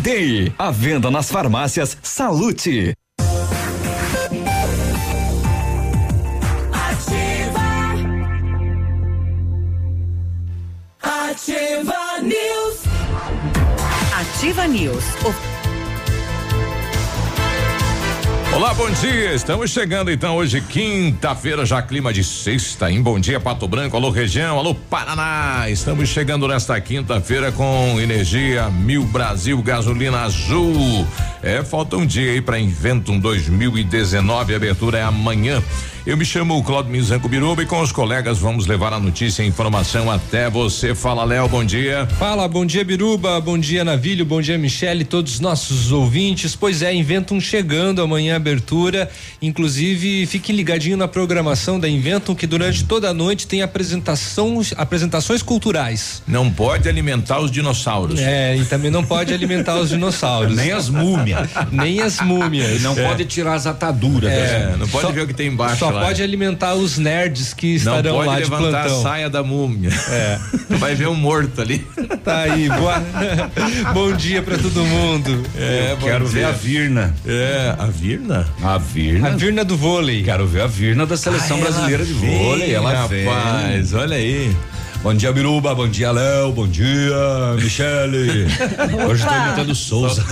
[0.00, 0.52] Day.
[0.58, 2.94] À venda nas farmácias Salute.
[11.02, 12.80] Ativa News.
[14.18, 15.49] Ativa News.
[18.60, 19.32] Olá, bom dia.
[19.32, 24.10] Estamos chegando então hoje, quinta-feira, já clima de sexta, em Bom Dia Pato Branco, alô
[24.10, 25.64] região, alô Paraná.
[25.70, 31.06] Estamos chegando nesta quinta-feira com energia Mil Brasil, gasolina azul.
[31.42, 35.62] É, falta um dia aí para Inventum 2019, a abertura é amanhã.
[36.06, 39.46] Eu me chamo Claudio Mizanco Biruba e com os colegas vamos levar a notícia e
[39.46, 40.94] informação até você.
[40.94, 42.06] Fala, Léo, bom dia.
[42.18, 46.56] Fala, bom dia, Biruba, bom dia, Navilho, bom dia, Michele, todos os nossos ouvintes.
[46.56, 49.10] Pois é, Inventum chegando amanhã abertura.
[49.42, 55.42] Inclusive, fiquem ligadinho na programação da Inventum que durante toda a noite tem apresentação, apresentações
[55.42, 56.22] culturais.
[56.26, 58.18] Não pode alimentar os dinossauros.
[58.18, 60.56] É, e também não pode alimentar os dinossauros.
[60.56, 61.50] Nem as múmias.
[61.70, 62.80] Nem as múmias.
[62.80, 63.06] Não É.
[63.06, 64.32] pode tirar as ataduras.
[64.32, 66.00] É, não pode Só- ver o que tem embaixo Só lá.
[66.06, 68.98] pode alimentar os nerds que Não estarão pode lá de levantar plantão.
[69.00, 69.90] a saia da múmia.
[70.08, 70.38] É.
[70.76, 71.86] Vai ver um morto ali.
[72.24, 73.02] Tá aí, boa.
[73.94, 75.42] bom dia pra todo mundo.
[75.56, 76.32] É, quero dia.
[76.34, 77.14] ver a Virna.
[77.26, 78.46] É, a Virna?
[78.62, 79.28] A Virna.
[79.28, 80.22] A Virna do vôlei.
[80.22, 82.74] Quero ver a Virna da seleção Ah, brasileira de vem, vôlei.
[82.74, 83.24] Ela vem.
[83.26, 84.54] rapaz, olha aí.
[85.02, 85.74] Bom dia, Biruba.
[85.74, 86.52] Bom dia, Léo.
[86.52, 87.16] Bom dia,
[87.56, 88.46] Michele.
[89.08, 90.22] Hoje estou imitando Souza.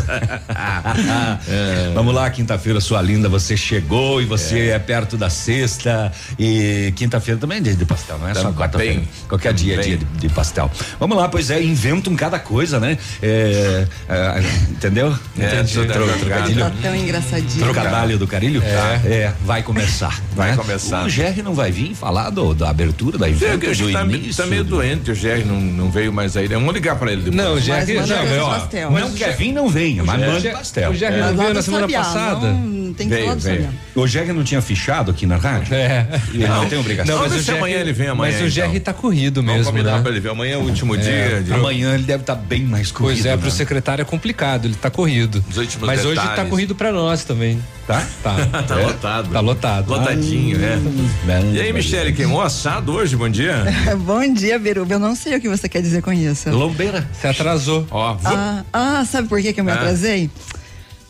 [1.95, 3.31] Vamos lá, quinta-feira, sua linda.
[3.31, 6.13] Você chegou e você é, perto da sexta.
[6.39, 8.59] E quinta-feira também é dia de pastel, não é só Também.
[8.59, 9.03] quarta-feira.
[9.27, 10.71] Qualquer dia é dia de, de pastel.
[11.01, 12.99] Vamos lá, pois é, inventam cada coisa, né?
[13.23, 15.17] É, é, entendeu?
[15.39, 16.61] É, é trocadilho?
[16.61, 17.65] Tá tão engraçadinho.
[17.65, 18.63] Trocadilho do carilho?
[18.63, 19.09] É.
[19.09, 20.21] é, vai começar.
[20.37, 20.57] Vai né?
[20.57, 21.07] começar.
[21.07, 24.45] O Jerry não vai vir falar do, da abertura da invento do tá, início.
[24.45, 26.49] tá meio do- doente, o Jerry não, não veio mais aí.
[26.49, 26.55] né?
[26.57, 27.37] Vamos ligar pra ele depois.
[27.45, 28.51] Não, o Jerry Mas manda veio, ó.
[28.51, 28.91] pastel.
[28.91, 30.91] Não quer vir, não venha, mas manda pastel.
[30.91, 32.47] o Jerry Mas não veio na semana Sabiá, passada.
[32.53, 33.69] Não, tem que Veio.
[33.95, 35.75] O Jerry não tinha fichado aqui na rádio?
[35.75, 36.07] É.
[36.33, 37.15] Ele não, tem obrigação.
[37.15, 38.81] Não, mas Vamos o Jerry, amanhã ele vem amanhã, Mas o Jerry então.
[38.81, 40.03] tá corrido Vamos mesmo, combinar né?
[40.03, 40.31] pra ele ver.
[40.31, 41.43] Amanhã é o último dia.
[41.43, 43.15] de- Amanhã ele deve estar bem mais corrido.
[43.17, 43.51] Pois é, pro né?
[43.53, 45.45] secretário é complicado, ele tá corrido.
[45.51, 47.59] Os últimos Mas hoje tá corrido pra nós também.
[47.89, 48.07] Tá?
[48.23, 48.37] Tá.
[48.69, 49.31] Tá lotado.
[49.33, 49.89] Tá lotado.
[49.91, 50.77] Lotadinho, é.
[51.25, 53.17] Bem, E aí, Michele, queimou assado hoje?
[53.17, 53.65] Bom dia.
[54.05, 54.93] Bom dia, Biruba.
[54.95, 56.51] Eu não sei o que você quer dizer com isso.
[56.51, 57.09] Lombeira.
[57.19, 57.87] Se atrasou.
[57.91, 59.77] Ó, Ah, ah, sabe por que, que eu me Ah.
[59.77, 60.31] atrasei?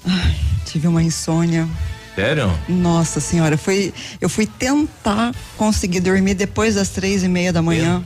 [0.07, 0.37] Ai,
[0.67, 1.67] tive uma insônia.
[2.19, 2.53] Sério?
[2.69, 8.03] Nossa senhora, foi, eu fui tentar conseguir dormir depois das três e meia da manhã.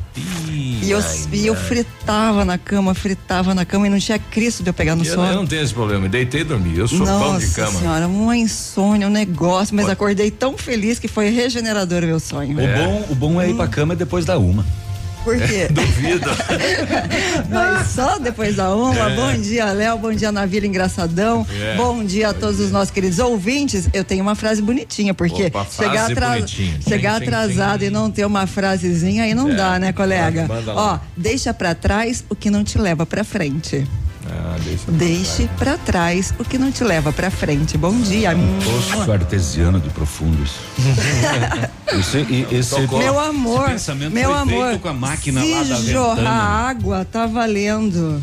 [0.46, 1.00] E eu,
[1.32, 4.94] e eu fritava na cama, fritava na cama e não tinha Cristo de eu pegar
[4.94, 5.32] no Eu, eu sono.
[5.34, 6.08] não tenho esse problema.
[6.08, 6.76] Deitei e dormi.
[6.76, 7.78] Eu sou pão de Nossa cama.
[7.78, 12.58] senhora, uma insônia, um negócio, mas acordei tão feliz que foi regenerador meu sonho.
[12.58, 14.66] O, bom, o bom é ir pra cama depois da uma.
[15.24, 15.68] Por quê?
[15.72, 16.30] Duvido.
[17.48, 19.08] Mas só depois da uma.
[19.10, 19.98] Bom dia, Léo.
[19.98, 21.46] Bom dia, Navilha Engraçadão.
[21.60, 21.76] É.
[21.76, 23.88] Bom dia a todos os nossos queridos ouvintes.
[23.92, 26.80] Eu tenho uma frase bonitinha, porque Opa, chegar, atra- bonitinha.
[26.86, 27.86] chegar Sim, sim, atrasado sim.
[27.86, 29.54] e não ter uma frasezinha aí não É.
[29.54, 30.46] dá, né, colega?
[30.74, 33.86] Ó, deixa pra trás o que não te leva pra frente.
[34.34, 34.84] Ah, deixa.
[34.90, 37.76] Deixe pra trás o que não te leva pra frente.
[37.76, 38.30] Bom dia.
[38.64, 40.60] Poço artesiano de profundo isso.
[41.98, 45.52] esse, e- esse, Meu amor, esse pensamento meu foi amor, feito com a máquina se
[45.54, 46.30] lá da jorrar Ventana.
[46.30, 48.22] água, tá valendo.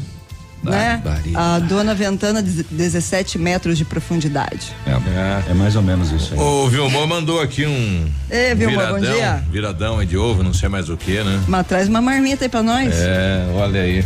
[0.62, 1.02] Né?
[1.36, 4.76] A dona Ventana, de 17 metros de profundidade.
[4.85, 6.40] É, é mais ou menos isso aí.
[6.40, 8.06] O Vilmor mandou aqui um.
[8.29, 9.44] Ei, Vilmor, bom viradão, dia.
[9.50, 11.41] Viradão é de ovo, não sei mais o que, né?
[11.47, 12.94] Mas traz uma marmita aí pra nós.
[12.94, 14.03] É, olha aí.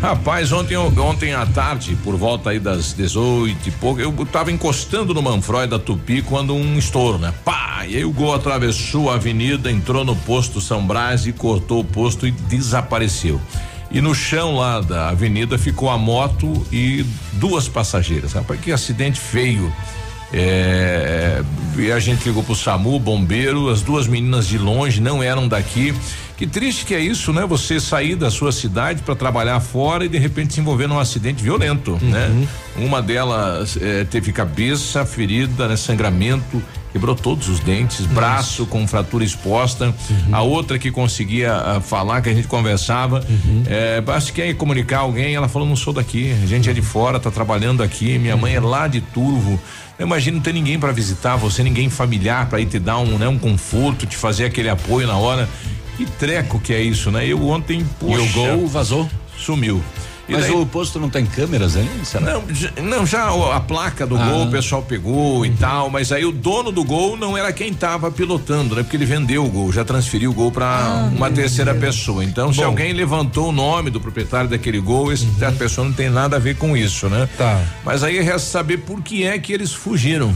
[0.00, 5.14] Rapaz, ontem, ontem à tarde, por volta aí das 18 e pouco, eu tava encostando
[5.14, 7.32] no Manfroy da Tupi quando um estouro, né?
[7.44, 7.84] Pá!
[7.88, 11.84] E aí o gol atravessou a avenida, entrou no posto São Brás e cortou o
[11.84, 13.40] posto e desapareceu.
[13.90, 17.04] E no chão lá da avenida ficou a moto e
[17.34, 18.32] duas passageiras.
[18.32, 19.72] Rapaz, que acidente feio.
[20.32, 21.42] É,
[21.78, 25.94] e a gente ligou pro SAMU, bombeiro, as duas meninas de longe não eram daqui.
[26.36, 27.46] Que triste que é isso, né?
[27.46, 31.42] Você sair da sua cidade para trabalhar fora e de repente se envolver num acidente
[31.42, 32.46] violento, né?
[32.76, 35.76] Uma delas eh, teve cabeça ferida, né?
[35.76, 36.62] Sangramento,
[36.92, 39.94] quebrou todos os dentes, braço com fratura exposta.
[40.30, 43.24] A outra que conseguia ah, falar, que a gente conversava,
[43.66, 46.82] eh, acho que ia comunicar alguém, ela falou: não sou daqui, a gente é de
[46.82, 49.58] fora, tá trabalhando aqui, minha mãe é lá de Turvo.
[49.98, 53.16] Eu imagino não ter ninguém para visitar você, ninguém familiar para ir te dar um,
[53.16, 55.48] né, um conforto, te fazer aquele apoio na hora.
[55.96, 57.26] Que treco que é isso, né?
[57.26, 59.08] Eu ontem, poxa, E o gol vazou.
[59.38, 59.82] sumiu.
[60.28, 61.88] E Mas daí- o posto não tem câmeras aí?
[62.04, 62.32] Será?
[62.34, 64.24] não, já, não, já a placa do Ah.
[64.26, 67.68] gol o pessoal pegou e tal, mas aí o dono do gol não era quem
[67.68, 68.82] estava pilotando, né?
[68.82, 72.24] Porque ele vendeu o gol, já transferiu o gol para uma terceira pessoa.
[72.24, 76.10] Então, se alguém levantou o nome do proprietário daquele gol, esse, a pessoa não tem
[76.10, 77.28] nada a ver com isso, né?
[77.38, 77.60] Tá.
[77.84, 80.34] Mas aí resta saber por que é que eles fugiram.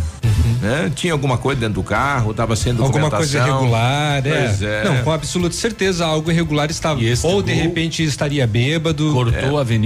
[0.61, 0.93] Né?
[0.95, 4.21] Tinha alguma coisa dentro do carro, estava sendo Alguma coisa irregular, é.
[4.47, 4.85] Pois é.
[4.85, 7.01] Não, com absoluta certeza algo irregular estava.
[7.23, 9.11] Ou de repente estaria bêbado.
[9.13, 9.80] Cortou a avenida.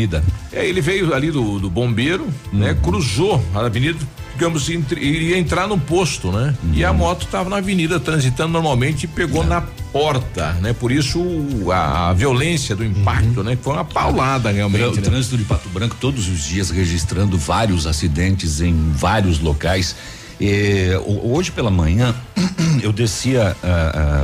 [0.53, 2.77] É, ele veio ali do, do bombeiro, né?
[2.83, 3.99] Cruzou a avenida,
[4.35, 6.55] digamos, entre, iria entrar no posto, né?
[6.73, 9.61] E a moto estava na avenida transitando normalmente e pegou na
[9.93, 10.73] porta, né?
[10.73, 13.57] Por isso o- a, a violência do impacto, né?
[13.63, 14.97] Foi uma paulada O realmente.
[14.97, 15.03] né?
[15.03, 19.95] trânsito de Pato Branco todos os dias registrando vários acidentes em vários locais.
[21.07, 22.15] Ho- hoje pela manhã
[22.83, 23.57] eu descia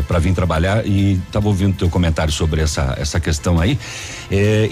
[0.09, 3.79] para vir trabalhar e estava ouvindo teu comentário sobre essa essa questão aí.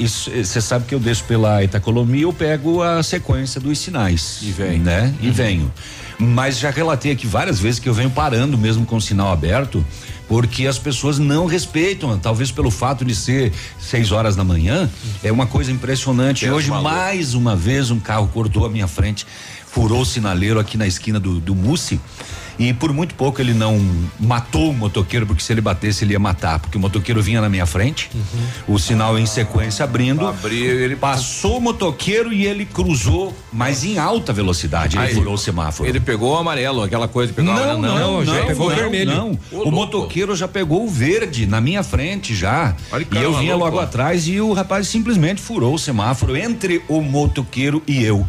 [0.07, 4.39] Você sabe que eu desço pela Itacolomia, eu pego a sequência dos sinais.
[4.43, 4.79] E vem.
[4.79, 5.15] né?
[5.21, 5.73] E venho.
[6.19, 9.85] Mas já relatei aqui várias vezes que eu venho parando mesmo com o sinal aberto,
[10.27, 14.91] porque as pessoas não respeitam, talvez pelo fato de ser seis horas da manhã,
[15.23, 16.45] é uma coisa impressionante.
[16.45, 16.91] Deus Hoje, maluco.
[16.93, 19.25] mais uma vez, um carro cortou a minha frente,
[19.71, 22.01] furou o sinaleiro aqui na esquina do, do Mussi.
[22.59, 23.81] E por muito pouco ele não
[24.19, 27.49] matou o motoqueiro, porque se ele batesse ele ia matar, porque o motoqueiro vinha na
[27.49, 28.11] minha frente,
[28.67, 33.97] o sinal em sequência abrindo, Abriu, ele passou o motoqueiro e ele cruzou, mas em
[33.97, 35.89] alta velocidade, ele furou o semáforo.
[35.89, 37.81] Ele pegou o amarelo, aquela coisa o Não, amarelo.
[37.81, 39.15] não, não, já pegou não, vermelho.
[39.15, 39.71] Não, o louco.
[39.71, 42.75] motoqueiro já pegou o verde na minha frente já.
[42.91, 43.77] Olha e eu vinha maluco.
[43.77, 48.27] logo atrás e o rapaz simplesmente furou o semáforo entre o motoqueiro e eu.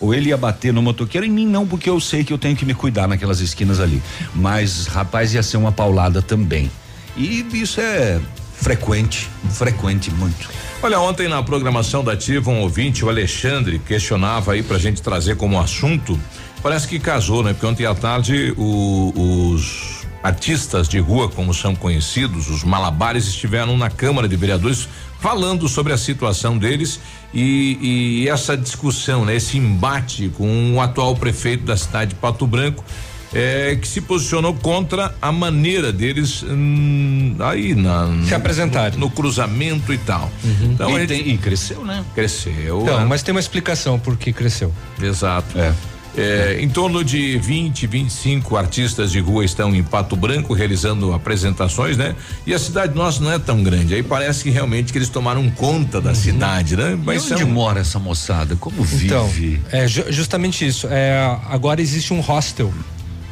[0.00, 2.54] Ou ele ia bater no motoqueiro em mim não, porque eu sei que eu tenho
[2.56, 4.00] que me cuidar naquelas esquinas ali.
[4.34, 6.70] Mas rapaz ia ser uma paulada também.
[7.16, 8.20] E isso é
[8.54, 10.48] frequente, frequente muito.
[10.82, 15.36] Olha, ontem na programação da Ativa, um ouvinte, o Alexandre, questionava aí pra gente trazer
[15.36, 16.18] como assunto.
[16.62, 17.52] Parece que casou, né?
[17.52, 19.12] Porque ontem à tarde o-
[19.52, 24.88] os artistas de rua, como são conhecidos, os malabares, estiveram na Câmara de Vereadores
[25.20, 27.00] falando sobre a situação deles
[27.34, 29.36] e, e essa discussão, né?
[29.36, 32.84] Esse embate com o atual prefeito da cidade de Pato Branco.
[33.30, 38.98] É, que se posicionou contra a maneira deles hum, aí na Se apresentarem.
[38.98, 40.32] no, no cruzamento e tal.
[40.62, 42.02] Então a e, gente tem- e cresceu, né?
[42.14, 42.80] cresceu.
[42.80, 43.04] Então, né?
[43.04, 44.72] mas tem uma explicação por que cresceu.
[44.98, 45.58] Exato.
[45.58, 45.74] É.
[46.18, 51.96] É, em torno de 20, 25 artistas de rua estão em Pato Branco realizando apresentações,
[51.96, 52.14] né?
[52.46, 53.94] E a cidade nossa não é tão grande.
[53.94, 56.98] Aí parece que realmente que eles tomaram conta da cidade, né?
[57.04, 58.56] Mas e onde são- mora essa moçada?
[58.56, 59.60] Como Então, vive?
[59.70, 60.88] é ju- justamente isso.
[60.90, 62.72] É, agora existe um hostel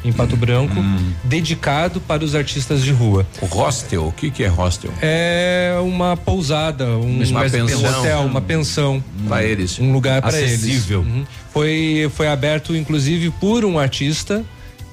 [0.05, 0.75] em Pato Branco
[1.23, 3.25] dedicado para os artistas de rua.
[3.41, 4.91] o hostel, o que que é hostel?
[5.01, 7.99] É uma pousada, um, Uma pensão.
[7.99, 9.03] hotel, uma pensão.
[9.27, 9.79] Pra eles.
[9.79, 10.53] Um lugar para eles.
[10.53, 11.01] Acessível.
[11.01, 11.25] Uhum.
[11.51, 14.43] Foi, foi aberto, inclusive, por um artista.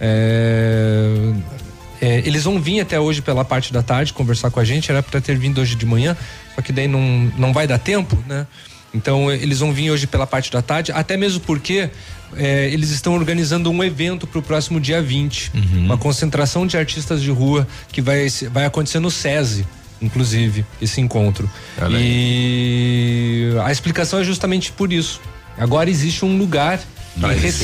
[0.00, 1.32] é,
[2.00, 5.02] é, eles vão vir até hoje pela parte da tarde conversar com a gente, era
[5.02, 6.16] para ter vindo hoje de manhã,
[6.54, 7.00] só que daí não,
[7.38, 8.46] não vai dar tempo, né?
[8.94, 11.90] Então eles vão vir hoje pela parte da tarde, até mesmo porque
[12.36, 15.52] é, eles estão organizando um evento para o próximo dia 20.
[15.78, 19.66] Uma concentração de artistas de rua que vai, vai acontecer no SESI,
[20.00, 21.50] inclusive, esse encontro.
[21.76, 21.92] Aí.
[21.92, 25.20] E a explicação é justamente por isso.
[25.58, 26.78] Agora existe um lugar
[27.14, 27.54] que Pra eles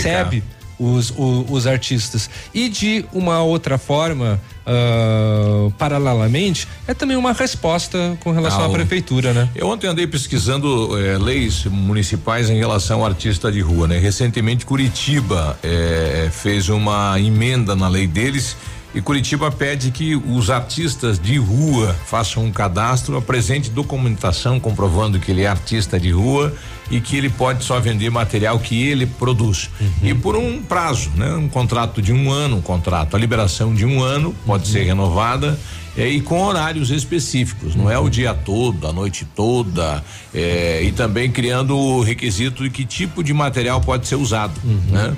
[0.80, 2.30] os, o- os artistas.
[2.54, 8.70] E de uma outra forma, ah, paralelamente, é também uma resposta com relação Ah, à
[8.70, 9.48] prefeitura, né?
[9.54, 13.98] Eu ontem andei pesquisando eh, leis municipais em relação ao artista de rua, né?
[13.98, 18.56] Recentemente Curitiba eh, fez uma emenda na lei deles
[18.94, 25.30] e Curitiba pede que os artistas de rua façam um cadastro, apresente documentação comprovando que
[25.30, 26.52] ele é artista de rua
[26.90, 29.70] e que ele pode só vender material que ele produz.
[30.02, 31.32] E por um prazo, né?
[31.34, 35.58] Um contrato de um ano, um contrato, a liberação de um ano pode ser renovada
[35.96, 40.92] é, e com horários específicos, não é o dia todo, a noite toda, é, e
[40.92, 44.54] também criando o requisito de que tipo de material pode ser usado,
[44.88, 45.16] né?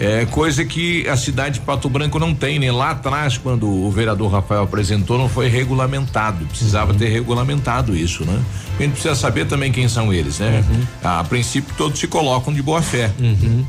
[0.00, 3.90] É coisa que a cidade de Pato Branco não tem, nem lá atrás, quando o
[3.90, 6.46] vereador Rafael apresentou, não foi regulamentado.
[6.46, 8.40] Precisava ter regulamentado isso, né?
[8.78, 10.62] A gente precisa saber também quem são eles, né?
[11.02, 13.10] A princípio todos se colocam de boa fé,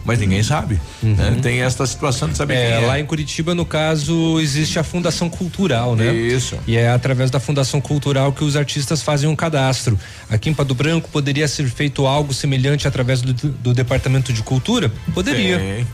[0.06, 0.80] mas ninguém sabe.
[1.02, 1.38] né?
[1.42, 2.88] Tem esta situação de saber É, quem é.
[2.88, 6.14] lá em Curitiba, no caso, existe a Fundação Cultural, né?
[6.14, 6.58] Isso.
[6.68, 9.98] E é através da Fundação Cultural que os artistas fazem um cadastro.
[10.30, 14.92] Aqui em Pato Branco poderia ser feito algo semelhante através do, do Departamento de Cultura?
[15.14, 15.58] Poderia.
[15.58, 15.88] Tem,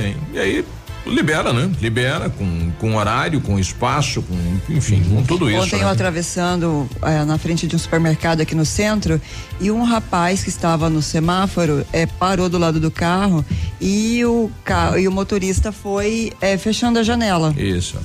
[0.00, 0.16] tem.
[0.32, 0.64] E aí
[1.06, 1.70] libera, né?
[1.82, 4.34] Libera com, com horário, com espaço, com,
[4.74, 5.60] enfim, com tudo isso.
[5.60, 5.84] Ontem né?
[5.84, 9.20] eu atravessando eh, na frente de um supermercado aqui no centro
[9.60, 13.44] e um rapaz que estava no semáforo eh, parou do lado do carro
[13.78, 17.52] e o, ca- e o motorista foi eh, fechando a janela.
[17.56, 17.96] Isso.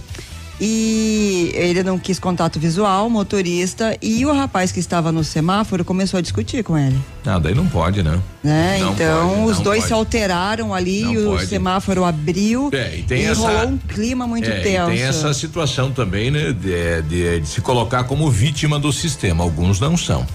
[0.61, 5.85] E ele não quis contato visual, o motorista, e o rapaz que estava no semáforo
[5.85, 6.97] começou a discutir com ele.
[7.25, 8.19] Ah, daí não pode, né?
[8.43, 8.77] Né?
[8.79, 9.87] Não então pode, os dois pode.
[9.87, 11.47] se alteraram ali, Não e o pode.
[11.47, 14.87] semáforo abriu É, e tem essa- rolou um clima muito É, e tenso.
[14.87, 16.51] tem essa situação também, né?
[16.53, 19.43] De, de- de se colocar como vítima do sistema.
[19.43, 20.25] Alguns não são.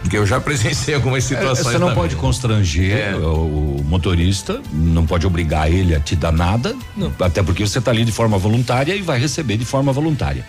[0.00, 1.66] Porque eu já presenciei algumas É, situações.
[1.66, 3.16] Você não também, pode constranger É.
[3.16, 6.74] o, motorista, não pode obrigar ele a te dar nada,
[7.20, 10.46] até porque você está ali de forma voluntária e vai receber de forma voluntária.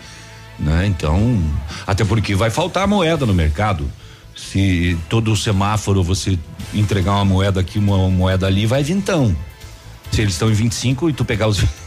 [0.58, 0.86] Né?
[0.86, 1.42] Então,
[1.86, 3.90] até porque vai faltar moeda no mercado.
[4.36, 6.38] Se todo semáforo você
[6.72, 9.34] entregar uma moeda aqui, uma moeda ali, vai vintão.
[10.10, 11.79] Se eles estão em 25 e tu pegar os, os 25.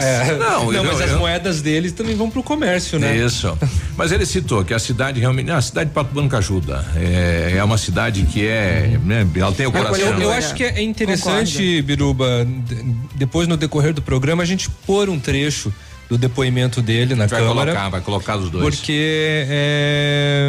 [0.00, 3.16] É, Não, não, eu- mas as eu- moedas deles também vão pro comércio, né?
[3.16, 3.56] Isso.
[3.96, 5.50] Mas ele citou que a cidade realmente.
[5.50, 6.84] A cidade de Pato Branco ajuda.
[6.96, 8.98] É, é uma cidade que é.
[9.04, 9.98] Né, ela tem o coração.
[9.98, 12.82] Eu, eu acho que é interessante, Biruba, de-
[13.14, 15.72] depois no decorrer do programa, a gente pôr um trecho
[16.12, 17.70] do depoimento dele na vai Câmara.
[17.72, 18.62] colocar, vai colocar os dois.
[18.76, 20.46] Porque é,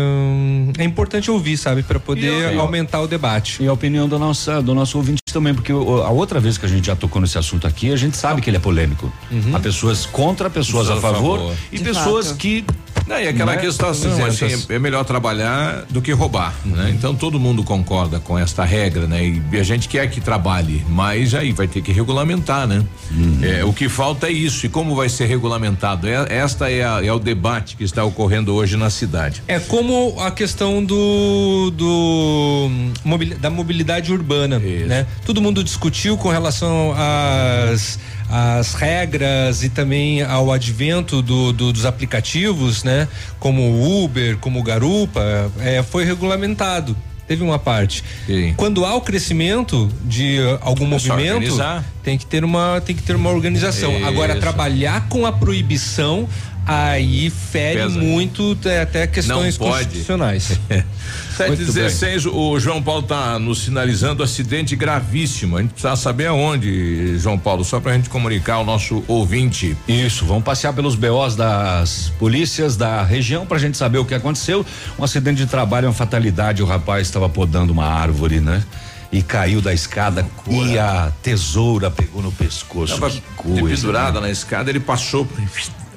[0.77, 3.63] é importante ouvir, sabe, para poder eu- aumentar o debate.
[3.63, 5.75] E a opinião do nosso, do nosso ouvinte também, porque a
[6.09, 8.57] outra vez que a gente já tocou nesse assunto aqui, a gente sabe que ele
[8.57, 9.11] é polêmico.
[9.53, 11.55] Há pessoas contra, pessoas a Pessoas a favor, favor.
[11.71, 12.37] e De pessoas fato.
[12.37, 12.65] que.
[13.07, 13.61] Não, e aquela Né?
[13.61, 16.89] questão assim, assim, essas- é melhor trabalhar do que roubar, né?
[16.95, 19.41] Então todo mundo concorda com esta regra, né?
[19.51, 22.83] E a gente quer que trabalhe, mas aí vai ter que regulamentar, né?
[23.41, 24.65] É, o que falta é isso.
[24.65, 26.07] E como vai ser regulamentado?
[26.07, 29.43] É, esta é, a- é o debate que está ocorrendo hoje na cidade.
[29.47, 32.69] É como a questão do, do
[33.39, 34.87] da mobilidade urbana, Isso.
[34.87, 35.05] né?
[35.25, 37.99] Todo mundo discutiu com relação às
[38.35, 43.07] às regras e também ao advento do- do- dos aplicativos, né?
[43.39, 45.21] Como o Uber, como o Garupa,
[45.59, 46.95] é, foi regulamentado.
[47.27, 48.03] Teve uma parte.
[48.25, 48.53] Sim.
[48.57, 51.55] Quando há o crescimento de uh, algum É movimento,
[52.03, 54.05] tem que ter uma tem que ter uma organização.
[54.05, 54.41] Agora Isso.
[54.41, 56.27] trabalhar com a proibição
[56.65, 57.99] aí fere Pesa.
[57.99, 59.85] muito é, até questões Não pode.
[59.85, 60.59] constitucionais.
[61.37, 65.57] 716, o João Paulo está nos sinalizando acidente gravíssimo.
[65.57, 69.75] A gente precisa saber aonde, João Paulo, só para a gente comunicar ao nosso ouvinte.
[69.87, 74.65] Isso, vamos passear pelos BOs das polícias da região pra gente saber o que aconteceu.
[74.97, 76.61] Um acidente de trabalho, uma fatalidade.
[76.61, 78.63] O rapaz estava podando uma árvore, né?
[79.11, 82.93] E caiu da escada e a tesoura pegou no pescoço.
[82.99, 83.67] Tava que coisa.
[83.67, 84.27] pendurada né?
[84.27, 85.27] na escada, ele passou.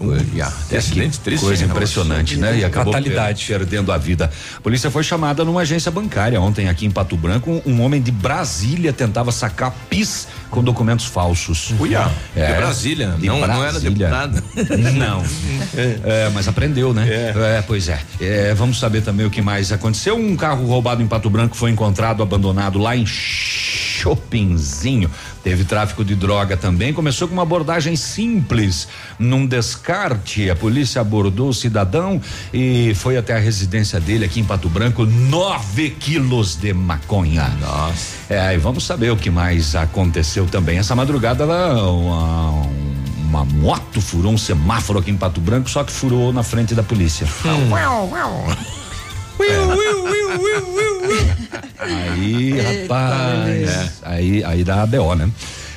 [0.01, 1.43] Um, yeah, acidente triste.
[1.45, 2.59] Coisa impressionante, né?
[2.59, 3.47] E acabou Fatalidade.
[3.47, 4.31] per- perdendo a vida.
[4.57, 7.63] A polícia foi chamada numa agência bancária ontem aqui em Pato Branco.
[7.65, 11.73] Um, homem de Brasília tentava sacar PIS com documentos falsos.
[11.81, 13.91] Uia, É, de Brasília, de não, não era Brasília.
[13.91, 14.43] deputada.
[14.97, 15.23] Não.
[16.05, 17.07] É, mas aprendeu, né?
[17.09, 17.63] É.
[17.67, 18.01] pois é.
[18.21, 20.17] É, Vamos saber também o que mais aconteceu.
[20.17, 25.11] Um carro roubado em Pato Branco foi encontrado abandonado lá em Chopinzinho.
[25.47, 26.93] Teve tráfico de droga também.
[26.93, 28.89] Começou com uma abordagem simples.
[29.17, 32.21] Num descarte, a polícia abordou o cidadão
[32.53, 35.07] e foi até a residência dele aqui em Pato Branco.
[35.07, 37.49] Nove quilos de maconha.
[37.61, 38.17] Nossa.
[38.29, 40.79] É, e vamos saber o que mais aconteceu também.
[40.79, 42.67] Essa madrugada, ela, uma,
[43.29, 46.83] uma moto furou um semáforo aqui em Pato Branco, só que furou na frente da
[46.83, 47.25] polícia.
[51.79, 55.31] Aí, rapaz, aí, aí dá a BO, né?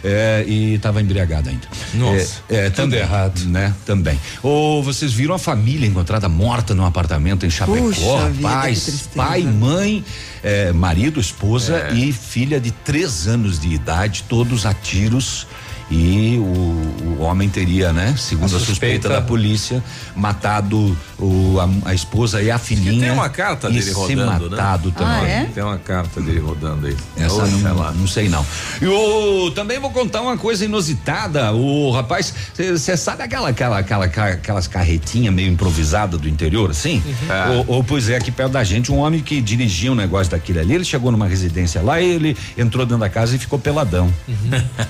[0.03, 1.67] É, e tava embriagado ainda.
[1.93, 3.37] Nossa, é, é, também, errado.
[3.47, 3.73] né?
[3.85, 4.17] Também.
[4.41, 7.81] Ou vocês viram a família encontrada morta num apartamento em Chapecó?
[7.81, 9.09] Puxa vida, Pais, tristeza.
[9.13, 10.05] pai, mãe,
[10.41, 15.45] é, marido, esposa e filha de três anos de idade, todos a tiros
[15.91, 19.09] E o, o homem teria, né, segundo a, A suspeita, suspeita.
[19.09, 19.83] da polícia,
[20.15, 23.01] matado o, a, a esposa e a filhinha.
[23.07, 24.57] tem uma carta e dele se rodando, né?
[24.57, 25.13] matado também.
[25.15, 25.45] Ah, é?
[25.45, 26.95] Tem uma carta dele rodando aí.
[27.17, 27.91] Essa Ou, sei não, lá.
[27.91, 28.45] não sei não.
[28.81, 31.51] E o, também vou contar uma coisa inusitada.
[31.53, 37.01] O rapaz, você sabe aquela, aquela, aquela, aquelas carretinhas meio improvisadas do interior, assim?
[37.29, 37.49] É.
[37.49, 40.59] Ou, ou, pois é, aqui perto da gente, um homem que dirigia um negócio daquele
[40.59, 44.13] ali, ele chegou numa residência lá, ele entrou dentro da casa e ficou peladão.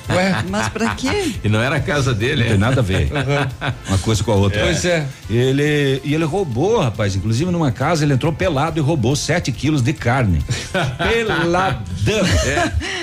[0.09, 1.33] Ué, Mas pra quê?
[1.43, 2.49] E não era a casa dele, Não é?
[2.49, 3.09] tem nada a ver.
[3.87, 4.61] Uma coisa com a outra.
[4.61, 5.05] Pois é.
[5.29, 7.15] Ele, e ele roubou, rapaz.
[7.15, 10.43] Inclusive numa casa ele entrou pelado e roubou 7 quilos de carne.
[10.97, 12.25] Peladão.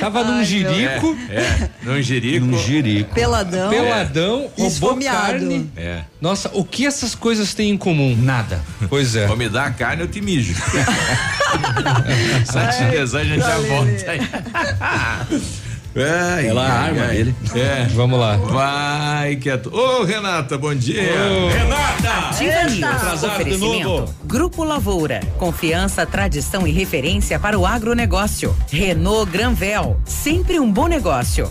[0.00, 2.46] tava num Ai, jirico, É, num jirico.
[2.46, 3.14] Num jirico.
[3.14, 3.70] Peladão.
[3.70, 5.16] peladão, roubou Esfomeado.
[5.18, 5.70] carne.
[5.76, 6.00] É.
[6.20, 8.16] Nossa, o que essas coisas têm em comum?
[8.20, 8.60] Nada.
[8.88, 9.26] Pois é.
[9.26, 10.54] Vou me dar a carne, eu te mijo.
[12.44, 14.20] Sete dias a gente já volta aí.
[15.96, 17.16] Ai, Ela ai, arma ai.
[17.16, 17.34] ele.
[17.54, 17.86] É.
[17.94, 18.36] Vamos lá.
[18.36, 19.74] Vai, quieto.
[19.74, 21.02] Ô, Renata, bom dia.
[22.28, 22.82] Ativa News.
[22.82, 24.14] atrasado de novo.
[24.24, 25.20] Grupo Lavoura.
[25.38, 28.54] Confiança, tradição e referência para o agronegócio.
[28.70, 29.98] Renault Granvel.
[30.04, 31.50] Sempre um bom negócio.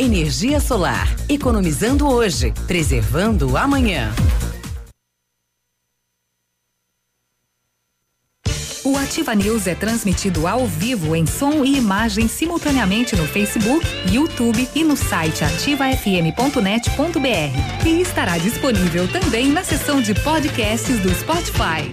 [0.00, 1.08] Energia solar.
[1.28, 4.14] Economizando hoje, preservando amanhã.
[8.84, 14.68] O Ativa News é transmitido ao vivo em som e imagem simultaneamente no Facebook, YouTube
[14.72, 17.86] e no site ativafm.net.br.
[17.86, 21.92] E estará disponível também na seção de podcasts do Spotify.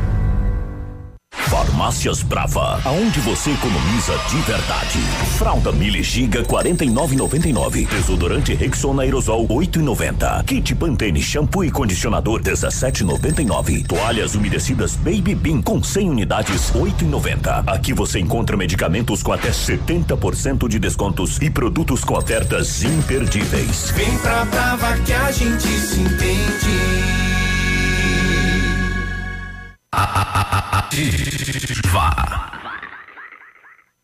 [1.51, 4.99] Farmácias Brava, aonde você economiza de verdade.
[5.37, 7.87] Fralda Mili Giga 49,99.
[7.87, 10.43] Desodorante Rexona Aerosol 8,90.
[10.45, 13.85] Kit Pantene shampoo e condicionador 17,99.
[13.85, 17.63] Toalhas umedecidas Baby Bean com 100 unidades 8,90.
[17.67, 23.91] Aqui você encontra medicamentos com até 70% de descontos e produtos com ofertas imperdíveis.
[23.91, 27.30] Vem pra Brava que a gente se entende.
[29.91, 32.60] 啊啊啊啊啊，这这这这这这这这这。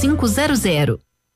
[0.00, 1.11] 5500.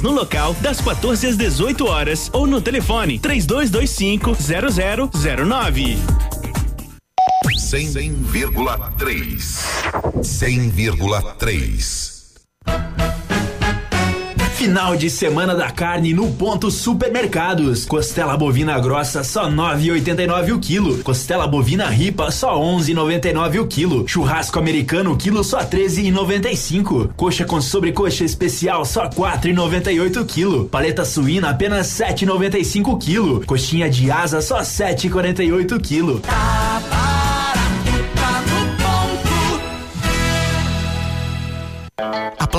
[0.00, 5.98] no local das 14 às 18 horas ou no telefone 3225 0009.
[7.56, 9.36] 100,3.
[10.22, 12.15] 100,3.
[14.66, 17.84] Final de semana da carne no ponto supermercados.
[17.84, 21.04] Costela bovina grossa só 9,89 o quilo.
[21.04, 24.08] Costela bovina ripa só 11,99 o quilo.
[24.08, 27.10] Churrasco americano quilo só 13,95.
[27.14, 30.64] Coxa com sobrecoxa especial só 4,98 o quilo.
[30.68, 33.46] Paleta suína apenas 7,95 o quilo.
[33.46, 36.18] Coxinha de asa só 7,48 o quilo.
[36.18, 36.82] Tá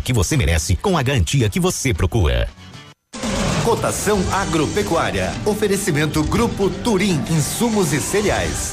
[0.00, 2.48] que você merece com a garantia que você procura.
[3.64, 5.32] Cotação agropecuária.
[5.46, 8.72] Oferecimento Grupo Turim, insumos e cereais.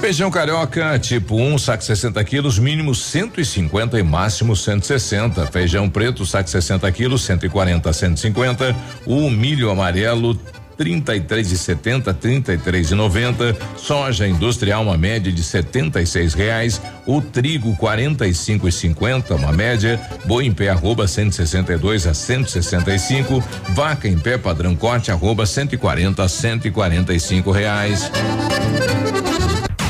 [0.00, 5.46] Feijão carioca, tipo 1, um, saco 60 quilos, mínimo 150 e máximo 160.
[5.48, 8.76] Feijão preto, saco 60 quilos, 140 a 150.
[9.04, 10.38] O milho amarelo,
[10.76, 17.74] 33 e 70, 33 e 90, soja industrial uma média de 76 reais, o trigo
[17.76, 24.36] 45 e 50, uma média, boi em pé arroba 162 a 165, vaca em pé
[24.36, 28.10] padrão corte arroba 140 a 145 reais.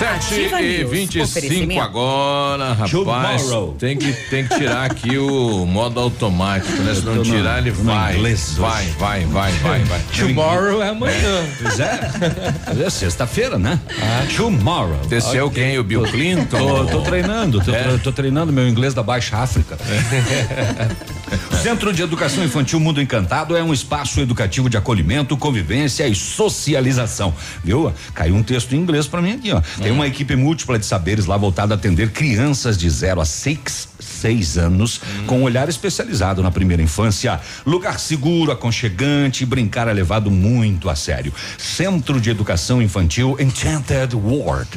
[0.00, 2.90] Sete e vinte e cinco agora, rapaz.
[2.90, 3.76] Tomorrow.
[3.78, 6.94] Tem que, tem que tirar aqui o modo automático, né?
[6.94, 8.16] Se não tirar, ele vai.
[8.16, 10.00] Vai, vai, vai, vai, vai.
[10.18, 11.44] Tomorrow é amanhã.
[11.60, 12.00] Pois é.
[12.82, 13.78] é sexta-feira, né?
[14.00, 14.26] Ah.
[14.34, 15.06] Tomorrow.
[15.06, 15.64] Desceu okay.
[15.64, 15.78] quem?
[15.78, 16.46] O Bill Clinton?
[16.46, 17.98] Tô, tô treinando, tô, é.
[17.98, 19.76] tô, treinando meu inglês da Baixa África.
[21.52, 26.14] O Centro de Educação Infantil Mundo Encantado é um espaço educativo de acolhimento, convivência e
[26.14, 27.32] socialização.
[27.62, 27.92] Viu?
[28.14, 29.60] Caiu um texto em inglês para mim aqui, ó.
[29.90, 33.88] Tem uma equipe múltipla de saberes lá voltada a atender crianças de 0 a 6
[34.20, 35.26] seis anos, hum.
[35.26, 37.40] com um olhar especializado na primeira infância.
[37.64, 41.32] Lugar seguro, aconchegante, brincar é levado muito a sério.
[41.56, 44.68] Centro de Educação Infantil Enchanted World.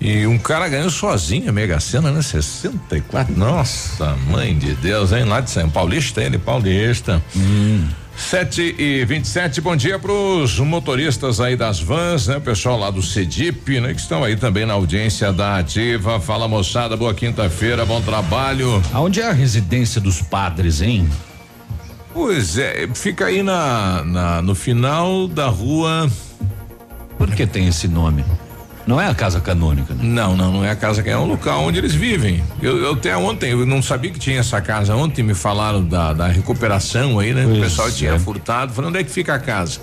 [0.00, 2.22] E um cara ganhou sozinho a Mega Sena, né?
[2.22, 3.36] 64.
[3.36, 5.24] Nossa, mãe de Deus, hein?
[5.24, 7.22] Lá de São Paulista, ele, paulista.
[7.36, 7.88] Hum.
[8.16, 12.40] 7 e 27 bom dia para os motoristas aí das vans, né?
[12.40, 13.94] Pessoal lá do Cedip, né?
[13.94, 16.20] Que estão aí também na audiência da Ativa.
[16.20, 18.82] Fala moçada, boa quinta-feira, bom trabalho.
[18.92, 21.08] Aonde é a residência dos padres, hein?
[22.12, 26.10] Pois é, fica aí na, na no final da rua.
[27.16, 28.24] Por que tem esse nome?
[28.88, 30.00] Não é a casa canônica, né?
[30.02, 32.42] Não, não, não é a casa canônica, é um local onde eles vivem.
[32.62, 34.96] Eu, eu até ontem, eu não sabia que tinha essa casa.
[34.96, 37.44] Ontem me falaram da, da recuperação aí, né?
[37.44, 37.90] Pois o pessoal é.
[37.90, 38.72] tinha furtado.
[38.72, 39.78] Falando onde é que fica a casa?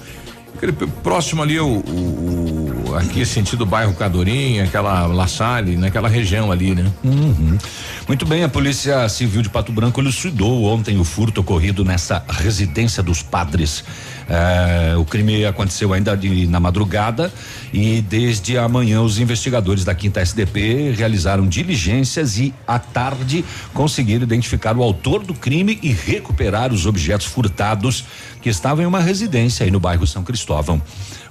[0.56, 0.72] Aquele,
[1.04, 6.74] próximo ali, o, o, o, aqui sentido bairro Cadorim, aquela La Salle, naquela região ali,
[6.74, 6.92] né?
[7.04, 7.60] Uhum.
[8.08, 13.04] Muito bem, a Polícia Civil de Pato Branco elucidou ontem o furto ocorrido nessa residência
[13.04, 13.84] dos padres.
[14.28, 17.32] É, o crime aconteceu ainda de, na madrugada
[17.72, 24.76] e desde amanhã os investigadores da quinta SDP realizaram diligências e à tarde conseguiram identificar
[24.76, 28.04] o autor do crime e recuperar os objetos furtados
[28.42, 30.82] que estavam em uma residência aí no bairro São Cristóvão.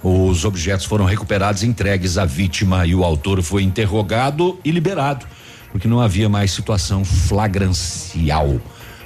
[0.01, 5.25] Os objetos foram recuperados entregues à vítima e o autor foi interrogado e liberado,
[5.71, 8.61] porque não havia mais situação flagrancial.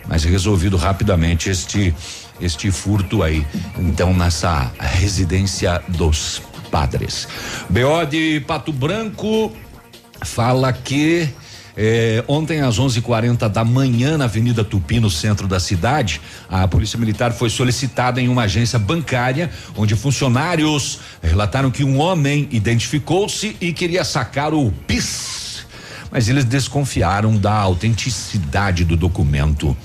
[0.08, 1.94] Mas resolvido rapidamente este
[2.42, 3.46] este furto aí,
[3.78, 7.28] então nessa residência dos padres.
[7.70, 9.52] BO de Pato Branco
[10.24, 11.30] fala que
[11.82, 17.00] eh, ontem às 11:40 da manhã na Avenida Tupi no centro da cidade, a polícia
[17.00, 23.72] militar foi solicitada em uma agência bancária onde funcionários relataram que um homem identificou-se e
[23.72, 25.66] queria sacar o PIS,
[26.12, 29.76] mas eles desconfiaram da autenticidade do documento.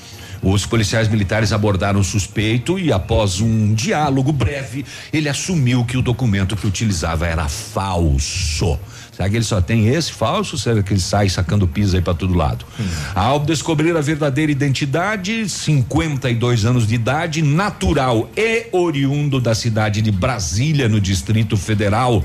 [0.45, 6.03] Os policiais militares abordaram o suspeito e, após um diálogo breve, ele assumiu que o
[6.03, 8.79] documento que utilizava era falso.
[9.11, 10.59] Será que ele só tem esse falso?
[10.59, 12.67] Será que ele sai sacando pisa aí para todo lado?
[12.79, 12.85] Hum.
[13.15, 20.11] Ao descobrir a verdadeira identidade, 52 anos de idade, natural e oriundo da cidade de
[20.11, 22.23] Brasília, no Distrito Federal,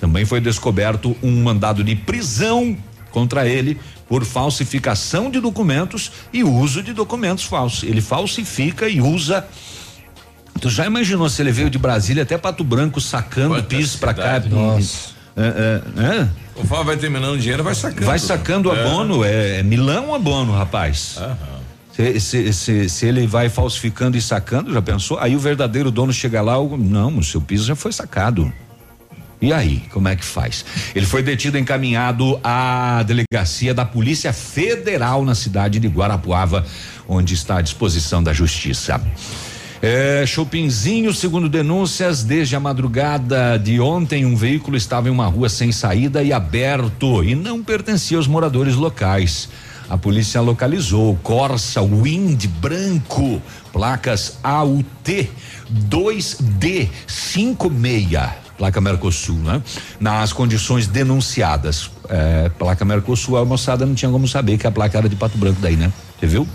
[0.00, 2.74] também foi descoberto um mandado de prisão
[3.10, 3.78] contra ele
[4.08, 7.82] por falsificação de documentos e uso de documentos falsos.
[7.82, 9.46] Ele falsifica e usa.
[10.60, 14.14] Tu já imaginou se ele veio de Brasília até Pato Branco sacando Quanta piso para
[14.14, 14.40] cá?
[14.40, 15.10] Nossa.
[15.36, 16.28] É, é, é.
[16.56, 18.06] O Fábio vai terminando dinheiro, vai sacando.
[18.06, 18.80] Vai sacando é.
[18.80, 21.16] abono, é, é Milão abono, rapaz.
[21.18, 21.58] Aham.
[21.94, 25.18] Se, se, se, se, ele vai falsificando e sacando, já pensou?
[25.18, 28.52] Aí o verdadeiro dono chega lá, não, o seu piso já foi sacado.
[29.40, 30.64] E aí, como é que faz?
[30.94, 36.66] Ele foi detido e encaminhado à delegacia da Polícia Federal na cidade de Guarapuava,
[37.08, 39.00] onde está à disposição da justiça.
[39.80, 45.48] É, Chopinzinho, segundo denúncias, desde a madrugada de ontem, um veículo estava em uma rua
[45.48, 49.48] sem saída e aberto e não pertencia aos moradores locais.
[49.88, 53.40] A polícia localizou Corsa Wind branco,
[53.72, 55.30] placas AUT
[55.88, 59.62] 2D56 placa Mercosul, né?
[60.00, 61.90] Nas condições denunciadas.
[62.08, 65.38] É, placa Mercosul, a moçada não tinha como saber que a placa era de Pato
[65.38, 65.90] Branco daí, né?
[66.18, 66.46] Você viu?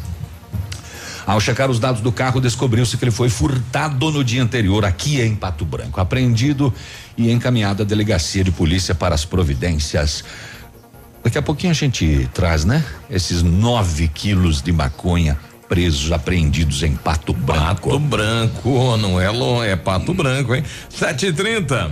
[1.25, 5.21] Ao checar os dados do carro, descobriu-se que ele foi furtado no dia anterior aqui
[5.21, 6.73] em Pato Branco, apreendido
[7.17, 10.25] e encaminhado à delegacia de polícia para as providências.
[11.23, 12.83] Daqui a pouquinho a gente traz, né?
[13.09, 17.89] Esses nove quilos de maconha presos apreendidos em Pato Branco.
[17.89, 19.31] Pato Branco, não é
[19.63, 20.63] é Pato Branco, hein?
[20.89, 21.91] Sete e trinta.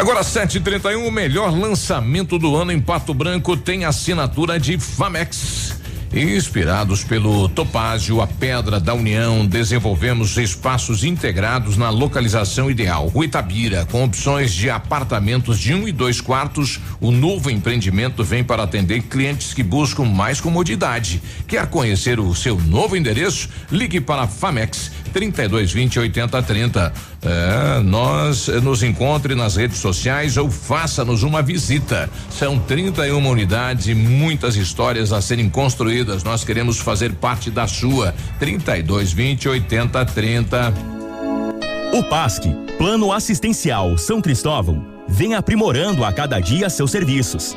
[0.00, 5.78] Agora 7:31, o melhor lançamento do ano em Pato Branco tem assinatura de Famex.
[6.10, 13.08] Inspirados pelo Topázio, a Pedra da União, desenvolvemos espaços integrados na localização ideal.
[13.08, 18.42] Rua Itabira, com opções de apartamentos de um e dois quartos, o novo empreendimento vem
[18.42, 21.22] para atender clientes que buscam mais comodidade.
[21.46, 23.50] Quer conhecer o seu novo endereço?
[23.70, 26.92] Ligue para Famex 3220 8030.
[27.22, 32.08] É, nós nos encontre nas redes sociais ou faça-nos uma visita.
[32.30, 36.24] São 31 unidades e muitas histórias a serem construídas.
[36.24, 38.14] Nós queremos fazer parte da sua.
[38.38, 40.74] 3220 8030.
[41.92, 42.44] O PASC,
[42.78, 47.56] Plano Assistencial São Cristóvão vem aprimorando a cada dia seus serviços.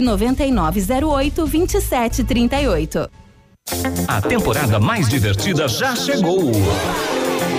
[0.00, 3.10] 99908 2738.
[4.06, 6.52] A temporada mais divertida já chegou.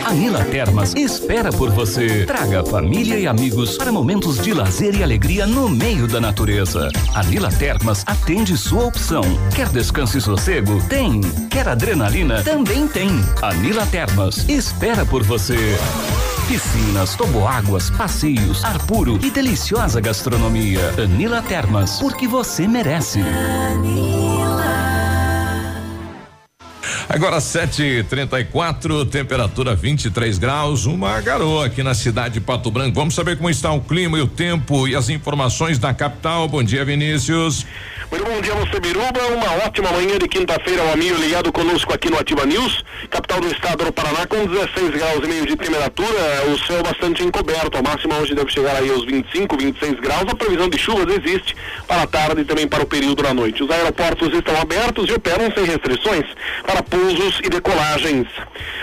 [0.05, 2.25] A Nila Termas espera por você.
[2.25, 6.89] Traga família e amigos para momentos de lazer e alegria no meio da natureza.
[7.15, 9.23] A Nila Termas atende sua opção.
[9.55, 10.79] Quer descanso e sossego?
[10.87, 11.21] Tem.
[11.49, 12.43] Quer adrenalina?
[12.43, 13.09] Também tem.
[13.41, 15.57] A Nila Termas espera por você.
[16.47, 20.93] Piscinas, toboáguas, passeios, ar puro e deliciosa gastronomia.
[21.03, 23.19] Anila Termas, porque você merece.
[27.15, 32.93] Agora 7:34, temperatura 23 graus, uma garoa aqui na cidade de Pato Branco.
[32.93, 36.45] Vamos saber como está o clima e o tempo e as informações da capital.
[36.49, 37.65] Bom dia, Vinícius.
[38.11, 39.27] Muito bom dia, você Biruba.
[39.33, 43.47] Uma ótima manhã de quinta-feira, o amigo ligado conosco aqui no Ativa News, capital do
[43.47, 47.77] estado do Paraná, com 16 graus e meio de temperatura, o céu bastante encoberto.
[47.77, 50.25] A máxima hoje deve chegar aí aos 25, 26 graus.
[50.29, 51.55] A previsão de chuvas existe
[51.87, 53.63] para a tarde e também para o período da noite.
[53.63, 56.25] Os aeroportos estão abertos e operam sem restrições
[56.63, 58.27] para pousos e decolagens.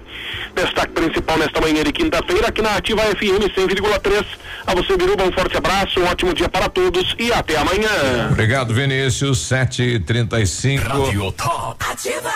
[0.54, 4.24] Destaque principal nesta manhã de quinta-feira aqui na Ativa FM 100,3.
[4.66, 8.28] A você, Biruba, um forte abraço, um ótimo dia para todos e até amanhã.
[8.30, 9.38] Obrigado, Vinícius.
[9.48, 10.78] 7h35.
[10.80, 11.84] Radio Top.
[11.88, 12.32] Ativa!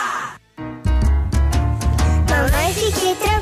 [2.30, 3.41] Mamãe, fique tranquila,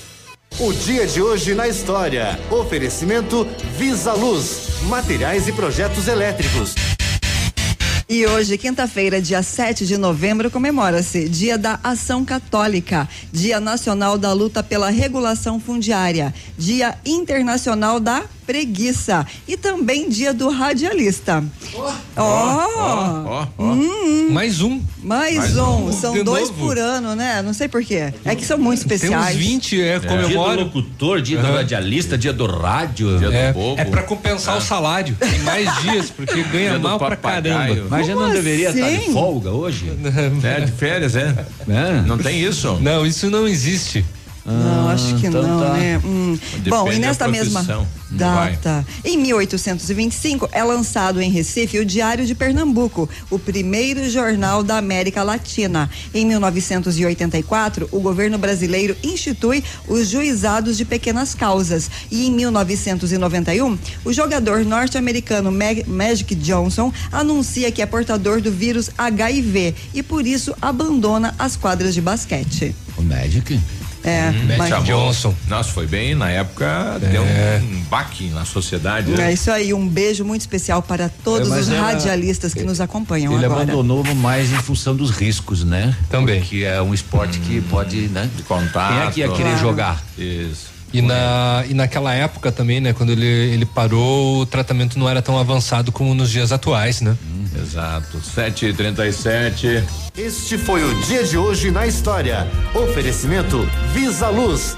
[0.59, 2.39] O dia de hoje na história.
[2.51, 6.75] Oferecimento Visa Luz, materiais e projetos elétricos.
[8.07, 14.33] E hoje, quinta-feira, dia 7 de novembro, comemora-se Dia da Ação Católica, Dia Nacional da
[14.33, 18.23] Luta pela Regulação Fundiária, Dia Internacional da
[18.55, 21.41] Preguiça e também Dia do Radialista.
[22.17, 23.45] Ó!
[24.29, 24.81] Mais um.
[25.01, 25.87] Mais, Mais um.
[25.87, 25.91] um.
[25.93, 26.65] São De dois novo.
[26.67, 27.41] por ano, né?
[27.41, 28.13] Não sei porquê.
[28.25, 29.27] É que são muito especiais.
[29.27, 30.57] Tem uns 20, é, Dia comemora.
[30.57, 33.17] do locutor, dia do radialista, dia do rádio.
[33.19, 33.79] Dia É, do bobo.
[33.81, 35.15] é pra compensar o salário.
[35.17, 37.85] Tem mais dias, porque ganha Dia mal pra caramba.
[37.89, 39.13] Mas já não Como deveria estar de assim?
[39.13, 39.93] folga hoje?
[40.43, 41.45] É, de férias, é.
[42.05, 42.77] Não tem isso?
[42.81, 44.03] Não, isso não existe.
[44.45, 45.73] Não, acho que então não, tá.
[45.73, 46.01] né?
[46.03, 46.37] Hum.
[46.67, 47.61] Bom, e nesta mesma
[48.09, 54.77] data, em 1825, é lançado em Recife o Diário de Pernambuco, o primeiro jornal da
[54.77, 55.89] América Latina.
[56.13, 61.89] Em 1984, o governo brasileiro institui os juizados de pequenas causas.
[62.09, 68.89] E em 1991, o jogador norte-americano Mag- Magic Johnson anuncia que é portador do vírus
[68.97, 72.75] HIV e por isso abandona as quadras de basquete.
[72.97, 73.59] O Magic?
[74.03, 75.13] É, mas- Chamou-
[75.47, 79.11] Nossa, foi bem, na época deu um baque na sociedade.
[79.11, 79.29] né?
[79.29, 82.81] É isso aí, um beijo muito especial para todos É, os ela- radialistas que nos
[82.81, 83.61] acompanham Ele agora.
[83.61, 85.95] abandonou mais em função dos riscos, né?
[86.09, 86.41] Também.
[86.41, 88.29] Que é um esporte que pode, né?
[88.35, 88.93] De contato.
[88.93, 89.59] Quem é que ia querer Claro.
[89.59, 90.03] jogar?
[90.17, 90.70] Isso.
[90.93, 95.21] E, na, e naquela época também, né, quando ele, ele parou, o tratamento não era
[95.21, 97.17] tão avançado como nos dias atuais, né?
[97.55, 98.17] Exato.
[98.17, 99.83] 7h37.
[100.17, 102.47] Este foi o dia de hoje na história.
[102.73, 104.77] Oferecimento Visa Luz.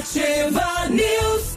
[0.00, 1.49] Ativa News.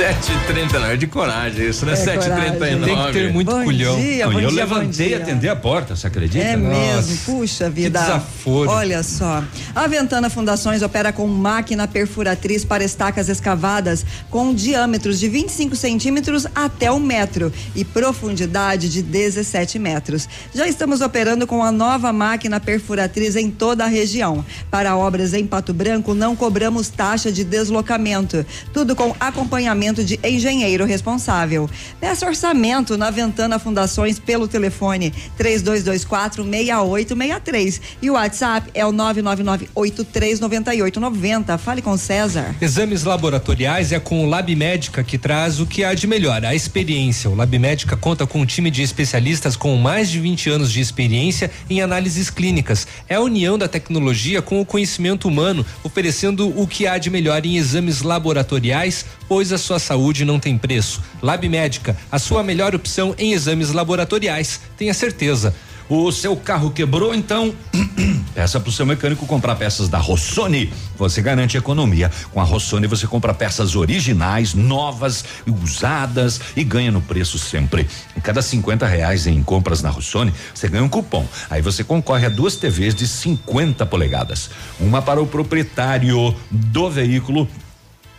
[0.00, 0.92] 7h39.
[0.92, 1.92] É de coragem isso, né?
[1.92, 2.18] É 7h39.
[2.22, 2.80] coragem.
[2.80, 4.00] Tem que ter muito Bom culhão.
[4.00, 6.42] dia, Não, bom eu dia, levantei e atendi a porta, você acredita?
[6.42, 8.00] É mesmo, puxa vida.
[8.00, 8.70] desaforo.
[8.70, 9.44] Olha só.
[9.74, 16.46] A Ventana Fundações opera com máquina perfuratriz para estacas escavadas com diâmetros de 25 centímetros
[16.54, 20.26] até um metro e profundidade de 17 metros.
[20.54, 24.42] Já estamos operando com a nova máquina perfuratriz em toda a região.
[24.70, 28.46] Para obras em Pato Branco, não cobramos taxa de deslocamento.
[28.72, 31.68] Tudo com acompanhamento de engenheiro responsável.
[31.98, 41.58] Peça orçamento na Ventana Fundações pelo telefone 3224 6863 e o WhatsApp é o 999839890.
[41.58, 42.54] Fale com César.
[42.60, 46.54] Exames laboratoriais é com o Lab Médica que traz o que há de melhor, a
[46.54, 47.30] experiência.
[47.30, 50.80] O Lab Médica conta com um time de especialistas com mais de 20 anos de
[50.80, 52.86] experiência em análises clínicas.
[53.08, 57.44] É a união da tecnologia com o conhecimento humano, oferecendo o que há de melhor
[57.44, 61.00] em exames laboratoriais, pois a sua saúde não tem preço.
[61.22, 64.60] Lab Médica, a sua melhor opção em exames laboratoriais.
[64.76, 65.54] Tenha certeza.
[65.88, 67.54] O seu carro quebrou, então
[68.34, 70.72] peça pro seu mecânico comprar peças da Rossoni.
[70.96, 72.10] Você garante economia.
[72.32, 77.86] Com a Rossoni você compra peças originais, novas, usadas e ganha no preço sempre.
[78.16, 81.24] Em cada 50 reais em compras na Rossoni, você ganha um cupom.
[81.48, 84.50] Aí você concorre a duas TVs de 50 polegadas.
[84.80, 87.48] Uma para o proprietário do veículo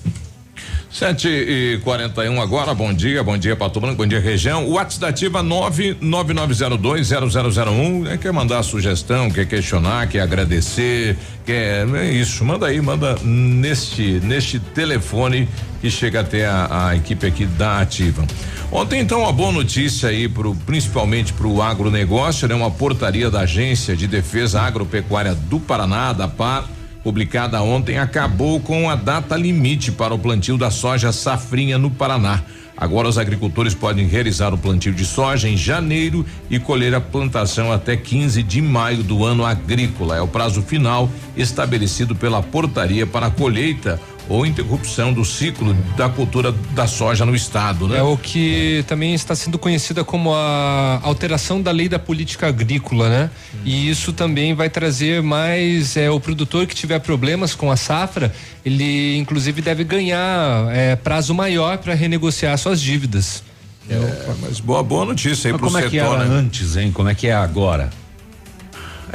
[0.95, 4.65] 7 e 41 agora, bom dia, bom dia Pato Branco, bom dia região.
[4.65, 8.13] O WhatsApp da Ativa 999020001.
[8.13, 11.85] É, quer mandar sugestão, quer questionar, quer agradecer, quer.
[11.97, 15.49] É isso, manda aí, manda neste, neste telefone
[15.81, 18.25] que chega até a, a equipe aqui da Ativa.
[18.71, 22.55] Ontem, então, uma boa notícia aí, pro, principalmente para o agronegócio, né?
[22.55, 26.69] Uma portaria da Agência de Defesa Agropecuária do Paraná, da PAR
[27.05, 32.43] publicada ontem, acabou com a data limite para o plantio da soja safrinha no Paraná.
[32.77, 37.71] Agora os agricultores podem realizar o plantio de soja em janeiro e colher a plantação
[37.71, 40.17] até 15 de maio do ano agrícola.
[40.17, 46.09] É o prazo final estabelecido pela portaria para a colheita ou interrupção do ciclo da
[46.09, 47.99] cultura da soja no estado, né?
[47.99, 53.09] É o que também está sendo conhecida como a alteração da lei da política agrícola,
[53.09, 53.31] né?
[53.55, 53.59] Hum.
[53.65, 58.33] E isso também vai trazer mais é, o produtor que tiver problemas com a safra,
[58.65, 63.43] ele inclusive deve ganhar é, prazo maior para renegociar suas dívidas.
[63.89, 63.99] É,
[64.41, 65.83] mas boa boa notícia aí para o setor.
[65.83, 66.35] Como é que era né?
[66.35, 66.91] antes, hein?
[66.91, 67.91] Como é que é agora?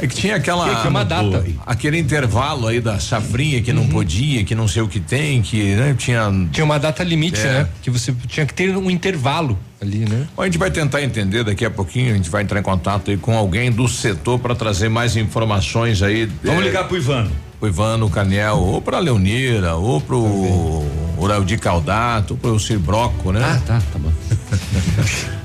[0.00, 0.82] É que tinha aquela.
[0.82, 1.44] Que, uma data.
[1.66, 3.78] Aquele intervalo aí da safrinha que uhum.
[3.78, 6.30] não podia, que não sei o que tem, que né, tinha.
[6.50, 7.44] Tinha uma data limite, é.
[7.44, 7.68] né?
[7.82, 10.26] Que você tinha que ter um intervalo ali, né?
[10.34, 13.10] Bom, a gente vai tentar entender daqui a pouquinho, a gente vai entrar em contato
[13.10, 16.26] aí com alguém do setor para trazer mais informações aí.
[16.42, 17.30] Vamos é, ligar pro Ivano.
[17.58, 20.82] Pro Ivano Canel, ou pra Leonira, ou pro
[21.18, 23.40] Uraldi Caldato, ou pro Cir Broco, né?
[23.44, 24.10] Ah, tá, tá bom.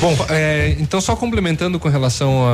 [0.00, 2.44] Bom, é, então só complementando com relação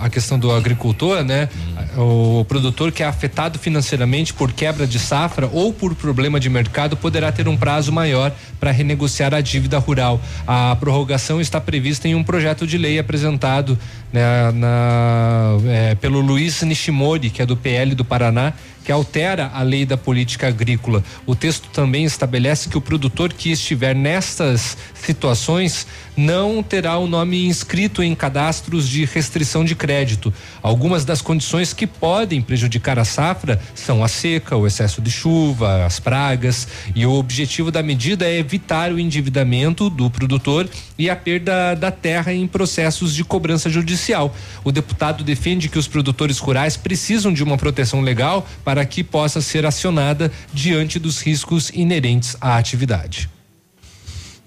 [0.00, 1.48] à questão do agricultor, né?
[1.96, 2.40] Hum.
[2.40, 6.94] O produtor que é afetado financeiramente por quebra de safra ou por problema de mercado
[6.94, 8.30] poderá ter um prazo maior
[8.60, 10.20] para renegociar a dívida rural.
[10.46, 13.78] A prorrogação está prevista em um projeto de lei apresentado
[14.12, 18.52] né, na, é, pelo Luiz Nishimori, que é do PL do Paraná,
[18.84, 21.02] que altera a lei da política agrícola.
[21.26, 27.46] O texto também estabelece que o produtor que estiver nestas situações não terá o nome
[27.46, 30.32] inscrito em cadastros de restrição de crédito.
[30.62, 35.84] Algumas das condições que podem prejudicar a safra são a seca, o excesso de chuva,
[35.84, 40.68] as pragas, e o objetivo da medida é evitar o endividamento do produtor
[40.98, 44.34] e a perda da terra em processos de cobrança judicial.
[44.62, 49.42] O deputado defende que os produtores rurais precisam de uma proteção legal para que possa
[49.42, 53.28] ser acionada diante dos riscos inerentes à atividade.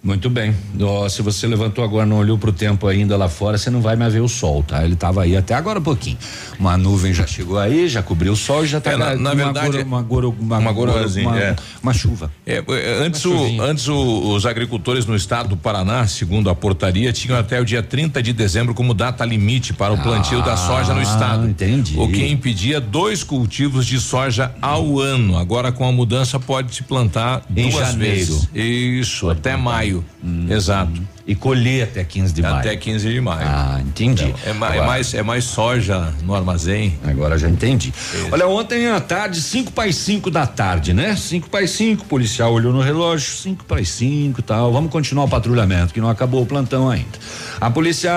[0.04, 0.56] Muito bem.
[0.80, 3.82] Oh, se você levantou agora, não olhou para o tempo ainda lá fora, você não
[3.82, 4.84] vai mais ver o sol, tá?
[4.84, 6.18] Ele estava aí até agora um pouquinho.
[6.60, 9.34] Uma nuvem já chegou aí, já cobriu o sol e já está é, na, na
[9.34, 11.56] verdade uma goro, uma, uma, uma, uma, é.
[11.82, 12.32] uma chuva.
[12.46, 17.12] É, é antes, o, antes o, os agricultores no estado do Paraná, segundo a portaria,
[17.12, 20.58] tinham até o dia 30 de dezembro como data limite para o plantio ah, da
[20.58, 21.48] soja no estado.
[21.48, 21.96] Entendi.
[21.98, 25.38] O que impedia dois cultivos de soja ao ano.
[25.38, 28.16] Agora com a mudança pode se plantar em duas janeiro.
[28.16, 28.50] vezes.
[28.54, 29.87] Isso, até plantar.
[29.88, 30.04] Maio.
[30.24, 30.52] Hum.
[30.52, 31.17] Exato.
[31.28, 32.60] E colher até 15 de até maio.
[32.62, 33.46] Até 15 de maio.
[33.46, 34.24] Ah, entendi.
[34.24, 36.98] Então, é, Agora, é, mais, é mais soja no armazém.
[37.06, 37.90] Agora já entendi.
[37.90, 38.30] Isso.
[38.32, 41.16] Olha, ontem à tarde, 5 para as 5 da tarde, né?
[41.16, 44.72] 5 para as 5, o policial olhou no relógio, 5 para as 5 tal.
[44.72, 47.20] Vamos continuar o patrulhamento, que não acabou o plantão ainda.
[47.60, 48.12] A polícia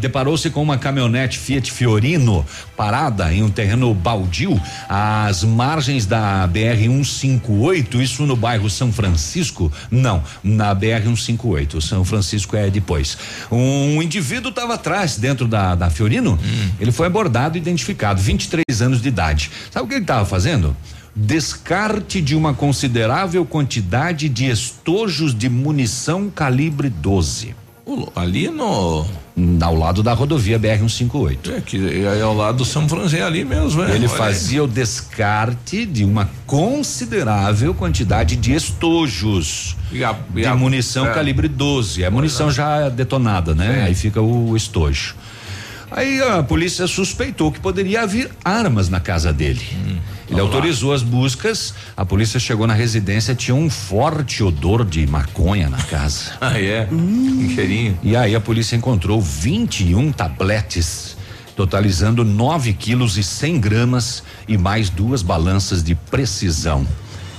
[0.00, 2.44] deparou-se com uma caminhonete Fiat Fiorino
[2.76, 9.70] parada em um terreno baldio às margens da BR 158, isso no bairro São Francisco?
[9.90, 11.80] Não, na BR 158.
[11.80, 13.16] São Francisco é depois.
[13.50, 16.32] Um indivíduo estava atrás, dentro da, da Fiorino.
[16.32, 16.70] Hum.
[16.80, 19.50] Ele foi abordado e identificado, 23 anos de idade.
[19.70, 20.76] Sabe o que ele estava fazendo?
[21.20, 27.56] descarte de uma considerável quantidade de estojos de munição calibre 12.
[28.14, 29.06] Ali no.
[29.60, 31.56] Ao lado da rodovia BR-158.
[31.56, 33.94] É, que é, ao lado do São Francisco, é ali mesmo, é.
[33.94, 39.76] Ele fazia o descarte de uma considerável quantidade de estojos.
[39.92, 41.14] E a, e de a, munição é.
[41.14, 42.02] calibre 12.
[42.02, 43.74] É munição já detonada, né?
[43.74, 43.80] Sim.
[43.82, 45.14] Aí fica o estojo.
[45.90, 49.64] Aí a polícia suspeitou que poderia haver armas na casa dele.
[49.74, 49.98] Hum.
[50.30, 50.96] Ele autorizou lá.
[50.96, 56.32] as buscas, a polícia chegou na residência, tinha um forte odor de maconha na casa.
[56.40, 56.86] ah, é?
[56.92, 57.46] Hum.
[57.46, 57.98] Um cheirinho.
[58.02, 61.16] E aí a polícia encontrou 21 tabletes,
[61.56, 66.86] totalizando 9 quilos e 100 gramas e mais duas balanças de precisão.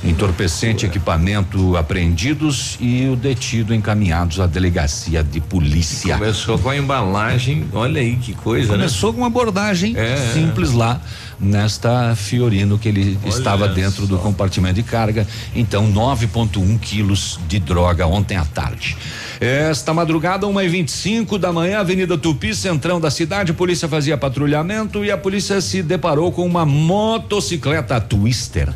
[0.01, 6.17] Entorpecente, equipamento apreendidos e o detido encaminhados à delegacia de polícia.
[6.17, 8.77] Começou com a embalagem, olha aí que coisa, né?
[8.77, 9.15] Começou né?
[9.15, 10.15] com uma abordagem é.
[10.33, 11.01] simples lá
[11.37, 14.07] nesta Fiorino que ele olha estava dentro só.
[14.07, 15.27] do compartimento de carga.
[15.53, 18.95] Então, 9,1 quilos de droga ontem à tarde.
[19.39, 24.17] Esta madrugada, 1 e 25 da manhã, Avenida Tupi, centrão da cidade, a polícia fazia
[24.17, 28.73] patrulhamento e a polícia se deparou com uma motocicleta Twister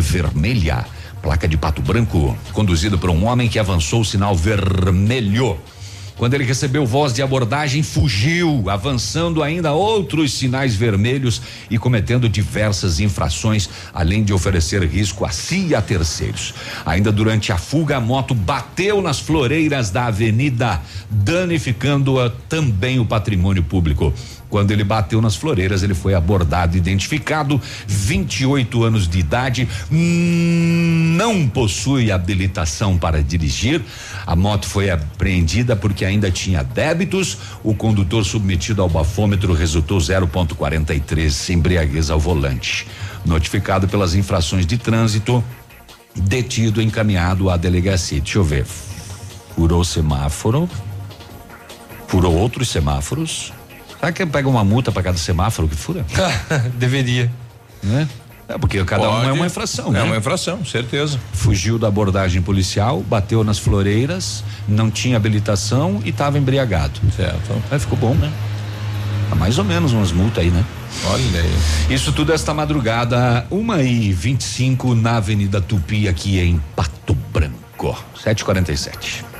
[0.00, 0.84] vermelha.
[1.22, 5.58] Placa de pato branco, conduzido por um homem que avançou o sinal vermelho.
[6.16, 13.00] Quando ele recebeu voz de abordagem, fugiu, avançando ainda outros sinais vermelhos e cometendo diversas
[13.00, 16.54] infrações, além de oferecer risco a si e a terceiros.
[16.86, 20.80] Ainda durante a fuga, a moto bateu nas floreiras da avenida,
[21.10, 24.14] danificando também o patrimônio público.
[24.54, 32.12] Quando ele bateu nas floreiras, ele foi abordado, identificado, 28 anos de idade, não possui
[32.12, 33.82] habilitação para dirigir.
[34.24, 37.36] A moto foi apreendida porque ainda tinha débitos.
[37.64, 42.86] O condutor submetido ao bafômetro resultou 0,43 embriaguez ao volante.
[43.26, 45.42] Notificado pelas infrações de trânsito,
[46.14, 48.20] detido encaminhado à delegacia.
[48.20, 48.64] Deixa eu ver.
[49.56, 50.70] Furou semáforo.
[52.06, 53.52] Furou outros semáforos.
[54.04, 56.04] Será que pega uma multa para cada semáforo que fura?
[56.76, 57.32] Deveria.
[57.82, 58.06] Né?
[58.46, 59.30] É porque cada um é Pode.
[59.38, 60.02] uma infração, É né?
[60.02, 61.18] uma infração, certeza.
[61.32, 67.00] Fugiu da abordagem policial, bateu nas floreiras, não tinha habilitação e estava embriagado.
[67.16, 67.62] Certo.
[67.70, 68.30] Aí ficou bom, né?
[69.30, 70.62] Tá mais ou menos umas multas aí, né?
[71.06, 71.54] Olha aí.
[71.94, 77.14] Isso tudo esta madrugada, uma e vinte e cinco na Avenida Tupi, aqui em Pato
[77.32, 77.96] Branco.
[78.22, 79.24] Sete e quarenta e sete.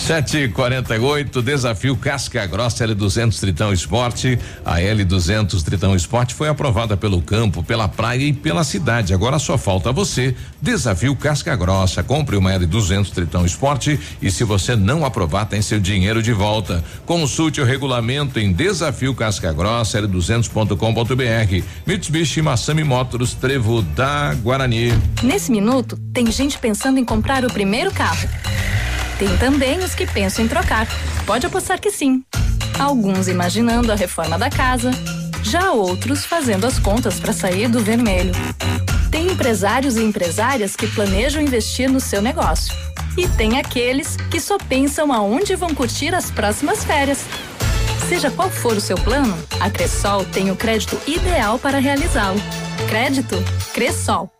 [0.00, 4.38] 748, desafio Casca Grossa L200 Tritão Esporte.
[4.64, 9.12] A L200 Tritão Esporte foi aprovada pelo campo, pela praia e pela cidade.
[9.12, 10.34] Agora só falta você.
[10.60, 12.02] Desafio Casca Grossa.
[12.02, 16.82] Compre uma L200 Tritão Esporte e se você não aprovar, tem seu dinheiro de volta.
[17.04, 21.64] Consulte o regulamento em desafio Casca Grossa L200.com.br.
[21.86, 24.92] Mitsubishi Massami Motors Trevo da Guarani.
[25.22, 28.28] Nesse minuto, tem gente pensando em comprar o primeiro carro.
[29.20, 30.88] Tem também os que pensam em trocar.
[31.26, 32.24] Pode apostar que sim.
[32.78, 34.90] Alguns imaginando a reforma da casa,
[35.42, 38.32] já outros fazendo as contas para sair do vermelho.
[39.10, 42.74] Tem empresários e empresárias que planejam investir no seu negócio.
[43.14, 47.26] E tem aqueles que só pensam aonde vão curtir as próximas férias.
[48.08, 52.40] Seja qual for o seu plano, a Cressol tem o crédito ideal para realizá-lo.
[52.88, 53.36] Crédito
[53.74, 54.32] Cressol.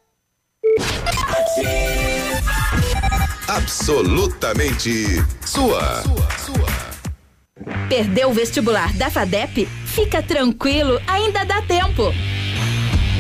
[3.51, 6.05] Absolutamente sua.
[7.89, 9.67] Perdeu o vestibular da FADEP?
[9.87, 12.15] Fica tranquilo, ainda dá tempo.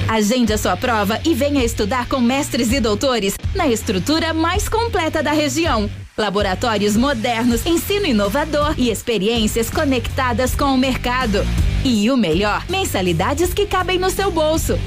[0.08, 5.20] Agende a sua prova e venha estudar com mestres e doutores na estrutura mais completa
[5.20, 5.90] da região.
[6.16, 11.40] Laboratórios modernos, ensino inovador e experiências conectadas com o mercado.
[11.84, 14.78] E o melhor, mensalidades que cabem no seu bolso.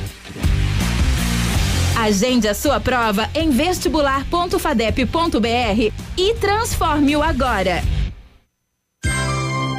[2.03, 7.81] Agende a sua prova em vestibular.fadep.br e transforme-o agora.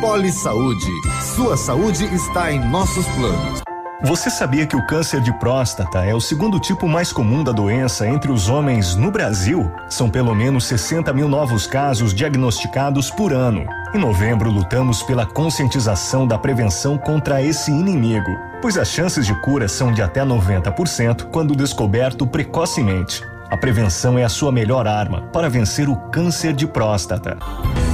[0.00, 0.90] Poli Saúde.
[1.36, 3.60] Sua saúde está em nossos planos.
[4.04, 8.06] Você sabia que o câncer de próstata é o segundo tipo mais comum da doença
[8.06, 9.72] entre os homens no Brasil?
[9.88, 13.64] São pelo menos 60 mil novos casos diagnosticados por ano.
[13.94, 18.30] Em novembro, lutamos pela conscientização da prevenção contra esse inimigo,
[18.60, 23.24] pois as chances de cura são de até 90% quando descoberto precocemente.
[23.48, 27.38] A prevenção é a sua melhor arma para vencer o câncer de próstata.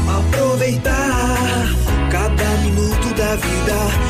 [0.09, 1.37] Aproveitar
[2.11, 4.10] cada minuto da vida,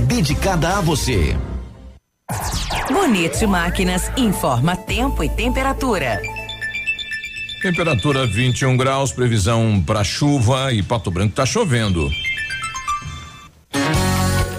[0.01, 1.35] dedicada a você.
[2.91, 6.21] Bonito Máquinas informa tempo e temperatura.
[7.61, 12.09] Temperatura 21 graus, previsão para chuva e Pato Branco tá chovendo.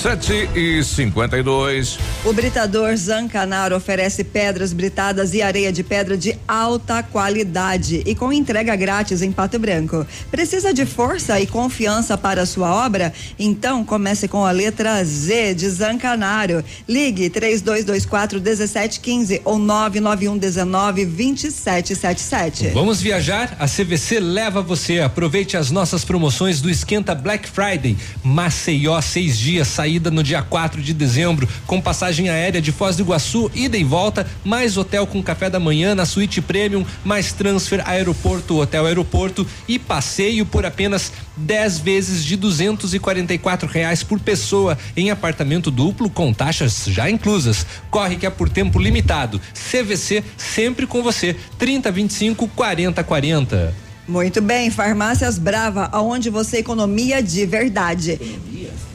[0.00, 1.98] Sete e cinquenta e dois.
[2.24, 8.32] O britador Zancanaro oferece pedras britadas e areia de pedra de alta qualidade e com
[8.32, 10.06] entrega grátis em Pato Branco.
[10.30, 13.12] Precisa de força e confiança para a sua obra?
[13.38, 16.64] Então comece com a letra Z de Zancanaro.
[16.88, 22.68] Ligue 3224 1715 ou 991 19 2777.
[22.68, 23.54] Vamos viajar?
[23.58, 25.00] A CVC leva você.
[25.00, 27.98] Aproveite as nossas promoções do Esquenta Black Friday.
[28.24, 33.02] Maceió, seis dias, saída no dia 4 de dezembro, com passagem aérea de Foz do
[33.02, 37.82] Iguaçu, ida e volta, mais hotel com café da manhã na suíte premium, mais transfer
[37.84, 45.10] aeroporto, hotel aeroporto e passeio por apenas 10 vezes de 244 reais por pessoa em
[45.10, 47.66] apartamento duplo com taxas já inclusas.
[47.90, 49.40] Corre que é por tempo limitado.
[49.52, 51.34] CVC sempre com você.
[51.58, 53.89] 30 25 40 40.
[54.10, 58.20] Muito bem, Farmácias Brava, aonde você economia de verdade.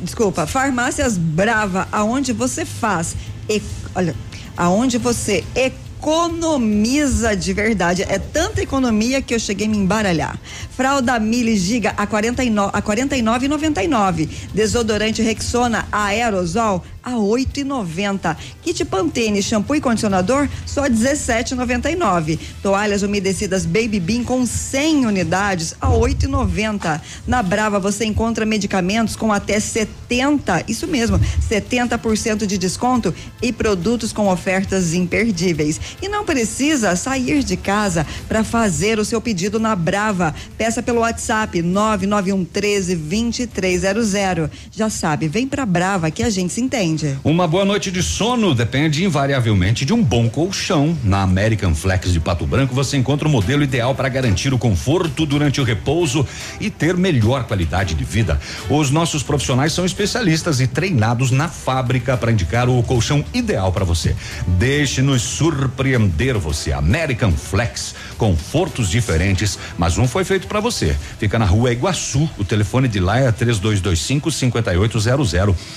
[0.01, 3.15] Desculpa, Farmácias Brava, aonde você faz,
[3.49, 3.61] e,
[3.95, 4.13] olha,
[4.57, 8.03] aonde você economiza de verdade.
[8.03, 10.37] É tanta economia que eu cheguei a me embaralhar.
[10.75, 14.29] Fralda Mili Giga a 49 a 49,99.
[14.53, 18.35] Desodorante Rexona aerosol a 8,90.
[18.63, 22.39] Kit Pantene shampoo e condicionador só 17,99.
[22.63, 26.99] Toalhas umedecidas Baby Bean com 100 unidades a 8,90.
[27.27, 34.11] Na Brava você encontra medicamentos com até 70, isso mesmo, 70% de desconto e produtos
[34.11, 35.79] com ofertas imperdíveis.
[36.01, 40.33] E não precisa sair de casa para fazer o seu pedido na Brava.
[40.65, 44.49] Peça pelo WhatsApp 991 13 2300.
[44.71, 47.19] Já sabe, vem pra Brava que a gente se entende.
[47.23, 50.97] Uma boa noite de sono depende invariavelmente de um bom colchão.
[51.03, 55.23] Na American Flex de Pato Branco você encontra o modelo ideal para garantir o conforto
[55.23, 56.27] durante o repouso
[56.59, 58.41] e ter melhor qualidade de vida.
[58.67, 63.85] Os nossos profissionais são especialistas e treinados na fábrica para indicar o colchão ideal para
[63.85, 64.15] você.
[64.57, 66.71] Deixe-nos surpreender você.
[66.71, 70.95] American Flex, confortos diferentes, mas um foi feito para você.
[71.19, 72.29] Fica na rua Iguaçu.
[72.37, 75.33] O telefone de lá é 3225 5800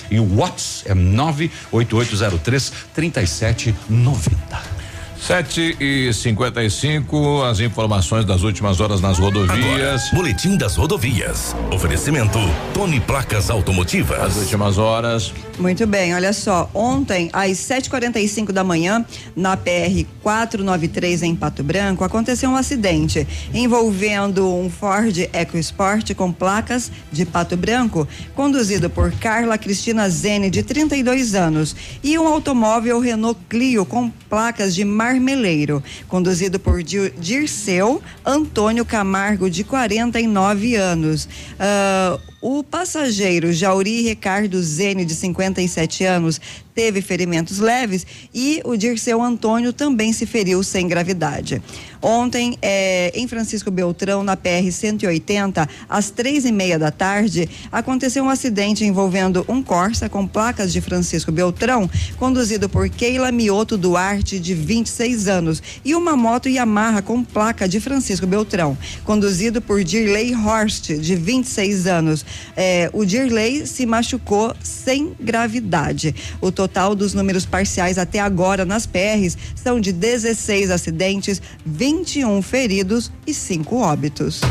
[0.09, 4.88] e o WhatsApp é 98803 3790.
[5.21, 9.51] 7 e 55 as informações das últimas horas nas rodovias.
[9.51, 11.55] Agora, boletim das rodovias.
[11.71, 12.39] Oferecimento
[12.73, 14.19] Tony Placas Automotivas.
[14.19, 15.33] As últimas horas.
[15.59, 16.69] Muito bem, olha só.
[16.73, 19.05] Ontem, às 7h45 da manhã,
[19.35, 26.89] na PR 493 em Pato Branco, aconteceu um acidente envolvendo um Ford EcoSport com placas
[27.11, 33.39] de Pato Branco, conduzido por Carla Cristina Zene, de 32 anos, e um automóvel Renault
[33.49, 41.27] Clio com placas de Marmeleiro, conduzido por Dir- Dirceu Antônio Camargo, de 49 anos.
[41.59, 46.39] Ah, o passageiro Jauri Ricardo Zene, de 57 anos,
[46.79, 51.61] teve ferimentos leves e o Dirceu Antônio também se feriu sem gravidade.
[52.01, 58.23] Ontem, eh, em Francisco Beltrão, na PR 180, às três e meia da tarde, aconteceu
[58.23, 64.39] um acidente envolvendo um Corsa com placas de Francisco Beltrão, conduzido por Keila Mioto Duarte,
[64.39, 70.33] de 26 anos, e uma moto Yamaha com placa de Francisco Beltrão, conduzido por Dirley
[70.33, 72.25] Horst, de 26 anos.
[72.55, 76.15] Eh, o Dirley se machucou sem gravidade.
[76.39, 83.11] O total dos números parciais até agora nas PRs são de 16 acidentes, 21 feridos
[83.25, 84.41] e 5 óbitos.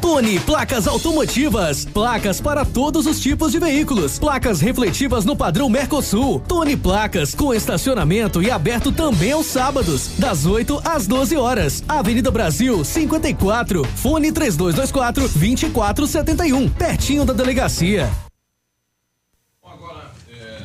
[0.00, 1.84] Tony Placas Automotivas.
[1.84, 4.18] Placas para todos os tipos de veículos.
[4.18, 6.40] Placas refletivas no padrão Mercosul.
[6.40, 11.84] Tony Placas com estacionamento e aberto também aos sábados, das 8 às 12 horas.
[11.88, 13.84] Avenida Brasil 54.
[13.96, 16.68] Fone 3224 2471.
[16.70, 18.10] Pertinho da delegacia.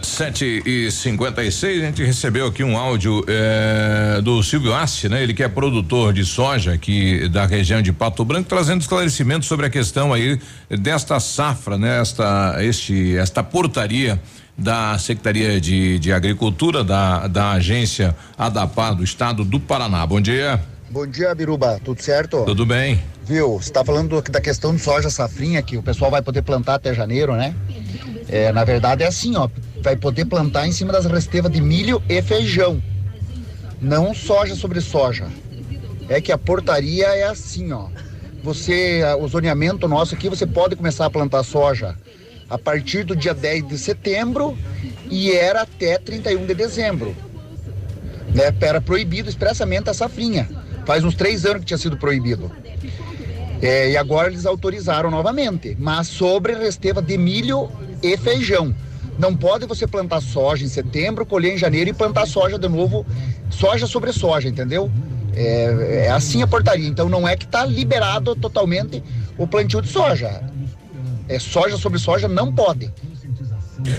[0.06, 5.10] Sete e cinquenta e seis, a gente recebeu aqui um áudio eh, do Silvio Assi,
[5.10, 5.22] né?
[5.22, 9.66] Ele que é produtor de soja aqui da região de Pato Branco, trazendo esclarecimentos sobre
[9.66, 10.40] a questão aí
[10.70, 12.00] desta safra, né?
[12.00, 14.22] Esta, este, esta portaria
[14.58, 20.06] da Secretaria de, de Agricultura da, da agência ADAPAR do Estado do Paraná.
[20.06, 20.75] Bom dia.
[20.96, 21.78] Bom dia, Biruba.
[21.84, 22.46] Tudo certo?
[22.46, 23.04] Tudo bem.
[23.26, 23.56] Viu?
[23.60, 26.76] Você está falando do- da questão de soja safrinha, que o pessoal vai poder plantar
[26.76, 27.54] até janeiro, né?
[28.30, 29.50] É, na verdade é assim, ó.
[29.82, 32.82] Vai poder plantar em cima das restevas de milho e feijão.
[33.82, 35.28] Não soja sobre soja.
[36.08, 37.90] É que a portaria é assim, ó.
[38.42, 41.94] Você, o zoneamento nosso aqui, você pode começar a plantar soja
[42.50, 44.58] a partir do dia 10 de setembro
[45.12, 47.14] e era até 31 de dezembro
[48.36, 48.54] né?
[48.60, 50.48] Era proibido expressamente a safrinha.
[50.86, 52.52] Faz uns três anos que tinha sido proibido.
[53.62, 57.70] É, e agora eles autorizaram novamente, mas sobre resteva de milho
[58.04, 58.76] e feijão.
[59.18, 63.06] Não pode você plantar soja em setembro, colher em janeiro e plantar soja de novo,
[63.50, 64.92] soja sobre soja, entendeu?
[65.34, 66.88] É, é assim a portaria.
[66.88, 69.02] Então não é que está liberado totalmente
[69.38, 70.42] o plantio de soja.
[71.28, 72.92] É soja sobre soja não pode.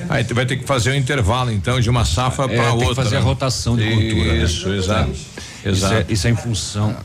[0.09, 2.73] Aí tu vai ter que fazer um intervalo então de uma safra É, para tem
[2.73, 2.89] outra.
[2.89, 3.21] que fazer né?
[3.21, 4.33] a rotação de cultura.
[4.35, 4.45] né?
[4.45, 4.69] Isso,
[5.69, 5.95] exato.
[5.95, 6.97] Isso é, isso é em função.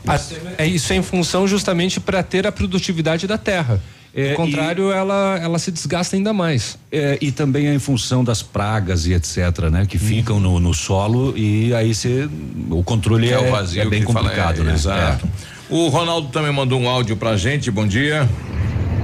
[0.58, 3.80] É isso é em função justamente para ter a produtividade da terra.
[4.14, 6.78] É, Do contrário, ela, ela se desgasta ainda mais.
[6.90, 9.86] É, e também é em função das pragas e etc, né?
[9.86, 12.28] Que ficam no, no solo e aí você
[12.70, 14.74] o controle é, é o vazio é bem fala, complicado, é, né?
[14.74, 15.26] Exato.
[15.70, 17.70] O Ronaldo também mandou um áudio pra gente.
[17.70, 18.28] Bom dia.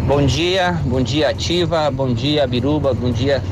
[0.06, 3.42] Bom dia, bom dia Ativa, bom dia Biruba, bom dia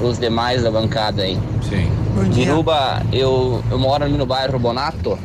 [0.00, 1.38] os demais da bancada aí.
[1.68, 1.88] Sim.
[2.32, 5.18] Biruba, eu, eu moro ali no bairro Bonato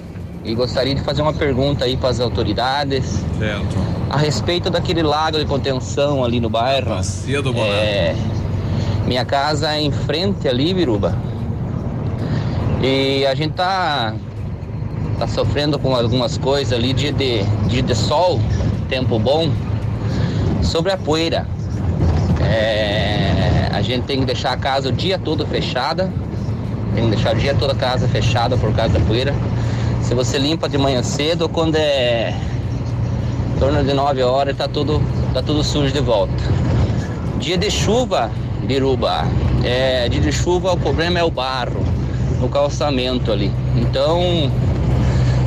[0.43, 3.77] e gostaria de fazer uma pergunta aí para as autoridades Certo.
[4.09, 6.89] a respeito daquele lago de contenção ali no bairro.
[6.89, 7.73] Bacia do Bonato.
[7.73, 8.15] É,
[9.05, 11.15] minha casa é em frente ali, Biruba.
[12.81, 14.13] E a gente tá
[15.17, 18.39] tá sofrendo com algumas coisas ali dia de, dia de sol,
[18.87, 19.51] tempo bom,
[20.63, 21.45] sobre a poeira.
[22.41, 26.09] É, a gente tem que deixar a casa o dia todo fechada,
[26.95, 29.35] tem que deixar o dia todo a casa fechada por causa da poeira.
[30.10, 32.34] Se você limpa de manhã cedo, quando é
[33.55, 34.99] em torno de 9 horas, tá tudo,
[35.36, 36.34] tá tudo sujo de volta.
[37.38, 38.32] Dia de chuva,
[38.64, 39.24] Biruba,
[39.64, 41.86] é, dia de chuva o problema é o barro
[42.41, 43.51] no calçamento ali.
[43.76, 44.51] Então,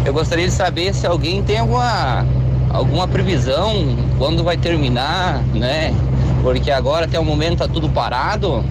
[0.06, 2.24] eu gostaria de saber se alguém tem alguma,
[2.70, 5.92] alguma previsão quando vai terminar, né?
[6.40, 8.64] Porque agora até o momento tá tudo parado.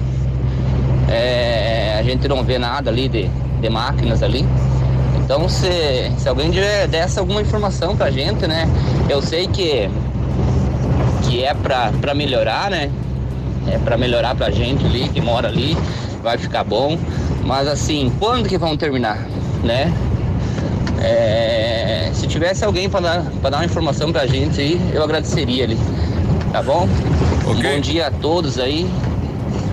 [1.09, 3.29] É, a gente não vê nada ali de,
[3.59, 4.45] de máquinas ali.
[5.31, 6.51] Então se, se alguém
[6.89, 8.67] desse alguma informação pra gente, né?
[9.09, 9.89] Eu sei que,
[11.23, 12.91] que é pra, pra melhorar, né?
[13.65, 15.77] É pra melhorar pra gente ali, que mora ali,
[16.21, 16.99] vai ficar bom.
[17.45, 19.25] Mas assim, quando que vão terminar,
[19.63, 19.93] né?
[20.99, 25.63] É, se tivesse alguém para dar, pra dar uma informação pra gente aí, eu agradeceria
[25.63, 25.77] ali.
[26.51, 26.89] Tá bom?
[27.47, 28.85] Um bom dia a todos aí.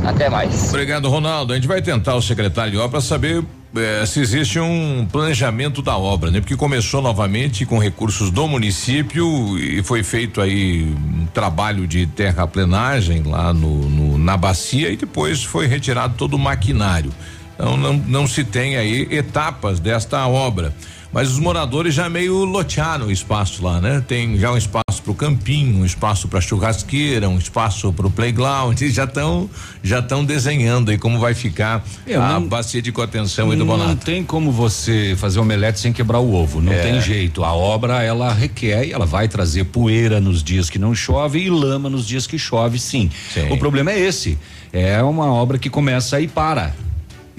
[0.07, 0.69] Até mais.
[0.69, 1.53] Obrigado, Ronaldo.
[1.53, 3.45] A gente vai tentar o secretário de obra saber
[3.81, 6.41] eh, se existe um planejamento da obra, né?
[6.41, 13.22] Porque começou novamente com recursos do município e foi feito aí um trabalho de terraplenagem
[13.22, 17.11] lá no, no- na bacia e depois foi retirado todo o maquinário.
[17.55, 20.74] Então não, não se tem aí etapas desta obra.
[21.12, 24.05] Mas os moradores já meio lotearam o espaço lá, né?
[24.07, 28.11] Tem já um espaço para o campinho, um espaço para churrasqueira, um espaço para o
[28.11, 29.49] playground, e já estão
[29.83, 33.65] já estão desenhando aí como vai ficar É, a não- bacia de contenção aí do
[33.65, 34.05] Não Bonato.
[34.05, 36.83] tem como você fazer omelete sem quebrar o ovo, não É.
[36.83, 37.43] tem jeito.
[37.43, 41.49] A obra ela requer e ela vai trazer poeira nos dias que não chove e
[41.49, 43.09] lama nos dias que chove, sim.
[43.51, 44.37] O problema é esse.
[44.73, 46.75] É uma obra que começa e para.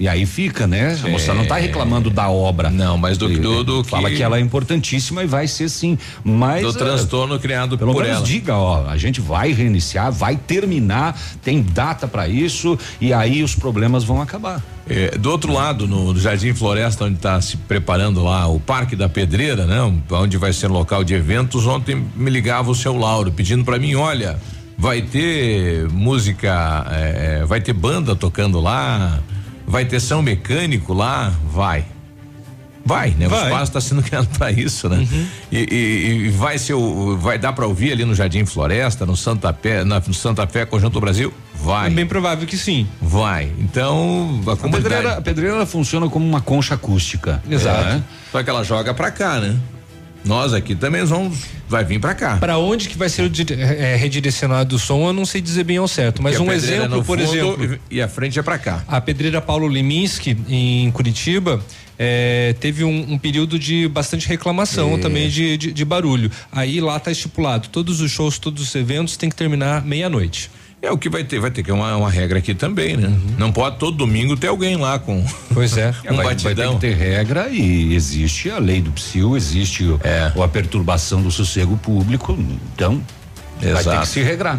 [0.00, 0.96] E aí fica, né?
[0.96, 1.12] Sim.
[1.12, 2.70] Você não está reclamando da obra.
[2.70, 5.98] Não, mas do, do, do Fala que, que ela é importantíssima e vai ser sim.
[6.24, 8.26] Mas do eh, transtorno criado pelo por menos ela.
[8.26, 13.54] diga, ó, a gente vai reiniciar, vai terminar, tem data para isso e aí os
[13.54, 14.62] problemas vão acabar.
[14.88, 18.96] É, do outro lado, no, no Jardim Floresta, onde está se preparando lá o Parque
[18.96, 19.82] da Pedreira, né?
[20.12, 23.94] Onde vai ser local de eventos, ontem me ligava o seu Lauro pedindo para mim,
[23.96, 24.40] olha,
[24.78, 29.20] vai ter música, é, vai ter banda tocando lá,
[29.70, 31.84] vai ter som mecânico lá, vai.
[32.84, 33.26] Vai, né?
[33.26, 33.44] O Vai.
[33.44, 35.06] espaço está sendo criado para isso, né?
[35.52, 39.14] E, e- e vai ser o, vai dar para ouvir ali no Jardim Floresta, no
[39.16, 41.32] Santa Fé, na, no Santa Fé Conjunto Brasil?
[41.62, 41.88] Vai.
[41.88, 42.88] É bem provável que sim.
[43.00, 43.52] Vai.
[43.58, 44.82] Então, a A comunidade.
[44.94, 47.42] pedreira, a pedreira funciona como uma concha acústica.
[47.50, 47.86] Exato.
[47.96, 48.02] É.
[48.32, 49.56] Só que ela joga pra cá, né?
[50.24, 52.36] Nós aqui também vamos, vai vir para cá.
[52.36, 55.88] Para onde que vai ser é, redirecionado o som, eu não sei dizer bem ao
[55.88, 57.78] certo, mas um exemplo, por exemplo.
[57.90, 58.84] E a frente é para cá.
[58.86, 61.62] A pedreira Paulo Liminski, em Curitiba,
[61.98, 66.30] é, teve um, um, período de bastante reclamação também de, de, de, barulho.
[66.50, 70.50] Aí lá está estipulado, todos os shows, todos os eventos tem que terminar meia-noite.
[70.82, 73.08] É o que vai ter, vai ter que é uma, uma regra aqui também, né?
[73.08, 73.34] Uhum.
[73.36, 75.22] Não pode todo domingo ter alguém lá com.
[75.52, 75.94] Pois é.
[76.10, 76.54] um vai, batidão.
[76.54, 80.32] vai ter que ter regra e existe a lei do psil, existe é.
[80.42, 82.32] a perturbação do sossego público,
[82.74, 83.02] então
[83.60, 83.84] Exato.
[83.84, 84.58] vai ter que se regrar.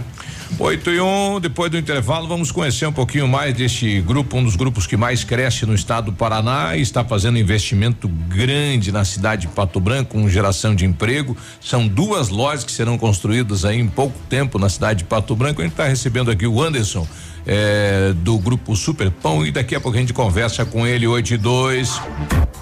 [0.59, 4.43] 8 e 1, um, depois do intervalo, vamos conhecer um pouquinho mais deste grupo, um
[4.43, 9.03] dos grupos que mais cresce no estado do Paraná e está fazendo investimento grande na
[9.03, 11.35] cidade de Pato Branco, com geração de emprego.
[11.59, 15.61] São duas lojas que serão construídas aí em pouco tempo na cidade de Pato Branco.
[15.61, 17.07] A gente está recebendo aqui o Anderson.
[17.45, 21.33] É, do grupo Super Pão e daqui a pouco a gente conversa com ele 8
[21.33, 22.01] e 2.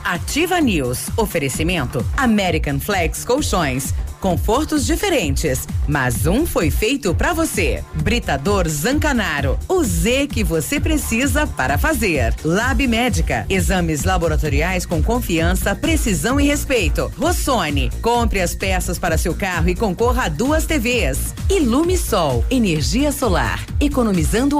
[0.03, 1.09] Ativa News.
[1.17, 3.93] Oferecimento American Flex Colchões.
[4.19, 7.81] Confortos diferentes, mas um foi feito para você.
[8.03, 12.35] Britador Zancanaro, o Z que você precisa para fazer.
[12.43, 17.09] Lab Médica, exames laboratoriais com confiança, precisão e respeito.
[17.17, 21.33] Rossoni, compre as peças para seu carro e concorra a duas TVs.
[21.49, 24.59] Ilume Sol, energia solar, economizando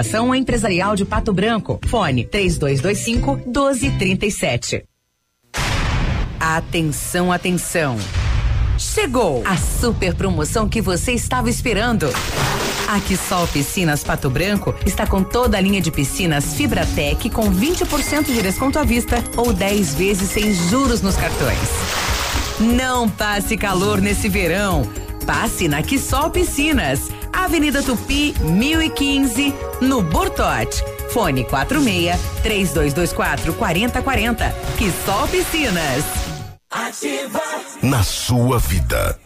[0.00, 1.78] Associação Empresarial de Pato Branco.
[1.86, 4.84] Fone 3225 1237.
[6.40, 7.98] Atenção, atenção.
[8.78, 12.06] Chegou a super promoção que você estava esperando.
[12.88, 18.24] Aqui Sol Piscinas Pato Branco está com toda a linha de piscinas Fibratec com 20%
[18.24, 21.68] de desconto à vista ou 10 vezes sem juros nos cartões.
[22.58, 24.82] Não passe calor nesse verão.
[25.26, 30.82] Passe na Quissol Piscinas Avenida Tupi, 1015, no Bortote.
[31.10, 34.54] Fone 46 3224 4040.
[34.78, 36.04] Que sol piscinas.
[36.70, 37.42] Ativa
[37.82, 39.18] na sua vida.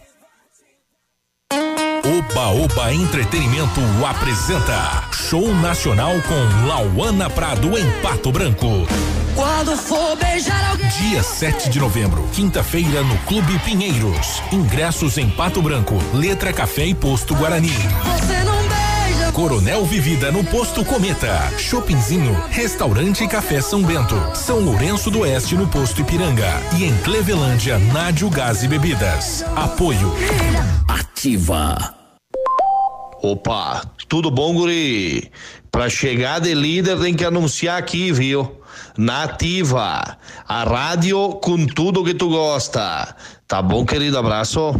[2.05, 8.87] Oba Oba Entretenimento apresenta Show Nacional com Lauana Prado em Pato Branco.
[9.35, 10.87] Quando for beijar alguém.
[10.87, 14.41] Dia 7 de novembro, quinta-feira, no Clube Pinheiros.
[14.49, 17.67] Ingressos em Pato Branco, Letra Café e Posto Guarani.
[17.67, 21.51] Você não beija, Coronel Vivida no Posto Cometa.
[21.57, 24.15] Shoppingzinho, Restaurante e Café São Bento.
[24.33, 26.49] São Lourenço do Oeste no Posto Ipiranga.
[26.79, 29.43] E em Clevelândia, Nádio Gás e Bebidas.
[29.53, 30.15] Apoio.
[30.87, 31.93] Ativa.
[33.21, 35.29] Opa, tudo bom, guri?
[35.69, 38.61] Pra chegar de líder tem que anunciar aqui, viu?
[38.97, 40.17] Nativa,
[40.47, 43.15] a rádio com tudo que tu gosta.
[43.47, 44.17] Tá bom, querido?
[44.17, 44.75] Abraço.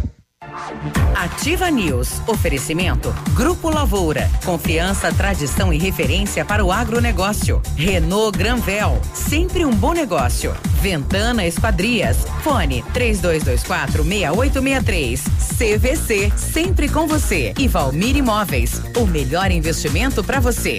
[1.14, 2.20] Ativa News.
[2.26, 3.14] Oferecimento.
[3.34, 4.30] Grupo Lavoura.
[4.44, 7.62] Confiança, tradição e referência para o agronegócio.
[7.74, 9.00] Renault Granvel.
[9.14, 10.54] Sempre um bom negócio.
[10.80, 12.18] Ventana Esquadrias.
[12.42, 15.24] Fone 3224 6863.
[15.56, 16.32] CVC.
[16.36, 17.54] Sempre com você.
[17.58, 18.82] E Valmir Imóveis.
[18.96, 20.78] O melhor investimento para você.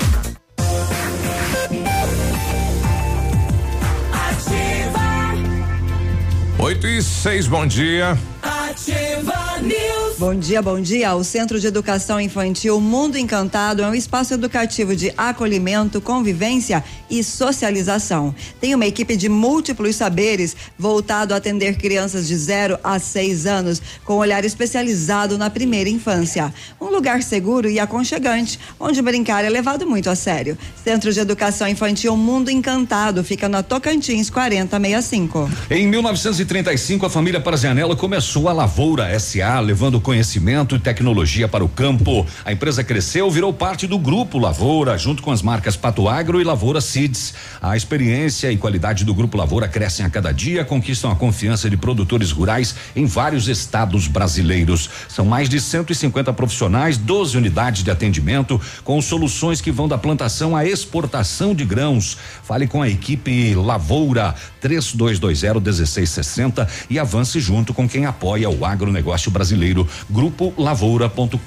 [6.60, 8.18] 8 e 6, bom dia.
[8.41, 10.07] Ativa News.
[10.20, 11.13] Bom dia, bom dia.
[11.13, 17.24] O Centro de Educação Infantil Mundo Encantado é um espaço educativo de acolhimento, convivência e
[17.24, 18.34] socialização.
[18.59, 23.80] Tem uma equipe de múltiplos saberes voltado a atender crianças de 0 a 6 anos,
[24.03, 26.51] com olhar especializado na primeira infância.
[26.82, 30.57] Um lugar seguro e aconchegante, onde brincar é levado muito a sério.
[30.84, 35.47] Centro de Educação Infantil Mundo Encantado fica na Tocantins 4065.
[35.70, 41.68] Em 1935, a família Parazianello começou a Lavoura SA, levando conhecimento e tecnologia para o
[41.68, 42.26] campo.
[42.45, 46.45] A empresa cresceu, virou parte do grupo Lavoura, junto com as marcas Pato Agro e
[46.45, 47.34] Lavoura Seeds.
[47.62, 51.76] A experiência e qualidade do grupo Lavoura crescem a cada dia, conquistam a confiança de
[51.76, 54.89] produtores rurais em vários estados brasileiros.
[55.10, 60.55] São mais de 150 profissionais, 12 unidades de atendimento, com soluções que vão da plantação
[60.55, 62.18] à exportação de grãos.
[62.43, 69.30] Fale com a equipe Lavoura 3220 1660 e avance junto com quem apoia o agronegócio
[69.30, 69.86] brasileiro.
[70.10, 71.38] Grupo Lavoura.com.br.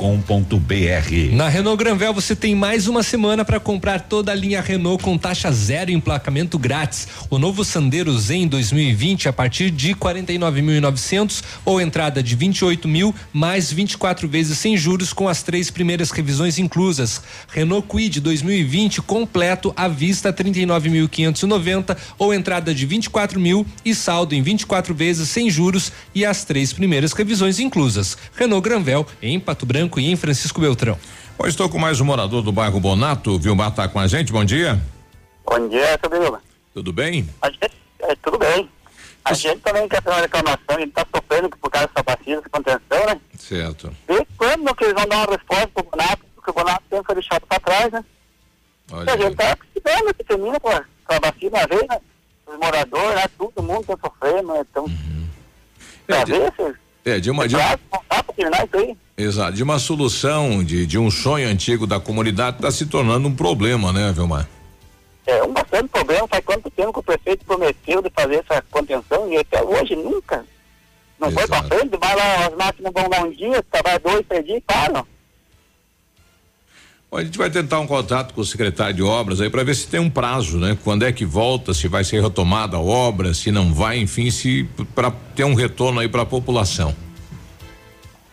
[1.33, 5.17] Na Renault Granvel você tem mais uma semana para comprar toda a linha Renault com
[5.17, 7.09] taxa zero e emplacamento grátis.
[7.29, 13.73] O novo Sandero Zen 2020 a partir de 49.900 ou entrada de 28 mil mais
[13.73, 17.23] 24 vezes sem juros com as três primeiras revisões inclusas.
[17.49, 24.43] Renault Quid 2020 completo à vista 39.590 ou entrada de 24 mil e saldo em
[24.43, 28.17] 24 vezes sem juros e as três primeiras revisões inclusas.
[28.41, 30.99] Renault Granvel em Pato Branco e em Francisco Beltrão.
[31.39, 33.39] Hoje estou com mais um morador do bairro Bonato.
[33.39, 34.33] Vilmar tá com a gente.
[34.33, 34.81] Bom dia.
[35.45, 36.41] Bom dia, seu Biruba.
[36.73, 37.29] Tudo bem?
[37.43, 38.67] A gente, é, tudo bem.
[39.27, 42.37] A gente também quer fazer uma reclamação, a gente tá sofrendo por causa dessa vacina,
[42.37, 43.21] dessa contenção, né?
[43.39, 43.93] Certo.
[44.09, 47.15] E quando que eles vão dar uma resposta pro Bonato, porque o Bonato sempre foi
[47.17, 48.05] deixado pra trás, né?
[48.91, 51.87] Olha e a gente tá precisando que termina com a, com a vacina uma vez,
[51.87, 52.01] né?
[52.47, 53.25] Os moradores, né?
[53.37, 54.65] Todo mundo tá sofrendo, né?
[54.71, 54.87] Então,
[56.07, 56.90] pra ver se...
[57.05, 57.49] É, de uma.
[57.49, 58.97] De, pra terminar isso aí.
[59.17, 63.35] exato, de uma solução, de, de um sonho antigo da comunidade está se tornando um
[63.35, 64.49] problema, né, Vilmar?
[65.27, 69.31] É um bastante problema, faz quanto tempo que o prefeito prometeu de fazer essa contenção
[69.33, 70.45] e até hoje nunca.
[71.19, 74.45] Não foi pra frente, vai lá, as máquinas vão lá um dia, vai dois, três
[74.45, 75.07] dias e param.
[77.11, 79.75] Bom, A gente vai tentar um contato com o secretário de obras aí para ver
[79.75, 80.79] se tem um prazo, né?
[80.85, 84.69] Quando é que volta, se vai ser retomada a obra, se não vai, enfim, se
[84.95, 86.95] para ter um retorno aí para a população.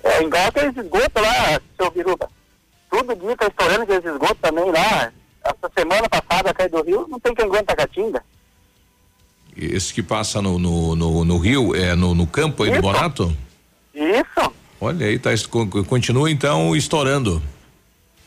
[0.03, 2.30] É, igual esgotos lá, seu Biruba.
[2.89, 5.11] Todo dia tá estourando aqueles esgotos também lá.
[5.43, 8.23] Essa semana passada, cai do Rio, não tem quem aguenta a catinga.
[9.55, 13.36] Esse que passa no, no, no, no rio, é no, no campo aí do Bonato?
[13.95, 15.32] Isso, Olha aí, tá,
[15.88, 17.41] continua então estourando.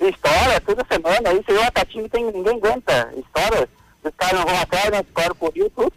[0.09, 1.30] Estoura toda semana.
[1.30, 3.12] Aí você vê uma catinga tem ninguém aguenta.
[3.16, 3.68] Estoura,
[4.03, 5.01] os caras não vão atrás, né?
[5.01, 5.92] Estoura pro Rio, tudo.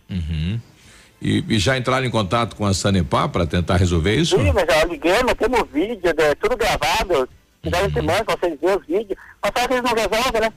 [1.23, 4.37] E, e já entraram em contato com a Sanepar para tentar resolver isso?
[4.37, 7.29] Sim, mas já ligamos, temos vídeo, é, tudo gravado.
[7.63, 7.93] Já uhum.
[7.93, 9.19] semana vocês verem os vídeos.
[9.41, 10.53] Mas só que eles não resolvem, né?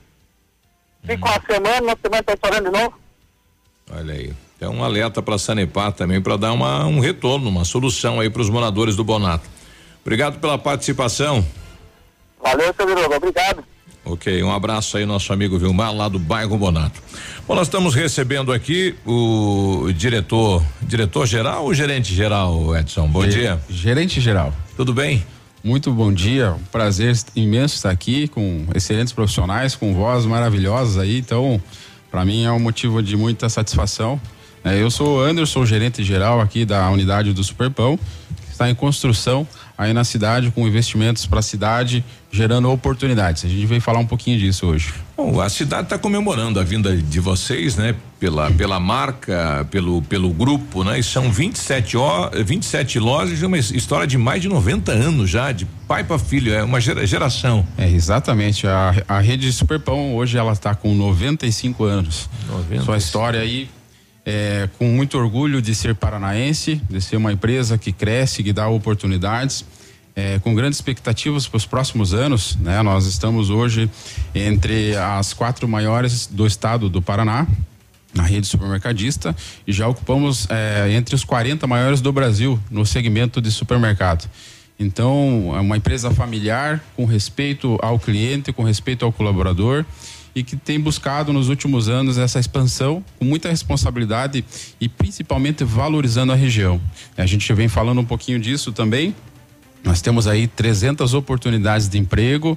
[1.05, 2.99] Fica uma semana, na semana tá estourando de novo.
[3.89, 4.33] Olha aí.
[4.59, 8.29] É um alerta para a Sanepar também para dar uma, um retorno, uma solução aí
[8.29, 9.47] para os moradores do Bonato.
[10.01, 11.45] Obrigado pela participação.
[12.47, 13.61] Valeu, seu Biruba, obrigado.
[14.05, 17.01] Ok, um abraço aí, nosso amigo Vilmar, lá do bairro Bonato.
[17.45, 23.05] Bom, nós estamos recebendo aqui o diretor, diretor geral ou gerente geral, Edson?
[23.09, 23.59] Bom Ge- dia.
[23.69, 24.53] Gerente geral.
[24.77, 25.25] Tudo bem?
[25.61, 26.51] Muito bom dia.
[26.53, 31.17] Um prazer imenso estar aqui com excelentes profissionais, com vozes maravilhosas aí.
[31.19, 31.61] Então,
[32.09, 34.21] para mim é um motivo de muita satisfação.
[34.63, 37.99] É, eu sou o Anderson, gerente geral aqui da unidade do Superpão.
[38.49, 39.45] está em construção
[39.77, 43.45] aí na cidade, com investimentos para a cidade, gerando oportunidades.
[43.45, 44.93] A gente veio falar um pouquinho disso hoje.
[45.15, 47.95] Bom, a cidade está comemorando a vinda de vocês, né?
[48.19, 50.97] Pela, pela marca, pelo, pelo grupo, né?
[50.97, 55.65] E são 27, ó, 27 lojas uma história de mais de 90 anos já, de
[55.87, 57.65] pai para filho, é uma geração.
[57.77, 58.67] É, exatamente.
[58.67, 62.29] A, a rede Superpão hoje ela está com 95 anos.
[62.49, 62.83] 90.
[62.83, 63.69] Sua história aí
[64.27, 68.67] é, com muito orgulho de ser paranaense, de ser uma empresa que cresce, que dá
[68.67, 69.63] oportunidades.
[70.13, 72.81] É, com grandes expectativas para os próximos anos, né?
[72.81, 73.87] Nós estamos hoje
[74.33, 77.45] entre as quatro maiores do estado do Paraná,
[78.15, 83.39] na rede supermercadista, e já ocupamos é, entre os 40 maiores do Brasil no segmento
[83.39, 84.27] de supermercado.
[84.79, 89.85] Então, é uma empresa familiar, com respeito ao cliente, com respeito ao colaborador
[90.37, 94.45] e que tem buscado nos últimos anos essa expansão com muita responsabilidade
[94.79, 96.79] e principalmente valorizando a região.
[97.17, 99.15] A gente vem falando um pouquinho disso também.
[99.83, 102.55] Nós temos aí 300 oportunidades de emprego,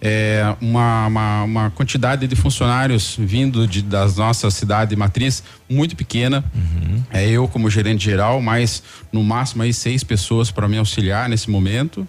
[0.00, 6.44] é, uma, uma, uma, quantidade de funcionários vindo de, das nossa cidade matriz muito pequena.
[6.52, 7.04] Uhum.
[7.12, 8.82] É eu como gerente geral, mas
[9.12, 12.08] no máximo aí seis pessoas para me auxiliar nesse momento.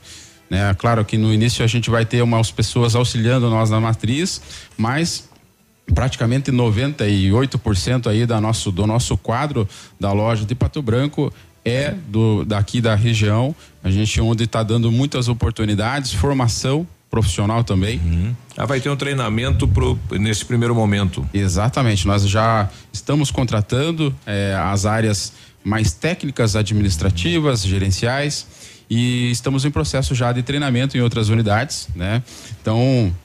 [0.51, 0.73] Né?
[0.73, 4.41] Claro que no início a gente vai ter umas pessoas auxiliando nós na matriz,
[4.77, 5.29] mas
[5.95, 9.65] praticamente 98% aí da nosso, do nosso quadro
[9.97, 11.33] da loja de Pato Branco
[11.63, 13.55] é do daqui da região.
[13.81, 18.01] A gente onde está dando muitas oportunidades, formação profissional também.
[18.03, 18.35] Uhum.
[18.57, 21.25] Ah, vai ter um treinamento pro, nesse primeiro momento.
[21.33, 22.05] Exatamente.
[22.05, 25.31] Nós já estamos contratando eh, as áreas
[25.63, 28.47] mais técnicas, administrativas, gerenciais
[28.93, 32.21] e estamos em processo já de treinamento em outras unidades, né?
[32.61, 33.15] Então,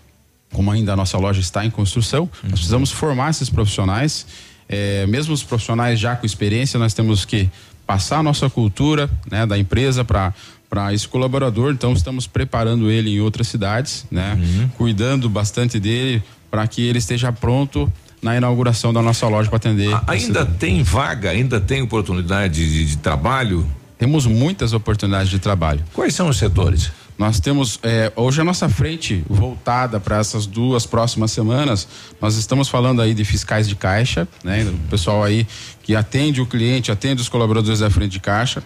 [0.52, 2.51] como ainda a nossa loja está em construção, uhum.
[2.51, 4.28] nós precisamos formar esses profissionais,
[4.68, 7.51] é, mesmo os profissionais já com experiência, nós temos que
[7.84, 10.32] passar a nossa cultura, né, da empresa para
[10.68, 14.34] para esse colaborador, então estamos preparando ele em outras cidades, né?
[14.34, 14.68] Uhum.
[14.70, 16.20] Cuidando bastante dele
[16.51, 17.90] para que ele esteja pronto
[18.20, 19.97] na inauguração da nossa loja para atender.
[20.09, 23.64] Ainda tem vaga, ainda tem oportunidade de, de trabalho
[23.98, 25.82] temos muitas oportunidades de trabalho.
[25.93, 26.90] Quais são os setores?
[27.18, 31.89] Nós temos é, hoje a nossa frente voltada para essas duas próximas semanas.
[32.20, 34.64] Nós estamos falando aí de fiscais de caixa, né?
[34.64, 35.47] O pessoal aí
[35.82, 38.62] que atende o cliente, atende os colaboradores da frente de caixa.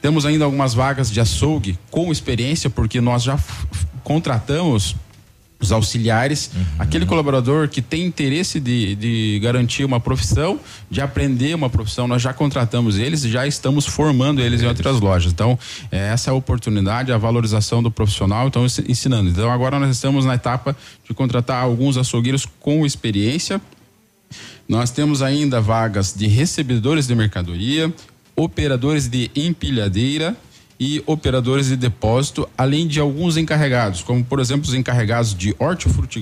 [0.00, 3.38] Temos ainda algumas vagas de açougue com experiência, porque nós já
[4.04, 4.94] contratamos
[5.60, 6.64] os auxiliares, uhum.
[6.78, 10.58] aquele colaborador que tem interesse de, de garantir uma profissão,
[10.90, 15.32] de aprender uma profissão, nós já contratamos eles já estamos formando eles em outras lojas.
[15.32, 15.58] Então,
[15.90, 19.28] é, essa é a oportunidade, a valorização do profissional, então ensinando.
[19.28, 20.76] Então, agora nós estamos na etapa
[21.06, 23.60] de contratar alguns açougueiros com experiência.
[24.68, 27.92] Nós temos ainda vagas de recebedores de mercadoria,
[28.36, 30.36] operadores de empilhadeira,
[30.80, 36.20] e operadores de depósito, além de alguns encarregados, como por exemplo os encarregados de hortifruti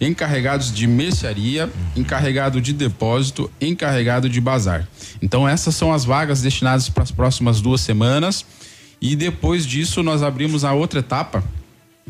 [0.00, 4.88] encarregados de mercearia, encarregado de depósito, encarregado de bazar.
[5.20, 8.46] Então essas são as vagas destinadas para as próximas duas semanas
[9.00, 11.42] e depois disso nós abrimos a outra etapa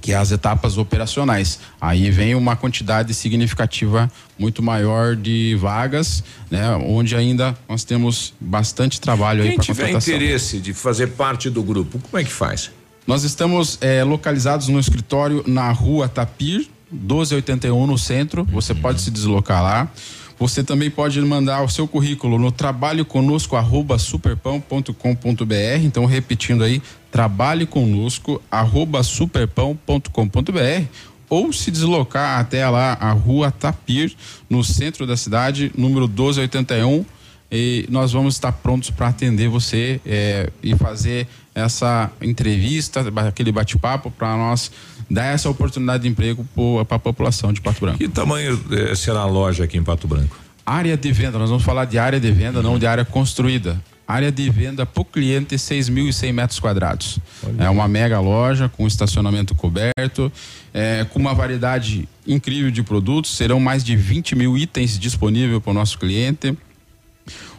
[0.00, 1.58] que é as etapas operacionais.
[1.80, 6.74] Aí vem uma quantidade significativa muito maior de vagas, né?
[6.76, 11.62] Onde ainda nós temos bastante trabalho Quem aí para tiver interesse de fazer parte do
[11.62, 12.70] grupo, como é que faz?
[13.06, 18.44] Nós estamos eh, localizados no escritório na rua Tapir, 1281 no centro.
[18.52, 19.88] Você pode se deslocar lá.
[20.38, 25.82] Você também pode mandar o seu currículo no trabalho conosco arroba superpão.com.br.
[25.82, 30.86] Então, repetindo aí, trabalhe conosco arroba superpão.com.br
[31.28, 34.14] ou se deslocar até lá a rua Tapir,
[34.48, 37.04] no centro da cidade, número 1281.
[37.50, 44.10] E nós vamos estar prontos para atender você é, e fazer essa entrevista, aquele bate-papo
[44.10, 44.70] para nós
[45.10, 46.46] dar essa oportunidade de emprego
[46.86, 47.98] para a população de Pato Branco.
[47.98, 50.36] Que tamanho eh, será a loja aqui em Pato Branco?
[50.64, 53.80] Área de venda, nós vamos falar de área de venda, não de área construída.
[54.06, 57.18] Área de venda por cliente 6.100 metros quadrados.
[57.42, 57.64] Olha.
[57.64, 60.32] É uma mega loja com estacionamento coberto,
[60.72, 63.36] é, com uma variedade incrível de produtos.
[63.36, 66.56] Serão mais de 20 mil itens disponíveis para o nosso cliente.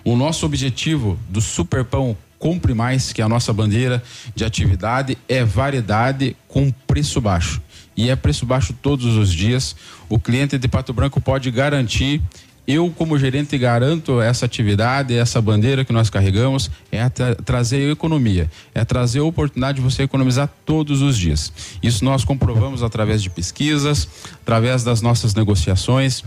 [0.04, 4.02] O nosso objetivo do Superpão Compre Mais, que a nossa bandeira
[4.34, 7.62] de atividade, é variedade com preço baixo.
[7.96, 9.76] E é preço baixo todos os dias.
[10.08, 12.22] O cliente de Pato Branco pode garantir
[12.70, 18.48] eu, como gerente, garanto essa atividade, essa bandeira que nós carregamos, é tra trazer economia,
[18.76, 21.52] é trazer a oportunidade de você economizar todos os dias.
[21.82, 24.08] Isso nós comprovamos através de pesquisas,
[24.44, 26.24] através das nossas negociações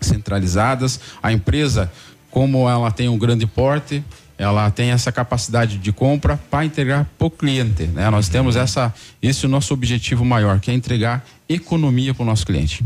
[0.00, 0.98] centralizadas.
[1.22, 1.92] A empresa,
[2.30, 4.02] como ela tem um grande porte,
[4.36, 7.84] ela tem essa capacidade de compra para entregar para o cliente.
[7.84, 8.10] Né?
[8.10, 8.92] Nós temos essa,
[9.22, 12.84] esse é o nosso objetivo maior, que é entregar economia para o nosso cliente.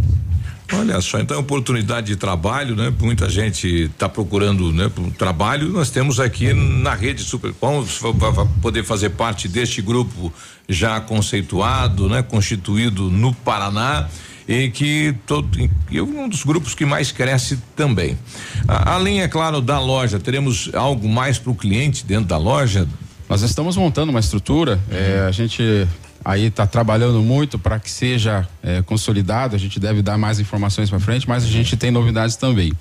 [0.71, 2.93] Olha só, então oportunidade de trabalho, né?
[3.01, 4.91] Muita gente está procurando, né?
[5.17, 5.71] Trabalho.
[5.71, 7.87] Nós temos aqui na rede Superpão
[8.19, 10.31] para poder fazer parte deste grupo
[10.69, 12.21] já conceituado, né?
[12.21, 14.09] Constituído no Paraná
[14.49, 15.49] e que todo
[15.91, 18.19] e um dos grupos que mais cresce também.
[18.67, 22.89] A, além, é claro, da loja, teremos algo mais para o cliente dentro da loja.
[23.29, 24.81] Nós estamos montando uma estrutura.
[24.91, 24.97] Uhum.
[24.97, 25.87] É, a gente
[26.25, 29.55] aí está trabalhando muito para que seja é, consolidado.
[29.55, 32.73] A gente deve dar mais informações para frente, mas a gente tem novidades também.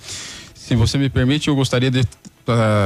[0.55, 2.05] Se você me permite, eu gostaria de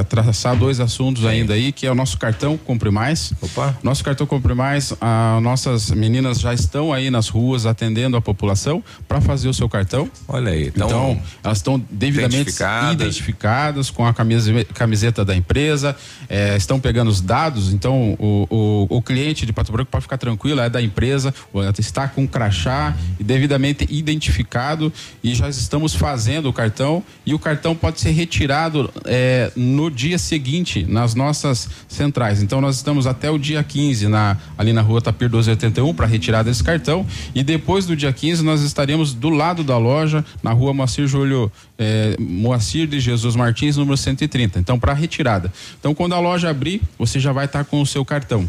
[0.10, 1.30] traçar dois assuntos Sim.
[1.30, 3.34] ainda aí, que é o nosso cartão Compre Mais.
[3.42, 3.78] Opa.
[3.84, 8.84] Nosso cartão Compre Mais, a, nossas meninas já estão aí nas ruas atendendo a população
[9.08, 10.10] para fazer o seu cartão.
[10.28, 12.94] Olha aí, então, então elas estão devidamente identificadas.
[12.94, 13.90] identificadas.
[13.90, 15.96] com a camisa, camiseta da empresa,
[16.30, 20.18] é, estão pegando os dados, então o, o, o, cliente de Pato Branco pode ficar
[20.18, 21.34] tranquilo, é da empresa,
[21.78, 24.92] está com crachá e devidamente identificado
[25.24, 30.18] e já estamos fazendo o cartão e o cartão pode ser retirado é, no dia
[30.18, 32.42] seguinte nas nossas centrais.
[32.42, 36.44] Então nós estamos até o dia 15 na, ali na rua Tapir 1281 para retirar
[36.44, 40.74] desse cartão e depois do dia 15 nós estaremos do lado da loja na rua
[40.74, 44.60] Moacir Júlio eh, Moacir de Jesus Martins, número 130.
[44.60, 45.52] Então para retirada.
[45.80, 48.48] Então quando a loja abrir, você já vai estar tá com o seu cartão.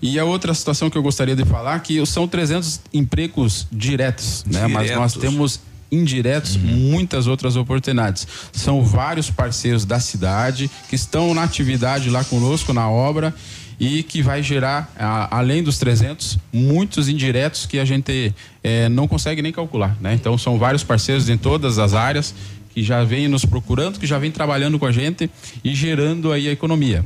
[0.00, 4.44] E a outra situação que eu gostaria de falar é que são 300 empregos diretos,
[4.44, 4.66] né?
[4.66, 4.72] Diretos.
[4.72, 6.62] Mas nós temos indiretos, uhum.
[6.62, 8.26] muitas outras oportunidades.
[8.52, 13.34] São vários parceiros da cidade que estão na atividade lá conosco na obra
[13.80, 14.92] e que vai gerar,
[15.30, 19.96] além dos 300, muitos indiretos que a gente é, não consegue nem calcular.
[20.00, 20.14] Né?
[20.14, 22.34] Então, são vários parceiros em todas as áreas
[22.74, 25.30] que já vêm nos procurando, que já vêm trabalhando com a gente
[25.62, 27.04] e gerando aí a economia.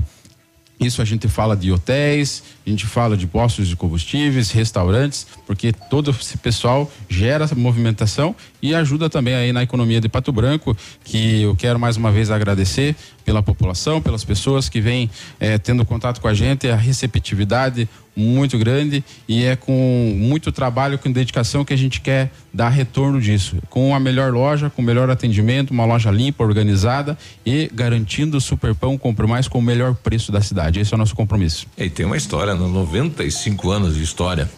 [0.81, 5.73] Isso a gente fala de hotéis, a gente fala de postos de combustíveis, restaurantes, porque
[5.73, 11.43] todo esse pessoal gera movimentação e ajuda também aí na economia de Pato Branco, que
[11.43, 12.95] eu quero mais uma vez agradecer
[13.25, 15.11] pela população, pelas pessoas que vêm
[15.41, 20.99] eh, tendo contato com a gente, a receptividade muito grande e é com muito trabalho,
[20.99, 23.57] com dedicação que a gente quer dar retorno disso.
[23.71, 28.41] Com a melhor loja, com o melhor atendimento, uma loja limpa, organizada e garantindo o
[28.41, 30.81] Superpão Compre Mais com o melhor preço da cidade.
[30.81, 31.67] Esse é o nosso compromisso.
[31.77, 33.77] E tem uma história, 95 né?
[33.77, 34.51] anos de história.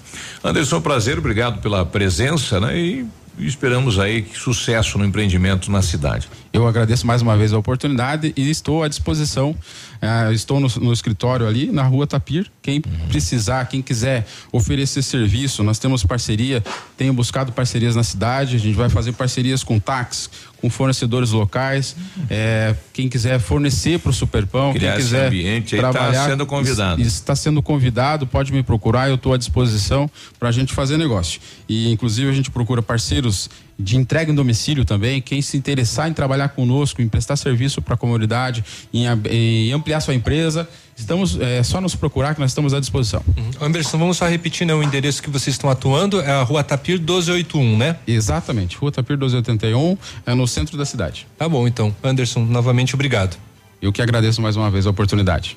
[0.42, 2.76] Anderson, prazer, obrigado pela presença, né?
[2.78, 3.06] E
[3.38, 6.28] esperamos aí sucesso no empreendimento na cidade.
[6.52, 9.56] Eu agradeço mais uma vez a oportunidade e estou à disposição.
[10.04, 12.50] Uh, estou no, no, escritório ali na rua Tapir.
[12.60, 16.62] Quem precisar, quem quiser oferecer serviço, nós temos parceria.
[16.96, 18.54] Tenho buscado parcerias na cidade.
[18.54, 20.28] A gente vai fazer parcerias com táxis,
[20.60, 21.96] com fornecedores locais.
[22.28, 26.46] É, quem quiser fornecer para o Superpão, Criar quem quiser ambiente, tá trabalhar, está sendo
[26.46, 27.02] convidado.
[27.02, 29.08] Está sendo convidado, pode me procurar.
[29.08, 31.40] Eu estou à disposição para a gente fazer negócio.
[31.66, 33.48] E inclusive a gente procura parceiros
[33.78, 35.20] de entrega em domicílio também.
[35.20, 40.00] Quem se interessar em trabalhar conosco, em prestar serviço para a comunidade, em, em, ampliar
[40.00, 43.22] sua empresa, estamos é só nos procurar que nós estamos à disposição.
[43.36, 43.66] Uhum.
[43.66, 46.98] Anderson, vamos só repetir né, o endereço que vocês estão atuando, é a Rua Tapir
[46.98, 47.96] 1281, né?
[48.06, 51.26] Exatamente, Rua Tapir 1281, é no centro da cidade.
[51.36, 51.94] Tá bom, então.
[52.02, 53.36] Anderson, novamente obrigado.
[53.82, 55.56] Eu que agradeço mais uma vez a oportunidade.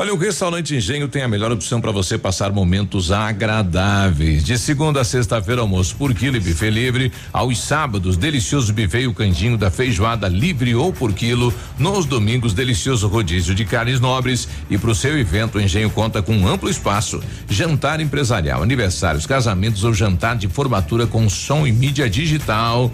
[0.00, 4.44] Olha, o restaurante Engenho tem a melhor opção para você passar momentos agradáveis.
[4.44, 7.12] De segunda a sexta-feira, almoço por quilo e buffet livre.
[7.32, 11.52] Aos sábados, delicioso buffet e o da feijoada livre ou por quilo.
[11.76, 14.46] Nos domingos, delicioso rodízio de carnes nobres.
[14.70, 17.20] E para o seu evento, o Engenho conta com um amplo espaço.
[17.50, 22.88] Jantar empresarial, aniversários, casamentos ou jantar de formatura com som e mídia digital.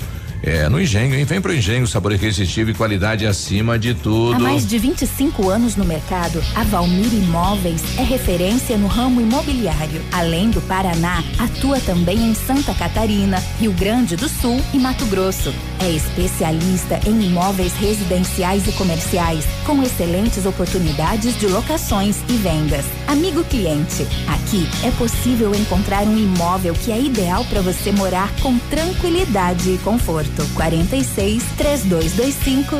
[0.46, 1.24] É, no Engenho, hein?
[1.24, 4.34] Vem pro Engenho, sabor irresistível e qualidade acima de tudo.
[4.34, 10.02] Há mais de 25 anos no mercado, a Valmir Imóveis é referência no ramo imobiliário.
[10.12, 15.54] Além do Paraná, atua também em Santa Catarina, Rio Grande do Sul e Mato Grosso.
[15.80, 22.84] É especialista em imóveis residenciais e comerciais, com excelentes oportunidades de locações e vendas.
[23.06, 28.58] Amigo cliente, aqui é possível encontrar um imóvel que é ideal para você morar com
[28.58, 30.33] tranquilidade e conforto.
[30.34, 32.76] 38 46 3225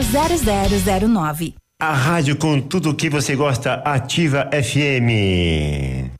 [1.10, 1.54] 0009.
[1.80, 6.10] A rádio com tudo o que você gosta, Ativa FM.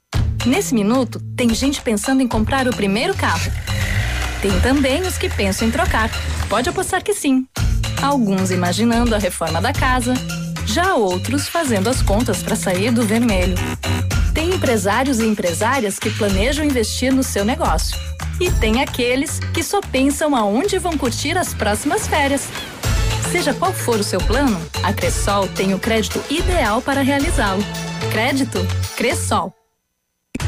[0.47, 3.51] Nesse minuto, tem gente pensando em comprar o primeiro carro.
[4.43, 6.11] Tem também os que pensam em trocar.
[6.49, 7.47] Pode apostar que sim.
[8.03, 10.13] Alguns imaginando a reforma da casa,
[10.67, 13.55] já outros fazendo as contas para sair do vermelho.
[14.35, 17.97] Tem empresários e empresárias que planejam investir no seu negócio.
[18.41, 22.49] E tem aqueles que só pensam aonde vão curtir as próximas férias.
[23.31, 27.63] Seja qual for o seu plano, a Cressol tem o crédito ideal para realizá-lo.
[28.11, 28.59] Crédito
[28.97, 29.55] Cressol.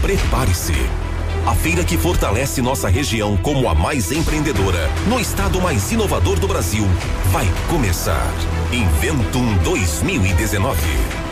[0.02, 0.74] Prepare-se.
[1.46, 6.48] A feira que fortalece nossa região como a mais empreendedora, no estado mais inovador do
[6.48, 6.84] Brasil,
[7.30, 8.32] vai começar.
[8.72, 11.25] Inventum 2019.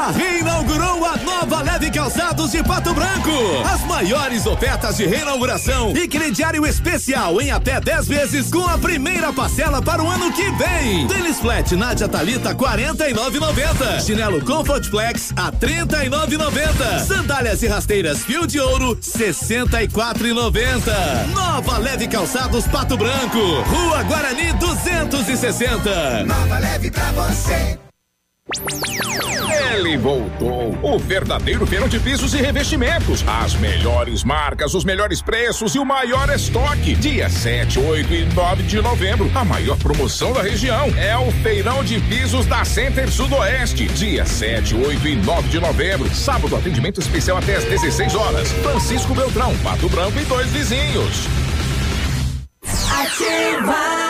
[0.00, 3.30] Já reinaugurou a nova Leve Calçados de Pato Branco.
[3.70, 9.30] As maiores ofertas de reinauguração e crediário especial em até 10 vezes com a primeira
[9.32, 11.06] parcela para o ano que vem.
[11.06, 14.00] Tênis Flat Nádia Talita 49,90.
[14.00, 17.04] Chinelo Comfort Flex a 39,90.
[17.04, 21.26] Sandálias e rasteiras Fio de Ouro 64,90.
[21.34, 23.38] Nova Leve Calçados Pato Branco.
[23.38, 26.24] Rua Guarani 260.
[26.24, 27.78] Nova leve pra você.
[29.72, 33.24] Ele voltou, o verdadeiro feirão de pisos e revestimentos.
[33.26, 36.96] As melhores marcas, os melhores preços e o maior estoque.
[36.96, 39.30] Dia 7, 8 e 9 de novembro.
[39.34, 43.86] A maior promoção da região é o feirão de pisos da Center Sudoeste.
[43.86, 46.12] Dia 7, 8 e 9 de novembro.
[46.14, 48.50] Sábado, atendimento especial até às 16 horas.
[48.50, 51.28] Francisco Beltrão, Pato Branco e dois vizinhos.
[52.90, 54.09] Ativa.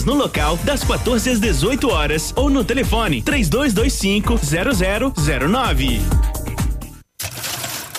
[0.05, 4.39] no local das 14 às 18 horas ou no telefone 3225
[5.13, 6.01] 0009.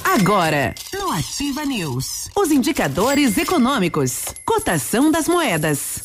[0.05, 6.03] Agora, no Ativa News, os indicadores econômicos, cotação das moedas.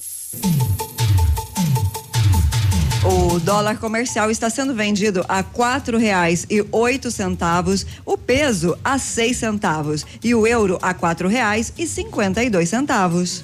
[3.03, 8.97] O dólar comercial está sendo vendido a quatro reais e oito centavos, o peso a
[8.97, 13.43] seis centavos e o euro a quatro reais e cinquenta e dois centavos.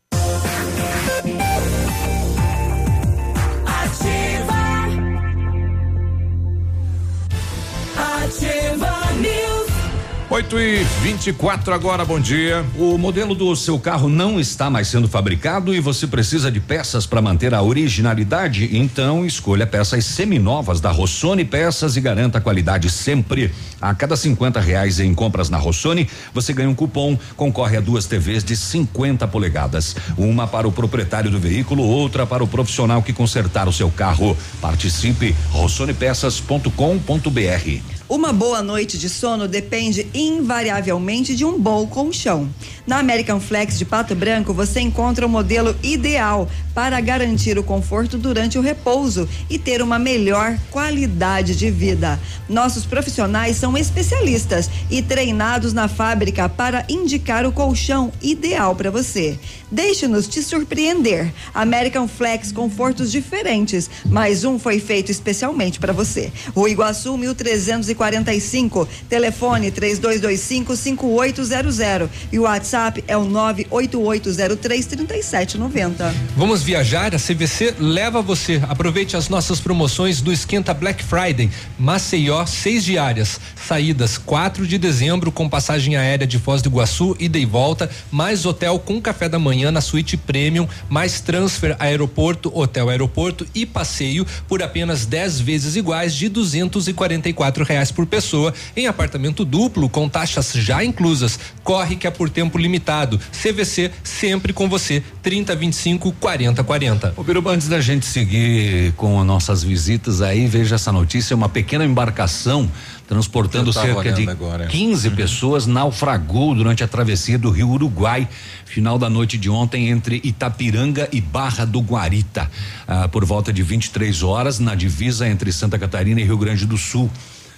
[10.31, 12.65] 8 e 24 agora, bom dia.
[12.77, 17.05] O modelo do seu carro não está mais sendo fabricado e você precisa de peças
[17.05, 18.69] para manter a originalidade?
[18.71, 23.53] Então escolha peças seminovas da Rossoni Peças e garanta qualidade sempre.
[23.81, 28.05] A cada 50 reais em compras na Rossoni, você ganha um cupom, concorre a duas
[28.05, 29.97] TVs de 50 polegadas.
[30.17, 34.37] Uma para o proprietário do veículo, outra para o profissional que consertar o seu carro.
[34.61, 38.00] Participe rossonepeças.com.br.
[38.11, 42.49] Uma boa noite de sono depende invariavelmente de um bom colchão.
[42.85, 48.17] Na American Flex de Pato Branco você encontra o modelo ideal para garantir o conforto
[48.17, 52.19] durante o repouso e ter uma melhor qualidade de vida.
[52.49, 59.39] Nossos profissionais são especialistas e treinados na fábrica para indicar o colchão ideal para você.
[59.71, 61.31] Deixe-nos te surpreender.
[61.53, 66.29] American Flex confortos diferentes, mas um foi feito especialmente para você.
[66.53, 76.13] O Iguaçu 1345, telefone 3225 5800 e o WhatsApp é o 98803 3790.
[76.35, 77.15] Vamos viajar?
[77.15, 78.61] A CVC leva você.
[78.67, 81.49] Aproveite as nossas promoções do Esquenta Black Friday.
[81.79, 83.39] Maceió, seis diárias.
[83.55, 88.45] Saídas 4 de dezembro com passagem aérea de Foz do Iguaçu, ida e volta, mais
[88.45, 94.25] hotel com café da manhã na suíte premium, mais transfer aeroporto, hotel aeroporto e passeio
[94.47, 100.53] por apenas 10 vezes iguais de 244 reais por pessoa em apartamento duplo com taxas
[100.53, 101.37] já inclusas.
[101.63, 103.19] Corre que é por tempo limitado.
[103.31, 105.03] CVC sempre com você.
[105.21, 107.13] 30 25 40 40.
[107.17, 111.83] Ô, Biruba, antes da gente seguir com nossas visitas aí, veja essa notícia, uma pequena
[111.83, 112.71] embarcação
[113.11, 114.67] transportando cerca de agora.
[114.67, 118.25] 15 pessoas naufragou durante a travessia do Rio Uruguai,
[118.63, 122.49] final da noite de ontem entre Itapiranga e Barra do Guarita,
[122.87, 126.77] ah, por volta de 23 horas na divisa entre Santa Catarina e Rio Grande do
[126.77, 127.11] Sul.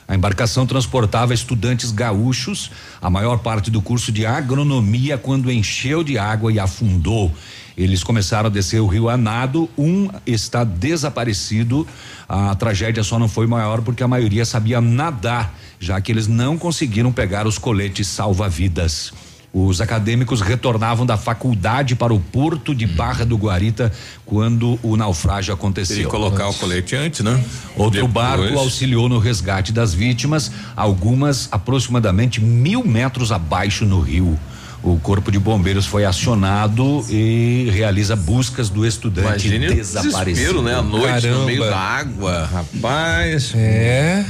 [0.08, 6.18] A embarcação transportava estudantes gaúchos, a maior parte do curso de agronomia, quando encheu de
[6.18, 7.32] água e afundou.
[7.78, 11.88] Eles começaram a descer o rio a nado, um está desaparecido.
[12.30, 16.58] A tragédia só não foi maior porque a maioria sabia nadar, já que eles não
[16.58, 19.12] conseguiram pegar os coletes salva-vidas.
[19.54, 23.92] Os acadêmicos retornavam da faculdade para o porto de Barra do Guarita
[24.26, 25.96] quando o naufrágio aconteceu.
[25.96, 27.44] Teria colocar o colete antes, né?
[27.76, 28.12] Outro Depois.
[28.12, 34.40] barco auxiliou no resgate das vítimas, algumas aproximadamente mil metros abaixo no rio.
[34.84, 40.26] O corpo de bombeiros foi acionado e realiza buscas do estudante Imagine desaparecido.
[40.26, 40.76] desespero, né?
[40.76, 41.40] À noite, Caramba.
[41.40, 43.54] no meio da água, rapaz.
[43.56, 44.26] É.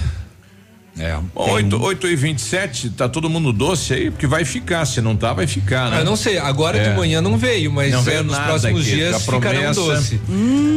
[0.99, 1.17] É.
[1.33, 4.85] Bom, 8, 8 e 27 tá todo mundo doce aí, porque vai ficar.
[4.85, 6.01] Se não tá, vai ficar, né?
[6.01, 6.89] Eu não sei, agora É.
[6.89, 9.41] de manhã não veio, mas Não é, veio nos nada próximos aqui, dias a ficarão
[9.73, 9.73] promessa.
[9.81, 10.21] doce.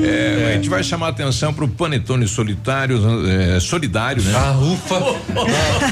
[0.07, 2.99] É, A gente vai chamar atenção pro panetone solitário,
[3.29, 4.33] é, solidário, né?
[4.35, 4.97] Ah, ufa.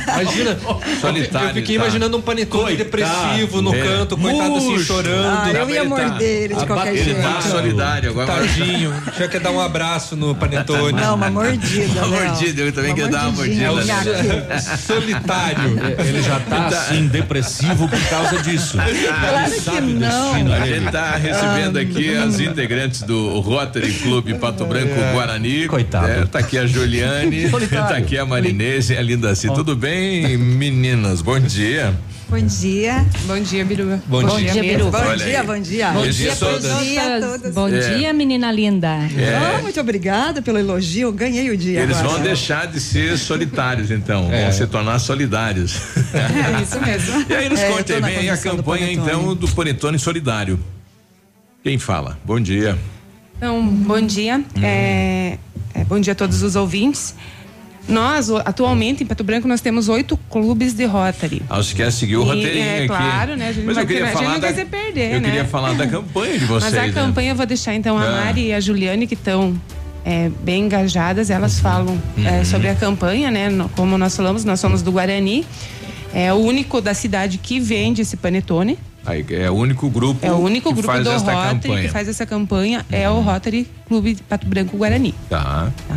[0.09, 0.59] Ah, imagina.
[1.02, 1.82] Solitário, Eu fiquei tá.
[1.84, 3.82] imaginando um panetone Coitado, depressivo no é.
[3.82, 4.84] canto, coitado assim, Murcho.
[4.86, 5.26] chorando.
[5.38, 7.20] Ah, eu Ele ia tá- morder ele de qualquer Ele jeito.
[7.22, 8.26] tá solidário agora.
[8.32, 8.94] Tadinho.
[9.18, 10.98] Já quer dar um abraço no panetone.
[10.98, 11.84] Não, uma mordida.
[12.05, 14.14] Uma mordida, eu também queria dar uma mordida.
[14.15, 15.78] É solitário.
[15.99, 18.78] Ele já tá assim depressivo por causa disso.
[19.24, 20.32] Claro Ele que sabe o não.
[20.32, 25.66] destino A gente tá recebendo aqui as integrantes do Rotary Clube Pato Branco Guarani.
[25.66, 26.07] Coitado.
[26.09, 27.89] É, tá aqui a Juliane, Solitário.
[27.89, 29.49] tá aqui a Marinês e a Lindaci.
[29.55, 31.20] Tudo bem, meninas?
[31.23, 31.95] Bom dia.
[32.27, 33.05] Bom dia.
[33.27, 34.03] Bom dia, Biruba.
[34.07, 34.62] Bom dia.
[34.91, 35.47] Bom Olha dia, aí.
[35.47, 35.89] bom dia.
[35.91, 36.78] Bom Bom dia dia a pra todas.
[36.81, 37.55] dia a todas.
[37.55, 37.97] Bom É.
[37.97, 38.89] dia, menina linda.
[38.89, 39.36] É.
[39.36, 41.12] Ah, muito obrigada pelo elogio.
[41.12, 41.81] Ganhei o dia.
[41.81, 42.15] Eles agora.
[42.15, 44.03] vão deixar de ser solitários, então.
[44.12, 44.44] É.
[44.44, 45.74] Vão se tornar solidários.
[46.14, 47.24] É isso mesmo.
[47.28, 49.09] E aí nos É, conte aí bem a do campanha, Panetone.
[49.09, 50.59] então, do Panetone Solidário.
[51.62, 52.18] Quem fala?
[52.24, 52.78] Bom dia.
[53.36, 54.43] Então, bom dia.
[54.62, 55.39] É,
[55.74, 57.14] é, bom dia a todos os ouvintes.
[57.86, 61.43] Nós, atualmente, em Pato Branco, nós temos oito clubes de Rotary.
[61.51, 62.86] Ah, você quer seguir o roteirinho é, aqui.
[62.86, 63.48] claro, né?
[63.48, 65.28] A gente Mas eu queria a gente falar não da, perder, Eu né?
[65.28, 66.93] queria falar da campanha de vocês, Mas a né?
[66.93, 68.24] campanha eu vou deixar, então, a Ah.
[68.24, 69.55] Mari e a Juliane, que estão
[70.05, 72.44] é, bem engajadas, elas falam é, Uhum.
[72.44, 73.48] sobre a campanha, né?
[73.76, 75.44] Como nós falamos, nós somos do Guarani.
[76.12, 78.78] É o único da cidade que vende esse panetone.
[79.06, 81.82] Aí, é o único grupo É o único que grupo faz do esta Rotary campanha.
[81.82, 82.86] que faz essa campanha.
[82.90, 85.14] É o Rotary Clube de Pato Branco Guarani.
[85.28, 85.70] Tá.
[85.89, 85.97] tá?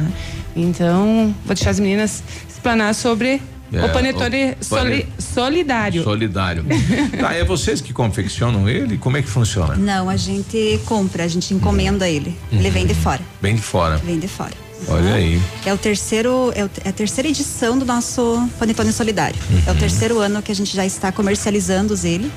[0.55, 3.41] Então, vou deixar as meninas explanar sobre
[3.71, 6.03] É, o panetone o soli- solidário.
[6.03, 6.65] Solidário.
[7.19, 8.97] tá, é vocês que confeccionam ele?
[8.97, 9.75] Como é que funciona?
[9.75, 12.35] Não, a gente compra, a gente encomenda ele.
[12.51, 13.21] Ele vem de fora.
[13.41, 13.97] Bem de fora.
[13.97, 14.53] Vem de fora.
[14.87, 15.41] Olha aí.
[15.65, 19.37] É o terceiro, é, o- é a terceira edição do nosso Panetone Solidário.
[19.65, 19.79] É o Uhum.
[19.79, 22.31] terceiro ano que a gente já está comercializando ele.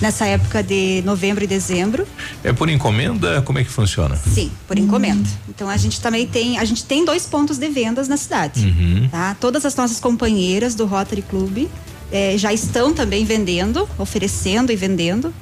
[0.00, 2.06] Nessa época de novembro e dezembro,
[2.42, 3.40] É por encomenda?
[3.42, 4.16] Como é que funciona?
[4.16, 5.28] sim, por encomenda.
[5.48, 8.66] Então a gente também tem, a gente tem dois pontos de vendas na cidade.
[8.66, 9.08] Uhum.
[9.10, 9.36] Tá?
[9.38, 11.68] Todas as nossas companheiras do Rotary Club
[12.10, 15.32] eh, já estão também vendendo, oferecendo e vendendo.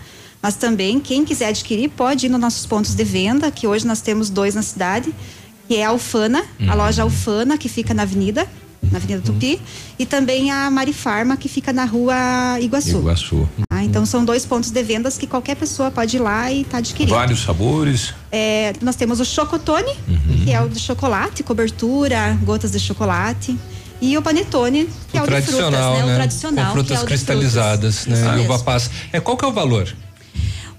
[0.42, 4.00] Mas também, quem quiser adquirir, pode ir nos nossos pontos de venda, que hoje nós
[4.00, 5.14] temos dois na cidade,
[5.68, 8.47] que é a Alfana, a loja Alfana, que fica na Avenida,
[8.90, 9.60] na Avenida Tupi,
[9.98, 12.14] e também a Marifarma, que fica na rua
[12.60, 12.98] Iguaçu.
[12.98, 13.48] Iguaçu.
[13.70, 16.78] Ah, então são dois pontos de vendas que qualquer pessoa pode ir lá e tá
[16.78, 17.14] adquirindo.
[17.14, 18.12] Vários sabores.
[18.30, 20.44] É, nós temos o chocotone, Uhum.
[20.44, 23.56] que é o de chocolate, cobertura, gotas de chocolate.
[24.01, 26.05] E o panetone, que é o de frutas, tradicional, né?
[26.06, 26.12] né?
[26.12, 26.66] O tradicional.
[26.66, 28.20] Com frutas que é o cristalizadas, frutas.
[28.20, 28.34] né?
[28.34, 28.90] Isso Uva passa.
[29.12, 29.94] É qual que é o valor?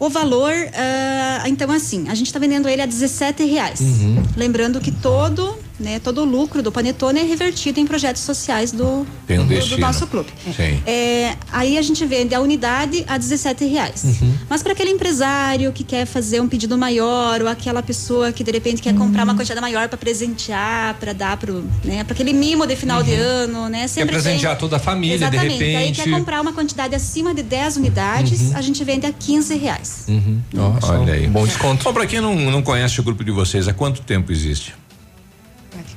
[0.04, 3.80] O valor, ah, então assim, a gente está vendendo ele a 17 reais.
[3.80, 4.22] Uhum.
[4.36, 9.06] Lembrando que todo, né, todo o lucro do Panetone é revertido em projetos sociais do,
[9.30, 10.30] um do- do, nosso clube.
[10.56, 10.82] Sim.
[10.86, 14.04] É, aí a gente vende a unidade a 17 reais.
[14.04, 14.34] Uhum.
[14.50, 18.52] Mas para aquele empresário que quer fazer um pedido maior, ou aquela pessoa que de
[18.52, 22.66] repente quer comprar uma quantidade maior para presentear, para dar pro, né, para aquele mimo
[22.66, 23.82] de final de ano, né?
[23.82, 25.64] Quer Sempre presentear tem- toda a família, de Exatamente.
[25.64, 26.02] Aí repente.
[26.04, 28.58] quer comprar uma quantidade acima de 10 unidades, Uhum.
[28.58, 30.06] a gente vende a 15 reais.
[30.08, 30.40] Uhum.
[30.54, 31.28] Nossa, Olha aí.
[31.28, 31.84] Bom desconto.
[31.84, 34.74] Bom, pra quem não, não conhece o grupo de vocês, há quanto tempo existe?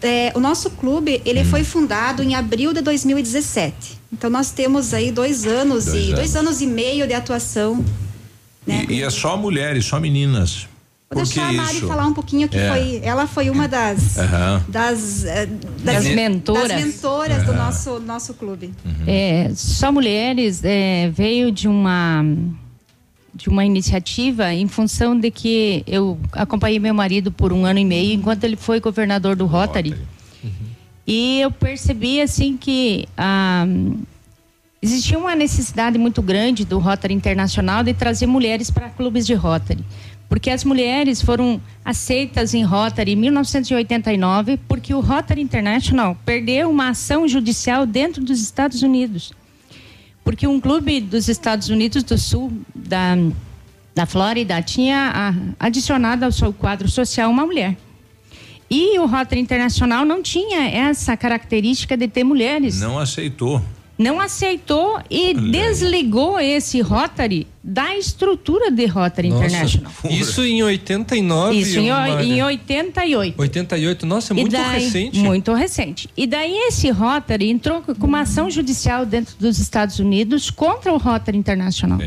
[0.02, 1.44] É, o nosso clube, ele Hum.
[1.47, 3.98] foi fundado em abril de 2017.
[4.12, 6.14] Então nós temos aí dois anos Dois e anos.
[6.14, 7.85] dois anos e meio de atuação.
[8.66, 10.66] E, e é só mulheres, só meninas.
[11.09, 11.86] Vou Por deixar a Mari isso?
[11.86, 12.68] falar um pouquinho que É.
[12.68, 14.64] foi, ela foi uma das Aham.
[14.68, 15.47] das, eh,
[15.85, 16.68] Das mentoras.
[16.68, 17.64] das mentoras do Aham.
[17.64, 18.73] nosso nosso clube.
[19.06, 22.24] É, só mulheres é, veio de uma
[23.36, 27.84] de uma iniciativa em função de que eu acompanhei meu marido por um ano e
[27.84, 29.94] meio enquanto ele foi governador do Rotary
[31.06, 33.64] e eu percebi assim que ah,
[34.82, 39.84] existia uma necessidade muito grande do Rotary Internacional de trazer mulheres para clubes de Rotary.
[40.28, 46.88] Porque as mulheres foram aceitas em Rotary em 1989, porque o Rotary International perdeu uma
[46.88, 49.32] ação judicial dentro dos Estados Unidos.
[50.26, 53.14] Porque um clube dos Estados Unidos do Sul, da,
[53.94, 57.76] da Flórida, tinha ah, adicionado ao seu quadro social uma mulher.
[58.68, 63.62] E o Rotary Internacional não tinha essa característica de ter mulheres Não aceitou.
[63.98, 69.90] Não aceitou e desligou esse Rotary da estrutura de Rotary International.
[70.10, 71.59] isso em 89?
[71.59, 73.35] Isso em, o- em 88.
[73.40, 75.18] 88, nossa, é muito daí- recente.
[75.18, 76.09] Muito recente.
[76.16, 80.98] E daí esse Rotary entrou com uma ação judicial dentro dos Estados Unidos contra o
[80.98, 81.98] Rotary Internacional.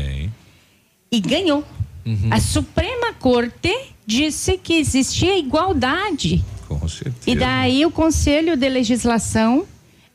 [1.12, 1.64] E ganhou.
[2.06, 2.28] Uhum.
[2.30, 3.74] A Suprema Corte
[4.06, 6.42] disse que existia igualdade.
[6.66, 7.30] Com certeza.
[7.30, 9.64] E daí o Conselho de Legislação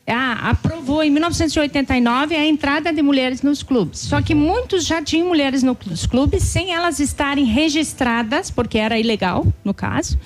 [0.06, 3.98] ah, aprovou em 1989 a entrada de mulheres nos clubes.
[4.00, 8.98] Só que muitos já tinham mulheres no- nos clubes sem elas estarem registradas, porque era
[8.98, 10.18] ilegal, no caso.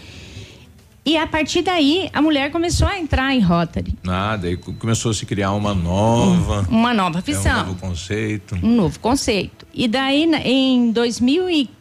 [1.02, 3.94] E a partir daí, a mulher começou a entrar em Rotary.
[4.02, 6.66] Nada, aí co- começou a se criar uma nova.
[6.70, 7.66] Uma nova É um visão.
[7.66, 8.55] novo conceito.
[8.62, 9.66] um novo conceito.
[9.73, 11.80] E daí, em 2015,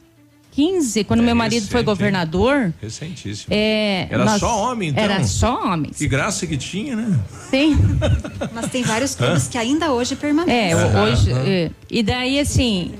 [1.07, 1.85] quando É meu marido foi recente, hein?
[1.85, 3.47] governador, Recentíssimo.
[3.53, 5.03] é, Era nós- só homem, então?
[5.03, 5.97] Era só homens.
[5.97, 7.17] Que graça que tinha, né?
[7.49, 7.77] Sim.
[8.53, 10.71] Mas tem vários clubes que ainda hoje permanecem.
[10.71, 11.31] É, hoje.
[11.31, 11.71] é.
[11.89, 12.91] E daí, assim,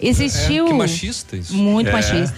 [0.00, 0.66] existiu.
[0.66, 1.54] É, que machista isso.
[1.54, 1.92] Muito É.
[1.92, 2.34] machista.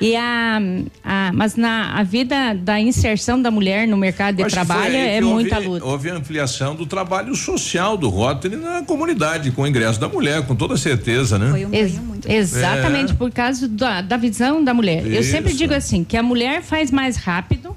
[0.00, 0.58] E a,
[1.04, 5.18] a- mas na a vida da inserção da mulher no mercado de Acho trabalho é
[5.18, 5.84] que muita houve, luta.
[5.84, 10.56] Houve ampliação do trabalho social do Rotary na comunidade, com o ingresso da mulher, com
[10.56, 11.50] toda certeza, né?
[11.50, 13.14] Foi um Ex- Exatamente, É.
[13.14, 15.06] por causa da, da visão da mulher.
[15.06, 15.58] Eu sempre Isso.
[15.58, 17.74] digo assim, que a mulher faz mais rápido,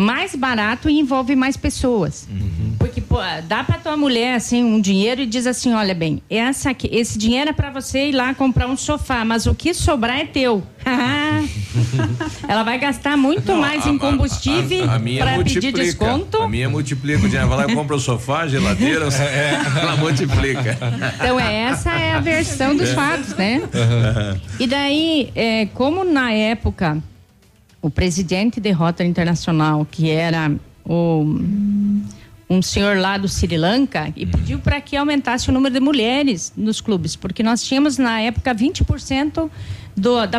[0.00, 2.28] mais barato e envolve mais pessoas.
[2.30, 2.76] Uhum.
[2.78, 3.18] Porque pô,
[3.48, 7.18] dá para tua mulher assim um dinheiro e diz assim, olha bem, essa aqui, esse
[7.18, 10.62] dinheiro é para você ir lá comprar um sofá, mas o que sobrar é teu.
[12.48, 15.78] Ela vai gastar muito Não, mais a- em combustível a, a minha para pedir multiplica.
[15.82, 16.42] desconto.
[16.42, 17.18] A minha multiplica.
[17.24, 19.06] O dinheiro vai lá e compra o sofá, geladeira,
[19.80, 20.78] ela multiplica.
[21.16, 22.94] Então essa é a versão dos É.
[22.94, 23.62] fatos, né?
[24.60, 26.98] E daí, é, como na época
[27.88, 30.52] o presidente de Rotary Internacional, que era
[30.84, 31.24] o,
[32.50, 36.52] um senhor lá do Sri Lanka, e pediu para que aumentasse o número de mulheres
[36.56, 39.50] nos clubes, porque nós tínhamos na época 20%
[39.96, 40.38] do, da,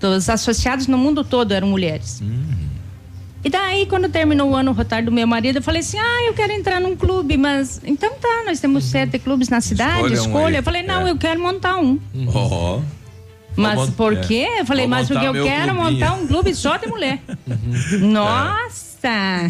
[0.00, 2.22] dos associados no mundo todo eram mulheres.
[3.42, 6.32] E daí, quando terminou o ano rotário do meu marido, eu falei assim: ah, eu
[6.32, 7.78] quero entrar num clube, mas.
[7.84, 10.54] Então tá, nós temos sete clubes na cidade, Escolha escolha.
[10.54, 10.58] um.
[10.58, 11.10] Eu falei: não, É.
[11.10, 11.98] eu quero montar um.
[12.34, 12.80] Ó.
[13.56, 14.20] Mas Vou por é.
[14.20, 14.46] quê?
[14.58, 15.92] Eu falei, Vou mas porque montar eu quero clubinho.
[16.00, 17.20] montar um clube só de mulher.
[18.00, 19.48] Nossa!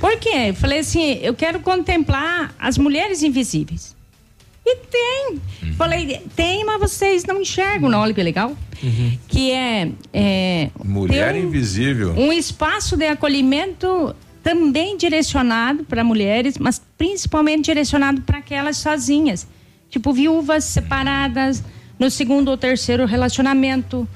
[0.00, 0.48] Por quê?
[0.48, 3.94] Eu falei assim, eu quero contemplar as mulheres invisíveis.
[4.64, 5.40] E tem.
[5.62, 5.72] Uhum.
[5.74, 8.00] Falei, tem, mas vocês não enxergam, não.
[8.00, 8.56] Olha que legal.
[9.28, 12.12] Que é, é Mulher um- invisível.
[12.16, 19.46] um espaço de acolhimento também direcionado para mulheres, mas principalmente direcionado para aquelas sozinhas,
[19.88, 21.62] tipo viúvas separadas,
[22.02, 24.08] no segundo ou terceiro relacionamento,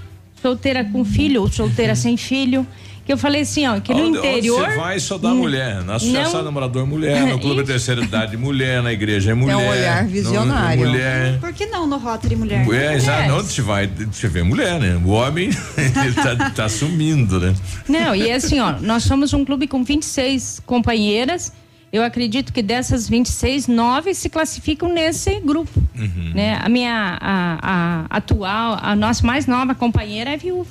[0.43, 2.67] solteira com filho ou solteira sem filho.
[3.05, 4.61] Que eu falei assim, ó, que no Onde- interior.
[4.65, 5.85] Onde você vai só dá Hum, mulher.
[5.85, 9.55] Na associação não- namorador mulher, no clube de terceira idade mulher, na igreja é mulher.
[9.55, 10.85] olhar no- visionário.
[10.89, 11.39] mulher.
[11.39, 12.67] Por que não no Rotary Mulher?
[12.69, 13.33] É, exato.
[13.35, 15.01] Onde você vai, você vê mulher, né?
[15.05, 17.55] O homem ele tá, tá sumindo, né?
[17.89, 21.53] Não, e assim, ó, nós somos um clube com 26 companheiras
[21.93, 25.83] eu acredito que dessas 26, nove se classificam nesse grupo.
[25.95, 26.33] Uhum.
[26.35, 26.59] Né?
[26.63, 30.71] A minha a, a atual, a nossa mais nova companheira é viúva.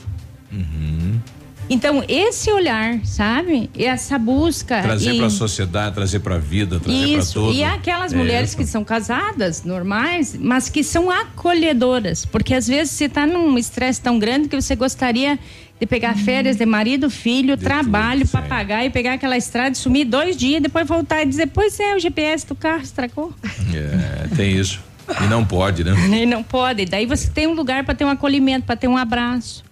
[0.52, 1.20] Uhum.
[1.68, 3.70] Então, esse olhar, sabe?
[3.76, 4.82] Essa busca.
[4.84, 7.54] Trazer e- para a sociedade, trazer para a vida, trazer para Isso, tudo.
[7.54, 8.16] e aquelas É.
[8.18, 12.24] mulheres que são casadas, normais, mas que são acolhedoras.
[12.24, 15.40] Porque às vezes você está num estresse tão grande que você gostaria
[15.80, 20.62] de pegar férias de marido, filho, trabalho, papagaio, pegar aquela estrada e sumir dois dias,
[20.62, 23.34] depois voltar e dizer, pois é, o GPS do carro estragou.
[23.74, 24.80] É, tem isso.
[25.22, 25.94] E não pode, né?
[26.22, 26.86] E não pode.
[26.86, 29.65] Daí você tem um lugar para ter um acolhimento, para ter um abraço.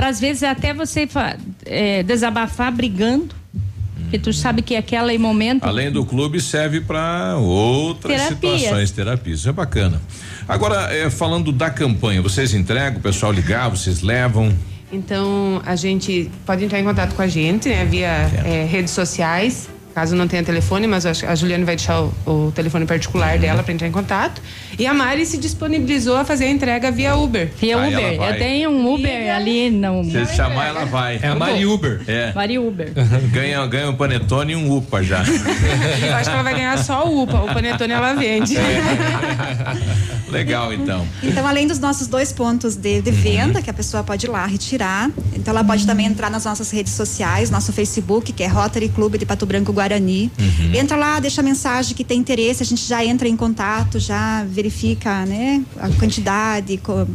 [0.00, 1.06] Para às vezes até você
[1.66, 3.34] é, desabafar brigando.
[4.00, 5.62] Porque tu sabe que aquele momento.
[5.62, 8.58] Além do clube, serve para outras Terapia.
[8.58, 9.34] situações, terapia.
[9.34, 10.00] Isso é bacana.
[10.48, 14.50] Agora, é, falando da campanha, vocês entregam, o pessoal ligar, vocês levam.
[14.90, 18.08] Então, a gente pode entrar em contato com a gente, né, via
[18.44, 22.86] eh, redes sociais, caso não tenha telefone, mas a Juliana vai deixar o, o telefone
[22.86, 23.40] particular Uhum.
[23.40, 24.40] dela para entrar em contato.
[24.80, 27.52] E a Mari se disponibilizou a fazer a entrega via Uber.
[27.60, 28.14] Via ela Uber.
[28.14, 30.02] Eu tenho um Uber ali no.
[30.04, 31.20] Se chamar, ela vai.
[31.20, 32.00] É a Mari Uber.
[32.06, 32.32] É.
[32.32, 32.90] Mari Uber.
[33.30, 35.18] Ganha, ganha um panetone e um UPA já.
[36.02, 38.54] Eu acho que ela vai ganhar só o UPA, o panetone ela vende.
[40.30, 41.06] Legal, então.
[41.22, 44.46] Então, além dos nossos dois pontos de, de venda, que a pessoa pode ir lá
[44.46, 48.88] retirar, então ela pode também entrar nas nossas redes sociais, nosso Facebook, que é Rotary
[48.88, 50.30] Clube de Pato Branco Guarani.
[50.38, 50.74] Uhum.
[50.74, 54.44] Entra lá, deixa a mensagem que tem interesse, a gente já entra em contato, já
[54.44, 54.69] verifica
[55.26, 57.06] né, a quantidade, co-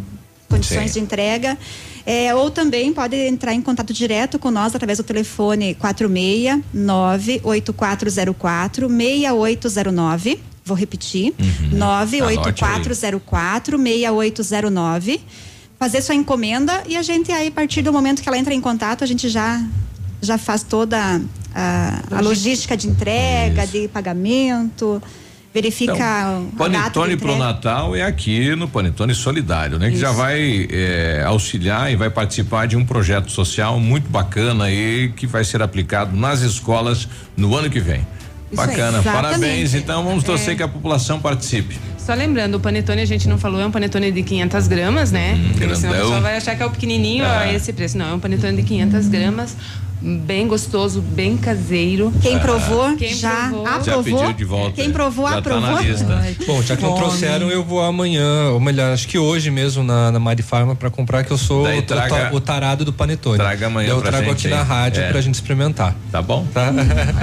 [0.49, 0.99] condições Sim.
[0.99, 1.57] de entrega.
[2.06, 8.88] É, ou também pode entrar em contato direto com nós através do telefone 46 98404
[8.88, 10.40] 6809.
[10.64, 11.34] Vou repetir.
[11.40, 11.77] Uhum.
[11.77, 15.22] 98404 6809.
[15.80, 18.61] Fazer sua encomenda e a gente aí, a partir do momento que ela entra em
[18.61, 19.61] contato, a gente já,
[20.22, 21.22] já faz toda
[21.53, 25.02] a, a logística de entrega, de pagamento,
[25.56, 25.98] verifica a
[26.32, 27.45] data de Panetone pro entrega.
[27.45, 29.90] Natal é aqui no Panetone Solidário, né?
[29.90, 30.18] Que já Isso.
[30.18, 35.45] vai é, auxiliar e vai participar de um projeto social muito bacana aí que vai
[35.45, 37.07] ser aplicado nas escolas
[37.38, 38.02] no ano que vem.
[38.52, 38.56] Isso.
[38.57, 39.03] Bacana, Exatamente.
[39.23, 39.73] parabéns.
[39.73, 40.56] Então vamos torcer É.
[40.57, 41.77] que a população participe.
[41.98, 45.40] Só lembrando, o panetone a gente não falou, é um panetone de 500 gramas, né?
[45.57, 45.99] Porque senão o grandão.
[46.02, 47.45] pessoal vai achar que é o pequenininho, Ah.
[47.48, 47.98] ó, esse preço.
[47.98, 49.56] Não, é um panetone de 500 gramas,
[50.06, 52.14] bem gostoso, bem caseiro.
[52.22, 53.68] Quem provou, Quem já provou.
[53.68, 54.03] aprovou.
[54.03, 54.72] pediu de volta.
[54.73, 55.82] Quem provou, Já tá na aprovou.
[55.84, 56.23] lista.
[56.45, 60.11] Bom, já que não trouxeram, eu vou amanhã, ou melhor, acho que hoje mesmo na,
[60.11, 63.38] na Mari Farma pra comprar, que eu sou Daí traga- o tarado do panetone.
[63.38, 65.10] Traga amanhã Daí Eu trago gente aqui na rádio É.
[65.10, 65.95] pra gente experimentar.
[66.11, 66.45] Tá bom?
[66.53, 66.72] Tá?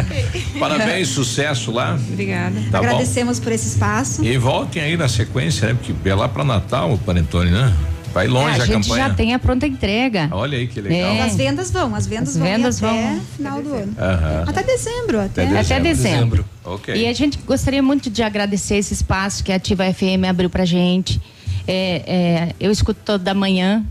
[0.59, 1.95] Parabéns, sucesso lá.
[2.11, 2.61] Obrigada.
[2.71, 2.87] Tá bom.
[2.87, 4.25] Agradecemos por esse espaço.
[4.25, 5.75] E voltem aí na sequência, né?
[5.81, 7.73] Porque é lá pra Natal o Panetone, né?
[8.13, 9.09] Vai longe É, a a, gente campanha.
[9.09, 10.29] já tem a pronta entrega.
[10.33, 11.13] Olha aí que legal.
[11.13, 11.23] É.
[11.23, 13.21] As vendas vão, as vendas As vão vendas até vão.
[13.37, 13.95] final do ano.
[13.99, 14.45] Aham.
[14.47, 15.59] Até dezembro, até.
[15.59, 16.45] Até dezembro.
[16.65, 16.95] Ok.
[16.95, 20.65] E a gente gostaria muito de agradecer esse espaço que a Ativa FM abriu pra
[20.65, 21.21] gente.
[21.67, 23.85] É, é, eu escuto toda manhã.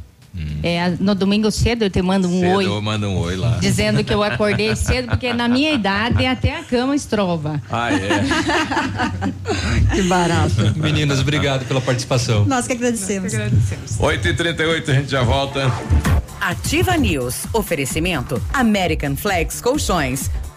[0.63, 2.39] É, no domingo cedo eu te mando um Hum.
[2.41, 2.65] Cedo, oi.
[2.65, 3.57] eu mando um oi lá.
[3.61, 7.61] Dizendo que eu acordei cedo, porque na minha idade até a cama estrova.
[7.69, 8.23] Ah, é.
[9.93, 10.73] Que barato.
[10.77, 12.45] Meninas, obrigado pela participação.
[12.45, 13.33] Nós que agradecemos.
[13.99, 15.69] 8 e 38 a gente já volta.
[16.39, 17.43] Ativa News.
[17.53, 20.29] Oferecimento American Flex Colchões.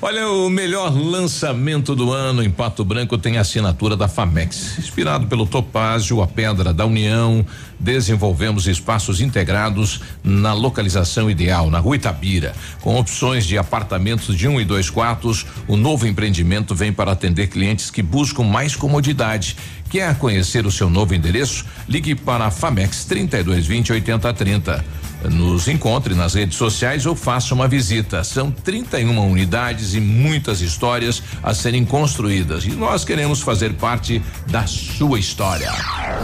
[0.00, 4.78] Olha, o melhor lançamento do ano em Pato Branco tem a assinatura da Famex.
[4.78, 7.44] Inspirado pelo Topázio, a Pedra da União,
[7.80, 12.54] desenvolvemos espaços integrados na localização ideal, na Rua Itabira.
[12.80, 17.48] Com opções de apartamentos de um e dois quartos, o novo empreendimento vem para atender
[17.48, 19.56] clientes que buscam mais comodidade.
[19.90, 21.66] Quer conhecer o seu novo endereço?
[21.88, 24.97] Ligue para a Famex 3220 8030.
[25.24, 28.22] Nos encontre nas redes sociais ou faça uma visita.
[28.22, 32.64] São 31 unidades e muitas histórias a serem construídas.
[32.64, 35.72] E nós queremos fazer parte da sua história.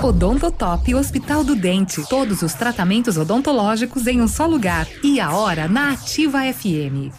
[0.02, 2.02] Odontotop Hospital do Dente.
[2.08, 4.86] Todos os tratamentos odontológicos em um só lugar.
[5.02, 7.12] E a hora na Ativa FM.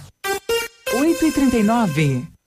[0.93, 2.34] 8 e 39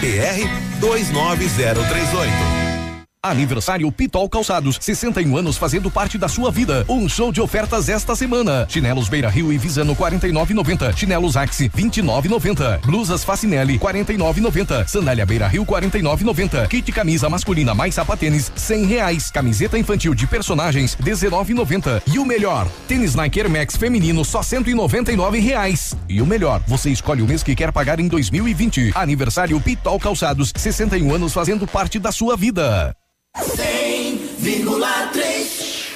[0.00, 0.48] PR
[0.80, 2.59] 29038.
[3.22, 6.86] Aniversário Pitol Calçados, 61 anos fazendo parte da sua vida.
[6.88, 8.66] Um show de ofertas esta semana.
[8.66, 10.96] Chinelos Beira Rio e Visano 49,90.
[10.96, 12.80] Chinelos Axi 29,90.
[12.80, 14.88] Blusas Facinelli 49,90.
[14.88, 16.66] Sandália Beira Rio 49,90.
[16.66, 19.30] Kit camisa masculina mais sapatênis 100 reais.
[19.30, 22.02] Camiseta infantil de personagens 19,90.
[22.06, 25.94] E o melhor, tênis Nike Air Max feminino só 199 reais.
[26.08, 28.92] E o melhor, você escolhe o mês que quer pagar em 2020.
[28.94, 32.96] Aniversário Pitol Calçados, 61 anos fazendo parte da sua vida.
[33.36, 35.94] 100,3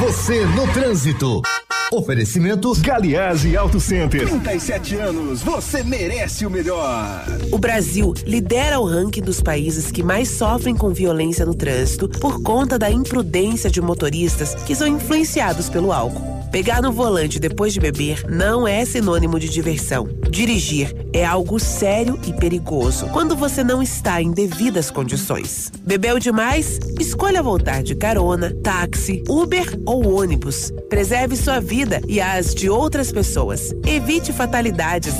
[0.00, 1.42] Você no trânsito.
[1.92, 4.24] Oferecimento Galiase Auto Center.
[4.24, 7.24] 37 anos, você merece o melhor.
[7.50, 12.40] O Brasil lidera o ranking dos países que mais sofrem com violência no trânsito por
[12.42, 16.38] conta da imprudência de motoristas que são influenciados pelo álcool.
[16.50, 20.08] Pegar no volante depois de beber não é sinônimo de diversão.
[20.30, 25.70] Dirigir é algo sério e perigoso quando você não está em devidas condições.
[25.82, 26.80] Bebeu demais?
[26.98, 30.72] Escolha voltar de carona, táxi, Uber ou ônibus.
[30.88, 33.72] Preserve sua vida e as de outras pessoas.
[33.86, 35.14] Evite fatalidades.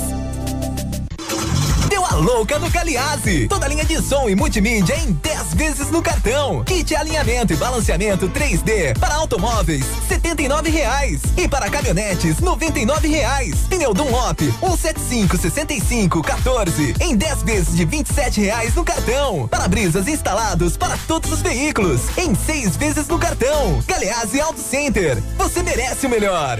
[2.11, 3.47] A louca no Caliase.
[3.47, 6.61] Toda linha de som e multimídia em 10 vezes no cartão.
[6.65, 11.21] Kit alinhamento e balanceamento 3D para automóveis, R$ reais.
[11.37, 13.55] E para caminhonetes, R$ reais.
[13.69, 18.03] Pneu Dunlop, 175 65 14 em 10 vezes de R$
[18.35, 19.47] reais no cartão.
[19.47, 23.81] Para-brisas instalados para todos os veículos em 6 vezes no cartão.
[23.87, 25.17] Galeazzi Auto Center.
[25.37, 26.59] Você merece o melhor.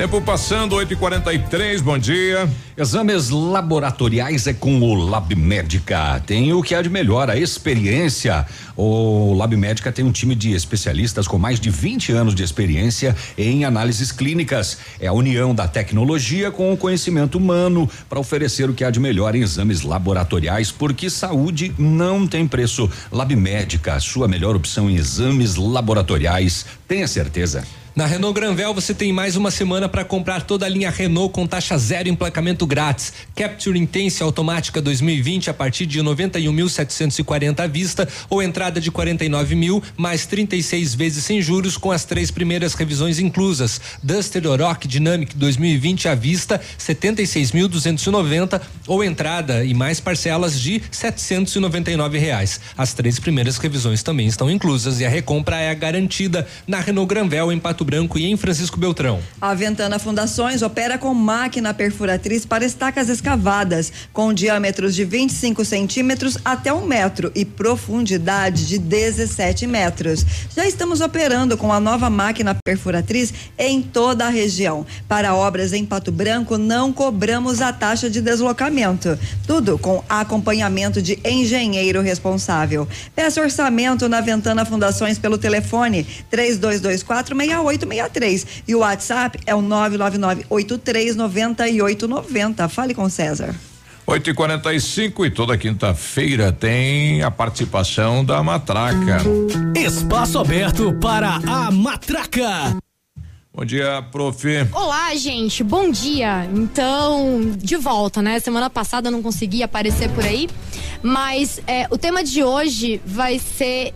[0.00, 2.48] Tempo passando, 8 e 43 bom dia.
[2.74, 6.18] Exames laboratoriais é com o Lab Médica.
[6.26, 8.46] Tem o que há de melhor, a experiência.
[8.74, 13.14] O Lab Médica tem um time de especialistas com mais de 20 anos de experiência
[13.36, 14.78] em análises clínicas.
[14.98, 18.98] É a união da tecnologia com o conhecimento humano para oferecer o que há de
[18.98, 22.90] melhor em exames laboratoriais, porque saúde não tem preço.
[23.12, 26.64] Lab Médica, sua melhor opção em exames laboratoriais.
[26.88, 27.62] Tenha certeza.
[27.94, 31.44] Na Renault Granvel você tem mais uma semana para comprar toda a linha Renault com
[31.44, 33.12] taxa zero e emplacamento grátis.
[33.34, 39.82] Capture Intense automática 2020 a partir de 91.740 à vista ou entrada de 49 mil
[39.96, 43.80] mais 36 vezes sem juros com as três primeiras revisões inclusas.
[44.00, 52.60] Duster Oroch Dynamic 2020 à vista 76.290 ou entrada e mais parcelas de 799 reais.
[52.78, 57.50] As três primeiras revisões também estão inclusas e a recompra é garantida na Renault Granvel
[57.50, 59.20] em Pato Pato Branco e em Francisco Beltrão.
[59.40, 66.36] A Ventana Fundações opera com máquina perfuratriz para estacas escavadas, com diâmetros de 25 centímetros
[66.44, 70.26] até um metro e profundidade de 17 metros.
[70.54, 74.84] Já estamos operando com a nova máquina perfuratriz em toda a região.
[75.08, 79.18] Para obras em Pato Branco, não cobramos a taxa de deslocamento.
[79.46, 82.86] Tudo com acompanhamento de engenheiro responsável.
[83.16, 87.34] Peça orçamento na Ventana Fundações pelo telefone 3224
[87.76, 92.68] 6863 e o WhatsApp é o 999 839890.
[92.68, 93.54] Fale com César.
[94.06, 99.18] 8 e 45 e toda quinta-feira tem a participação da Matraca.
[99.76, 102.76] Espaço aberto para a Matraca.
[103.52, 104.48] Bom dia, prof.
[104.72, 106.48] Olá, gente, bom dia.
[106.52, 108.40] Então, de volta, né?
[108.40, 110.48] Semana passada eu não consegui aparecer por aí,
[111.02, 113.92] mas é, o tema de hoje vai ser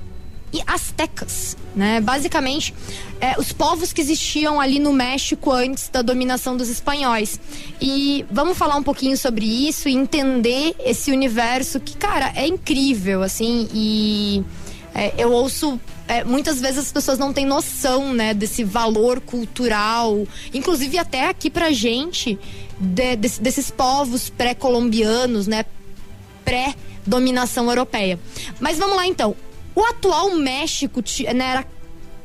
[0.66, 2.01] astecas, né?
[2.01, 2.74] Basicamente,
[3.20, 7.40] é, os povos que existiam ali no México antes da dominação dos espanhóis.
[7.81, 13.22] E vamos falar um pouquinho sobre isso e entender esse universo que, cara, é incrível,
[13.22, 14.44] assim, e
[14.94, 20.26] é, eu ouço é, muitas vezes as pessoas não têm noção, né, desse valor cultural,
[20.52, 22.39] inclusive até aqui pra gente,
[22.78, 25.64] de, desse, desses povos pré-colombianos, né,
[26.44, 28.18] pré-dominação europeia.
[28.60, 29.35] Mas vamos lá então.
[29.75, 31.03] O atual México
[31.35, 31.67] né, era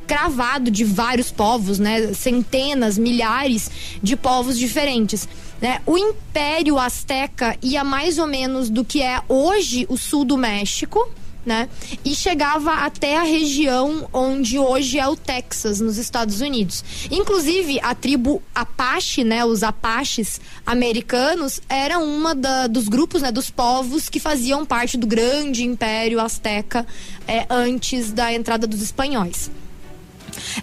[0.05, 3.69] cravado de vários povos, né, centenas, milhares
[4.01, 5.29] de povos diferentes.
[5.61, 5.81] Né?
[5.85, 11.07] O Império Azteca ia mais ou menos do que é hoje o sul do México,
[11.49, 11.67] né?
[12.05, 16.85] E chegava até a região onde hoje é o Texas, nos Estados Unidos.
[17.09, 19.43] Inclusive, a tribo Apache, né?
[19.43, 23.31] Os Apaches americanos, era uma da, dos grupos, né?
[23.31, 26.85] Dos povos que faziam parte do grande Império Azteca
[27.27, 29.49] é, antes da entrada dos espanhóis.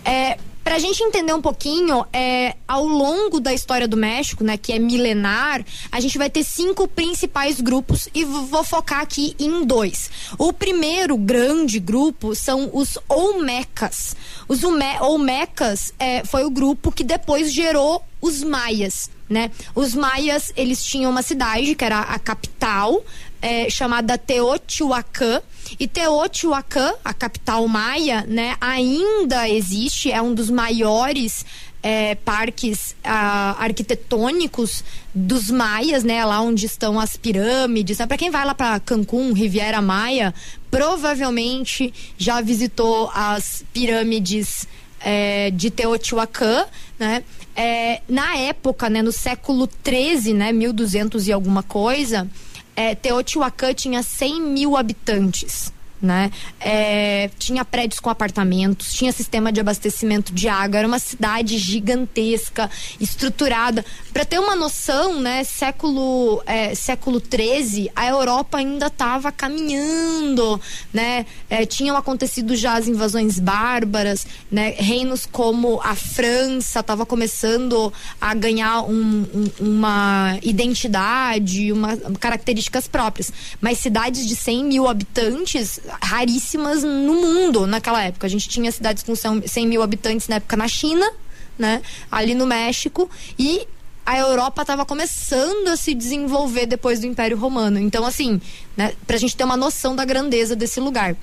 [0.05, 4.57] É, para a gente entender um pouquinho, é, ao longo da história do México, né,
[4.57, 9.65] que é milenar, a gente vai ter cinco principais grupos e vou focar aqui em
[9.65, 10.11] dois.
[10.37, 14.17] O primeiro grande grupo são os Olmecas.
[14.49, 19.09] Os Olmecas é, foi o grupo que depois gerou os Maias.
[19.29, 19.51] Né?
[19.75, 23.05] Os maias, eles tinham uma cidade que era a capital,
[23.41, 25.41] é, chamada Teotihuacan.
[25.79, 31.45] E Teotihuacan, a capital maia, né, ainda existe, é um dos maiores
[31.83, 34.83] é, parques ah, arquitetônicos
[35.15, 37.99] dos maias, né, lá onde estão as pirâmides.
[37.99, 38.07] Né?
[38.07, 40.35] Para quem vai lá para Cancún, Riviera Maia,
[40.71, 44.67] provavelmente já visitou as pirâmides
[45.01, 46.67] é, de Teotihuacan,
[46.99, 47.23] né?
[47.55, 52.29] É, na época, né, no século 13, né, 1200 e alguma coisa,
[52.77, 56.31] é, Teotihuacan tinha 100 mil habitantes né?
[56.61, 62.71] É, tinha prédios com apartamentos, tinha sistema de abastecimento de água, era uma cidade gigantesca,
[63.01, 63.85] estruturada.
[64.13, 65.45] Para ter uma noção, né?
[65.45, 70.61] Século é, século 13, a Europa ainda estava caminhando,
[70.93, 71.27] né?
[71.49, 74.75] É, tinham acontecido já as invasões bárbaras, né?
[74.77, 83.33] Reinos como a França estava começando a ganhar um, um, uma identidade, uma características próprias,
[83.61, 88.27] mas cidades de 100 mil habitantes raríssimas no mundo naquela época.
[88.27, 91.11] A gente tinha cidades com 100 mil habitantes na época na China,
[91.59, 91.83] né?
[92.11, 93.09] Ali no México
[93.39, 93.67] e
[94.05, 97.81] a Europa estava começando a se desenvolver depois do Império Romano.
[97.81, 98.41] Então, assim,
[98.77, 101.17] né, para a gente ter uma noção da grandeza desse lugar.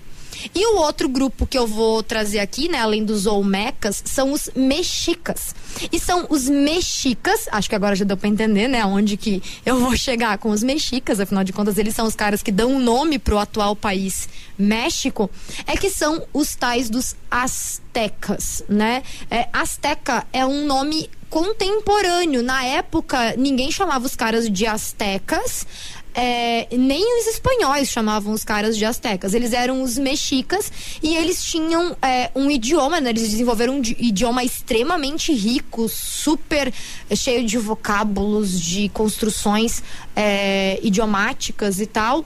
[0.54, 4.50] E o outro grupo que eu vou trazer aqui, né, além dos Olmecas, são os
[4.56, 5.56] mexicas.
[5.92, 9.80] E são os mexicas, acho que agora já deu para entender, né, onde que eu
[9.80, 12.80] vou chegar com os mexicas, afinal de contas eles são os caras que dão o
[12.80, 15.30] nome pro atual país México,
[15.66, 19.04] é que são os tais dos astecas, né?
[19.30, 22.44] É, Azteca é um nome contemporâneo.
[22.44, 25.66] Na época, ninguém chamava os caras de astecas
[26.14, 29.34] é, nem os espanhóis chamavam os caras de astecas.
[29.34, 30.72] Eles eram os mexicas
[31.02, 33.10] e eles tinham é, um idioma, né?
[33.10, 36.72] Eles desenvolveram um idioma extremamente rico, super
[37.16, 39.84] cheio de vocábulos, de construções
[40.16, 42.26] é, idiomáticas e tal,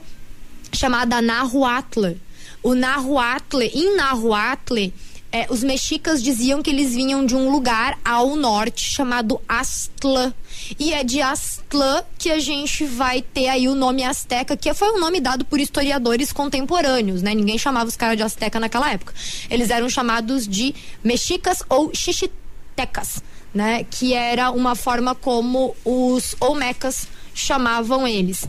[0.72, 2.16] chamada Nahuatl.
[2.62, 4.92] O Nahuatl, em Nahuatl,
[5.30, 10.32] é, os mexicas diziam que eles vinham de um lugar ao norte chamado Aztlán.
[10.78, 14.90] E é de Aztlán que a gente vai ter aí o nome Azteca, que foi
[14.90, 17.34] um nome dado por historiadores contemporâneos, né?
[17.34, 19.12] Ninguém chamava os caras de Azteca naquela época.
[19.50, 20.74] Eles eram chamados de
[21.04, 23.22] mexicas ou xixitecas,
[23.52, 23.84] né?
[23.84, 28.46] Que era uma forma como os olmecas chamavam eles.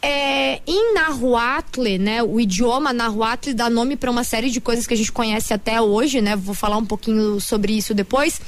[0.00, 4.94] É, em Nahuatl, né, o idioma Nahuatl dá nome para uma série de coisas que
[4.94, 6.36] a gente conhece até hoje, né?
[6.36, 8.40] Vou falar um pouquinho sobre isso depois.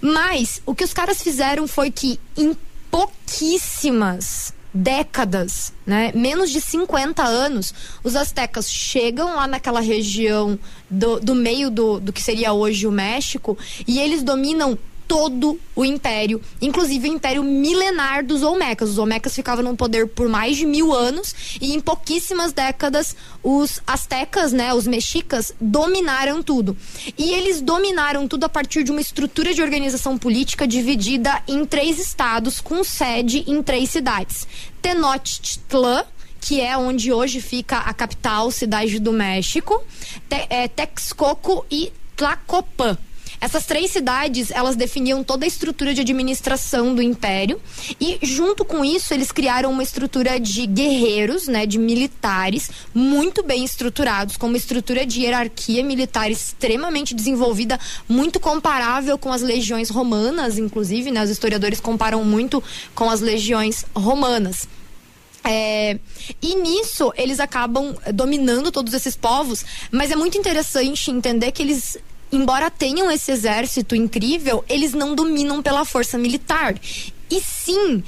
[0.00, 2.54] Mas o que os caras fizeram foi que em
[2.90, 6.12] pouquíssimas décadas, né?
[6.14, 7.74] Menos de 50 anos,
[8.04, 10.58] os astecas chegam lá naquela região
[10.90, 13.56] do, do meio do, do que seria hoje o México
[13.86, 14.78] e eles dominam
[15.08, 18.90] todo o império, inclusive o império milenar dos Olmecas.
[18.90, 23.80] Os Olmecas ficavam no poder por mais de mil anos e em pouquíssimas décadas os
[23.86, 26.76] astecas, né, os mexicas, dominaram tudo.
[27.16, 31.98] E eles dominaram tudo a partir de uma estrutura de organização política dividida em três
[31.98, 34.46] estados com sede em três cidades:
[34.82, 36.04] Tenochtitlan
[36.40, 39.82] que é onde hoje fica a capital, cidade do México,
[40.30, 42.96] é, Texcoco e Tlacopan.
[43.40, 47.60] Essas três cidades, elas definiam toda a estrutura de administração do império
[48.00, 53.64] e junto com isso eles criaram uma estrutura de guerreiros, né, de militares muito bem
[53.64, 57.78] estruturados, com uma estrutura de hierarquia militar extremamente desenvolvida,
[58.08, 62.62] muito comparável com as legiões romanas, inclusive, né, os historiadores comparam muito
[62.94, 64.66] com as legiões romanas.
[65.44, 65.98] É,
[66.42, 71.96] e nisso eles acabam dominando todos esses povos, mas é muito interessante entender que eles
[72.32, 76.74] embora tenham esse exército incrível, eles não dominam pela força militar.
[77.30, 78.02] E sim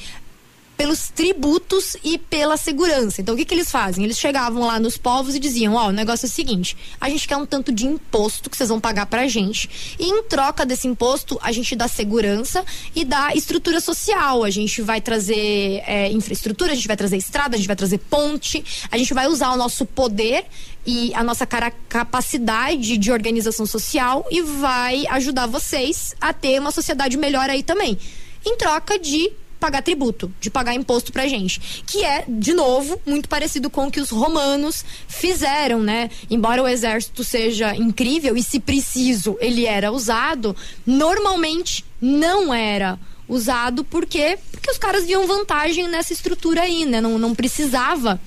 [0.80, 3.20] pelos tributos e pela segurança.
[3.20, 4.02] Então, o que, que eles fazem?
[4.02, 7.10] Eles chegavam lá nos povos e diziam: Ó, oh, o negócio é o seguinte, a
[7.10, 9.68] gente quer um tanto de imposto que vocês vão pagar pra gente.
[9.98, 12.64] E em troca desse imposto, a gente dá segurança
[12.96, 14.42] e dá estrutura social.
[14.42, 17.98] A gente vai trazer é, infraestrutura, a gente vai trazer estrada, a gente vai trazer
[17.98, 20.46] ponte, a gente vai usar o nosso poder
[20.86, 27.16] e a nossa capacidade de organização social e vai ajudar vocês a ter uma sociedade
[27.16, 27.98] melhor aí também.
[28.44, 29.30] Em troca de
[29.60, 31.82] pagar tributo, de pagar imposto pra gente.
[31.86, 36.10] Que é, de novo, muito parecido com o que os romanos fizeram, né?
[36.30, 42.98] Embora o exército seja incrível e, se preciso, ele era usado, normalmente não era
[43.28, 47.00] usado porque porque os caras viam vantagem nessa estrutura aí, né?
[47.00, 48.20] Não, não precisava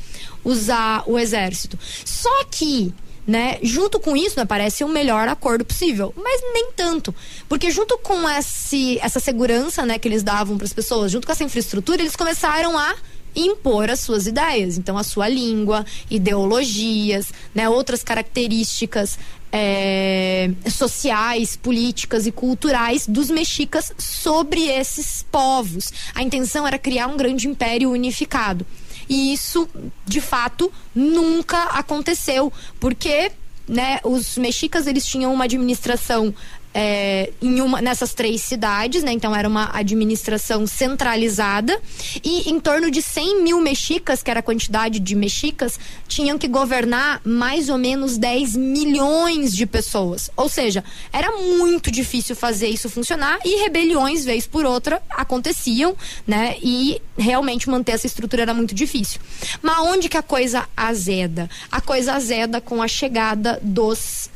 [0.44, 1.78] usar o exército.
[2.06, 2.94] Só que
[3.26, 3.58] né?
[3.62, 7.16] Junto com isso, né, parece o melhor acordo possível, mas nem tanto,
[7.48, 11.32] porque junto com esse, essa segurança, né, que eles davam para as pessoas, junto com
[11.32, 12.94] essa infraestrutura, eles começaram a
[13.36, 19.18] impor as suas ideias, então a sua língua, ideologias, né, outras características
[19.52, 25.94] é, sociais, políticas e culturais dos mexicas sobre esses povos.
[26.16, 28.66] A intenção era criar um grande império unificado.
[29.14, 29.70] E isso,
[30.08, 33.32] de fato, nunca aconteceu, porque
[33.68, 36.34] né, os mexicas eles tinham uma administração
[36.74, 39.12] é, em uma, nessas três cidades, né?
[39.12, 41.80] Então era uma administração centralizada
[42.24, 46.48] e em torno de 100 mil mexicas, que era a quantidade de mexicas, tinham que
[46.48, 50.32] governar mais ou menos 10 milhões de pessoas.
[50.36, 55.96] Ou seja, era muito difícil fazer isso funcionar e rebeliões, vez por outra, aconteciam,
[56.26, 56.58] né?
[56.62, 59.22] E realmente manter essa estrutura era muito difícil.
[59.62, 61.50] Mas onde que a coisa azeda?
[61.72, 64.30] A coisa azeda com a chegada dos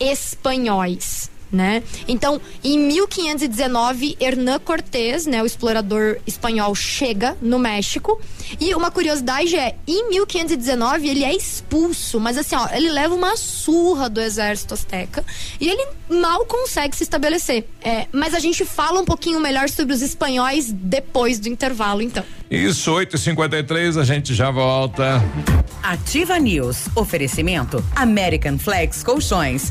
[0.00, 1.82] espanhóis né?
[2.06, 8.20] Então, em 1519, Hernán Cortés, né, o explorador espanhol, chega no México.
[8.60, 13.36] E uma curiosidade é, em 1519 ele é expulso, mas assim, ó, ele leva uma
[13.36, 15.24] surra do exército azteca
[15.60, 17.68] e ele mal consegue se estabelecer.
[17.82, 22.24] É, mas a gente fala um pouquinho melhor sobre os espanhóis depois do intervalo, então.
[22.50, 25.22] Isso, 8h53, a gente já volta.
[25.82, 26.88] Ativa News.
[26.94, 29.70] Oferecimento American Flex Colchões.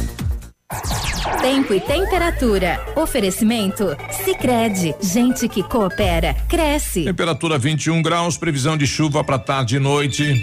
[1.41, 2.79] Tempo e temperatura.
[2.95, 3.97] Oferecimento?
[4.23, 7.03] Sicredi Gente que coopera, cresce.
[7.03, 10.39] Temperatura 21 graus, previsão de chuva para tarde e noite.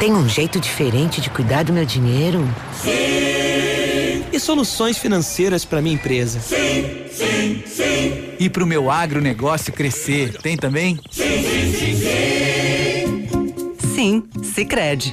[0.00, 2.48] Tem um jeito diferente de cuidar do meu dinheiro?
[2.72, 4.24] Sim.
[4.32, 6.40] E soluções financeiras para minha empresa?
[6.40, 8.34] Sim, sim, sim.
[8.40, 10.32] E para o meu agronegócio crescer?
[10.38, 10.98] Tem também?
[11.10, 13.82] Sim, sim, sim, sim.
[13.94, 15.12] Sim, Sicredi.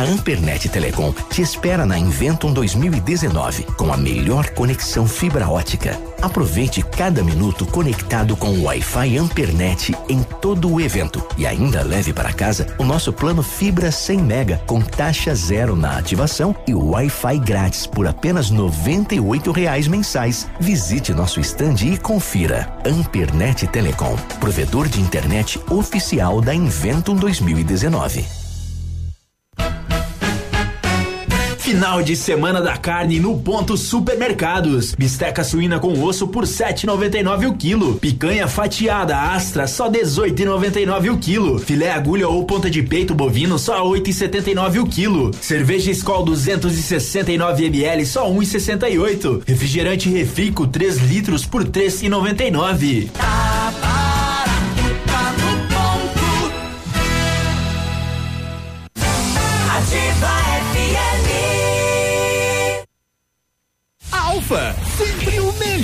[0.00, 6.00] A Ampernet Telecom te espera na Inventum 2019 com a melhor conexão fibra ótica.
[6.22, 12.14] Aproveite cada minuto conectado com o Wi-Fi Ampernet em todo o evento e ainda leve
[12.14, 17.38] para casa o nosso plano fibra 100 mega com taxa zero na ativação e Wi-Fi
[17.38, 20.48] grátis por apenas 98 reais mensais.
[20.58, 22.74] Visite nosso estande e confira.
[22.86, 28.39] Ampernet Telecom, provedor de internet oficial da Inventum 2019.
[31.70, 34.92] Final de semana da carne no ponto supermercados.
[34.92, 37.94] Bisteca suína com osso por 7,99 o quilo.
[37.94, 41.60] Picanha fatiada astra só 18,99 o quilo.
[41.60, 45.30] Filé agulha ou ponta de peito bovino só 8,79 o quilo.
[45.40, 49.42] Cerveja Skol 269 ml só 1,68.
[49.46, 53.10] Refrigerante Refico 3 litros por 3,99.
[53.12, 53.89] Tá barato,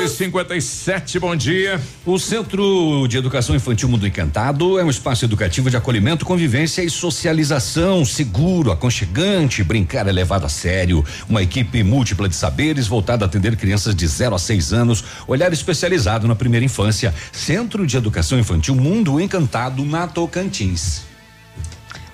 [0.00, 1.78] 8 e 57 bom dia.
[2.06, 6.88] O Centro de Educação Infantil Mundo Encantado é um espaço educativo de acolhimento, convivência e
[6.88, 11.04] socialização, seguro, aconchegante, brincar é levado a sério.
[11.28, 15.52] Uma equipe múltipla de saberes voltada a atender crianças de 0 a 6 anos, olhar
[15.52, 17.14] especializado na primeira infância.
[17.30, 21.09] Centro de Educação Infantil Mundo Encantado na Tocantins.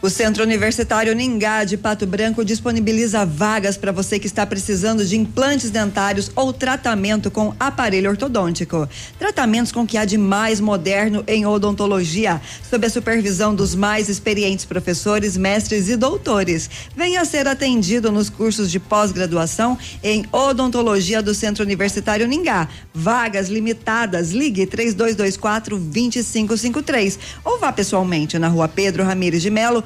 [0.03, 5.17] O Centro Universitário Ningá de Pato Branco disponibiliza vagas para você que está precisando de
[5.17, 8.87] implantes dentários ou tratamento com aparelho ortodôntico.
[9.19, 14.11] Tratamentos com o que há de mais moderno em odontologia, sob a supervisão dos mais
[14.11, 16.69] experientes professores, mestres e doutores.
[16.95, 22.69] Venha ser atendido nos cursos de pós-graduação em odontologia do Centro Universitário Ningá.
[22.93, 24.31] Vagas limitadas.
[24.31, 29.86] Ligue 3224 2553 ou vá pessoalmente na Rua Pedro Ramires de Melo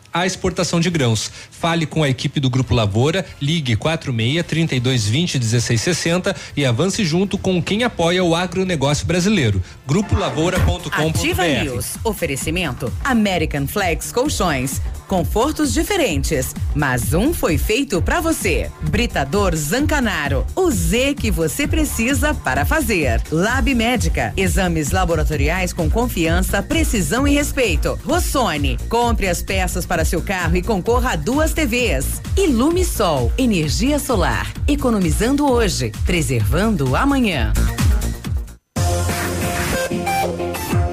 [0.13, 1.31] à exportação de grãos.
[1.49, 7.61] Fale com a equipe do Grupo Lavoura, ligue 46 3220 1660 e avance junto com
[7.61, 9.61] quem apoia o agronegócio brasileiro.
[9.85, 11.09] Grupo Lavoura.com.br.
[11.09, 11.97] Ativa News.
[12.03, 14.81] Oferecimento American Flex Colchões.
[15.11, 18.71] confortos diferentes, mas um foi feito para você.
[18.83, 23.21] Britador Zancanaro, o Z que você precisa para fazer.
[23.29, 27.99] Lab Médica, exames laboratoriais com confiança, precisão e respeito.
[28.05, 32.21] Rossoni, compre as peças para seu carro e concorra a duas TVs.
[32.37, 37.53] Ilumisol, energia solar, economizando hoje, preservando amanhã.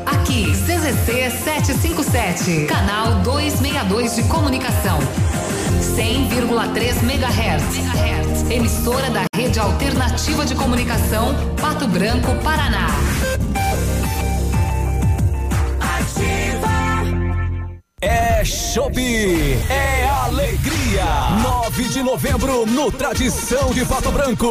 [0.06, 4.98] Aqui, CZC 757, canal 262 de comunicação.
[5.96, 8.50] 100,3 MHz.
[8.50, 12.88] Emissora da Rede Alternativa de Comunicação, Pato Branco, Paraná.
[18.00, 21.04] É Shopee, é alegria.
[21.42, 24.48] 9 de novembro no Tradição de Pato Branco.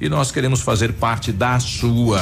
[0.00, 2.20] e nós queremos fazer parte da sua.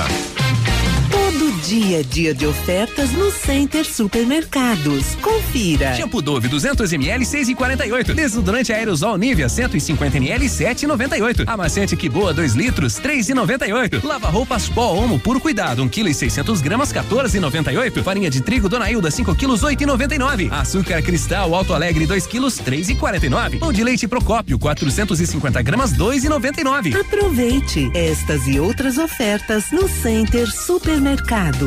[1.69, 5.15] Dia é dia de ofertas no Center Supermercados.
[5.17, 5.95] Confira.
[5.95, 8.15] Shampoo Dove 200 ml 6,48.
[8.15, 11.45] Desodorante aerosol Nivea 150 ml 7,98.
[11.47, 14.03] Amaciante que boa 2 litros 3,98.
[14.03, 18.03] Lava roupas pó Omo puro cuidado 1 kg e 600 gramas 14,98.
[18.03, 20.51] Farinha de trigo Dona Hilda 5 quilos 8,99.
[20.51, 23.59] Açúcar Cristal Alto Alegre 2 quilos 3,49.
[23.59, 26.99] Pão de leite Procópio 450 gramas 2,99.
[26.99, 31.58] Aproveite estas e outras ofertas no Center Supermercados.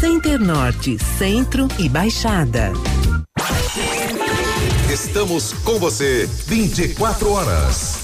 [0.00, 2.72] Center Norte, Centro e Baixada.
[4.90, 8.03] Estamos com você 24 horas.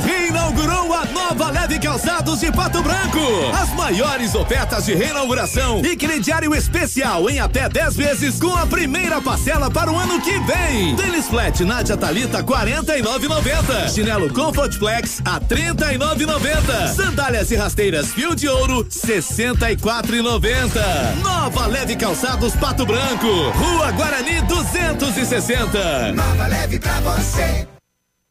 [0.00, 3.20] Reinaugurou a nova Leve Calçados de Pato Branco.
[3.60, 9.20] As maiores ofertas de reinauguração e crediário especial em até 10 vezes com a primeira
[9.20, 10.96] parcela para o ano que vem.
[10.96, 13.88] Tênis Flat Nádia Talita 49,90.
[13.94, 16.94] Chinelo Comfort Flex a 39,90.
[16.94, 21.14] Sandálias e rasteiras Fio de Ouro 64,90.
[21.22, 23.26] Nova Leve Calçados Pato Branco.
[23.26, 26.12] Rua Guarani 260.
[26.12, 27.73] Nova leve pra você.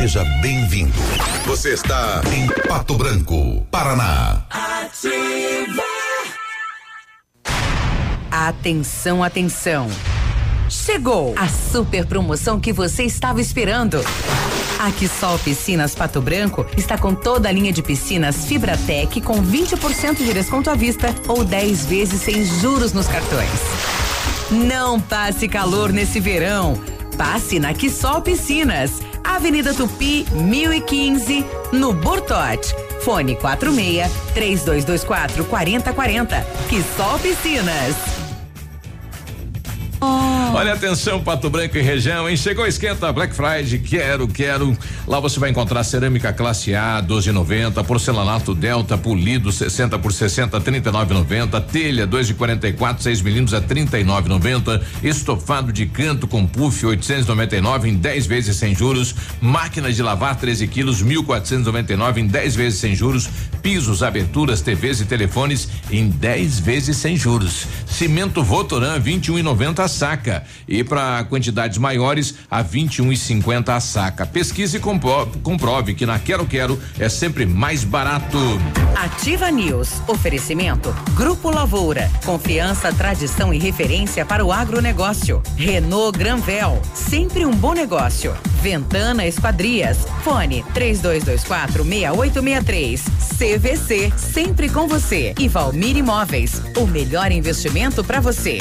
[0.00, 0.98] Seja bem-vindo.
[1.44, 4.46] Você está em Pato Branco, Paraná.
[4.48, 5.82] Ativa.
[8.30, 9.90] Atenção, atenção.
[10.70, 14.02] Chegou a super promoção que você estava esperando.
[14.78, 20.16] A Quissol Piscinas Pato Branco está com toda a linha de piscinas Fibratec com 20%
[20.16, 23.50] de desconto à vista ou 10 vezes sem juros nos cartões.
[24.50, 26.80] Não passe calor nesse verão.
[27.20, 32.74] Passe na Quissol Piscinas, Avenida Tupi, 1015, no Bortote.
[33.02, 36.46] Fone 46 3224 4040.
[36.70, 38.19] Quissol Piscinas.
[40.02, 42.36] Olha atenção, Pato Branco e região, hein?
[42.36, 44.76] Chegou esquenta Black Friday, quero, quero.
[45.06, 51.64] Lá você vai encontrar cerâmica classe A 12,90, porcelanato Delta polido 60 por 60 39,90,
[51.66, 57.94] telha 2 de 44 6 milímetros a 39,90, estofado de canto com puff 899 em
[57.94, 63.28] 10 vezes sem juros, máquina de lavar 13 quilos 1.499 em 10 vezes sem juros,
[63.62, 67.66] pisos, aberturas, TVs e telefones em 10 vezes sem juros.
[67.86, 74.24] Cimento Votoran 21,90 a saca e para quantidades maiores a 21,50 a saca.
[74.24, 78.38] Pesquise e compro- comprove que na Quero Quero é sempre mais barato.
[78.96, 79.90] Ativa News.
[80.06, 80.94] Oferecimento.
[81.14, 82.10] Grupo Lavoura.
[82.24, 85.42] Confiança, tradição e referência para o agronegócio.
[85.56, 86.80] Renault Granvel.
[86.94, 88.34] Sempre um bom negócio.
[88.62, 89.98] Ventana Esquadrias.
[90.22, 93.02] Fone 3224 6863.
[93.38, 94.12] CVC.
[94.16, 95.34] Sempre com você.
[95.38, 96.62] E Valmir Imóveis.
[96.76, 98.58] O melhor investimento para você.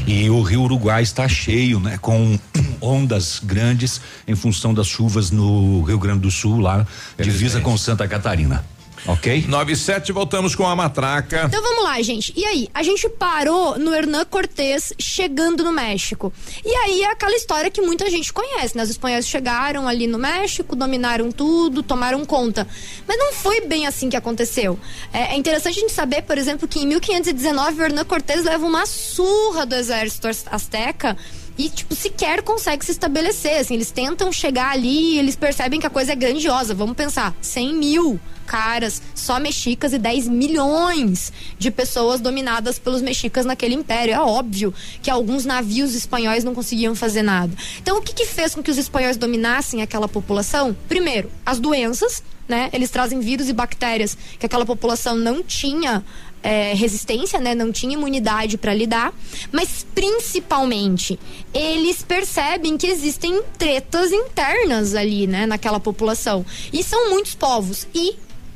[0.05, 1.97] E o Rio Uruguai está cheio, né?
[2.01, 2.37] Com
[2.81, 6.85] ondas grandes em função das chuvas no Rio Grande do Sul, lá,
[7.17, 8.63] divisa com Santa Catarina.
[9.07, 9.45] Ok?
[9.47, 11.43] 9 e 7, voltamos com a matraca.
[11.47, 12.33] Então vamos lá, gente.
[12.35, 12.67] E aí?
[12.73, 16.33] A gente parou no Hernán Cortés chegando no México.
[16.65, 18.81] E aí é aquela história que muita gente conhece, né?
[18.83, 22.67] Os espanhóis chegaram ali no México, dominaram tudo, tomaram conta.
[23.07, 24.79] Mas não foi bem assim que aconteceu.
[25.13, 28.65] É, é interessante a gente saber, por exemplo, que em 1519 o Hernán Cortés leva
[28.65, 31.15] uma surra do exército az- azteca
[31.57, 33.59] e, tipo, sequer consegue se estabelecer.
[33.59, 36.73] Assim, eles tentam chegar ali e eles percebem que a coisa é grandiosa.
[36.73, 43.45] Vamos pensar, 100 mil caras, só mexicas e 10 milhões de pessoas dominadas pelos mexicas
[43.45, 44.13] naquele império.
[44.13, 47.53] É óbvio que alguns navios espanhóis não conseguiam fazer nada.
[47.81, 50.75] Então, o que, que fez com que os espanhóis dominassem aquela população?
[50.87, 52.69] Primeiro, as doenças, né?
[52.71, 56.03] Eles trazem vírus e bactérias que aquela população não tinha
[56.45, 57.55] é, resistência, né?
[57.55, 59.11] Não tinha imunidade para lidar,
[59.51, 61.19] mas principalmente
[61.51, 65.47] eles percebem que existem tretas internas ali, né?
[65.47, 68.15] Naquela população e são muitos povos e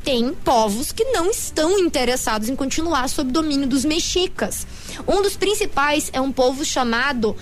[0.10, 4.66] tem povos que não estão interessados em continuar sob domínio dos mexicas.
[5.08, 7.38] Um dos principais é um povo chamado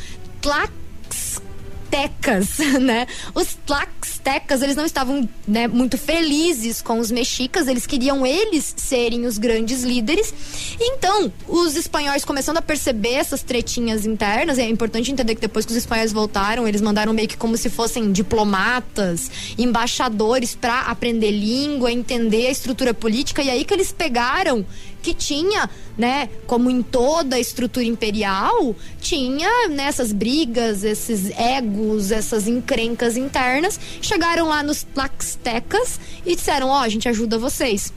[1.90, 3.08] Tlaxtecas, né?
[3.34, 9.26] Os Tlaxtecas, eles não estavam né, muito felizes com os mexicas, eles queriam eles serem
[9.26, 10.34] os grandes líderes.
[10.80, 15.72] Então, os espanhóis começando a perceber essas tretinhas internas, é importante entender que depois que
[15.72, 21.92] os espanhóis voltaram, eles mandaram meio que como se fossem diplomatas, embaixadores para aprender língua,
[21.92, 24.66] entender a estrutura política, e aí que eles pegaram
[25.02, 32.48] que tinha, né, como em toda a estrutura imperial, tinha nessas brigas, esses egos, essas
[32.48, 37.94] encrencas internas, chegaram lá nos Tlaxtecas e disseram: "Ó, a gente ajuda vocês".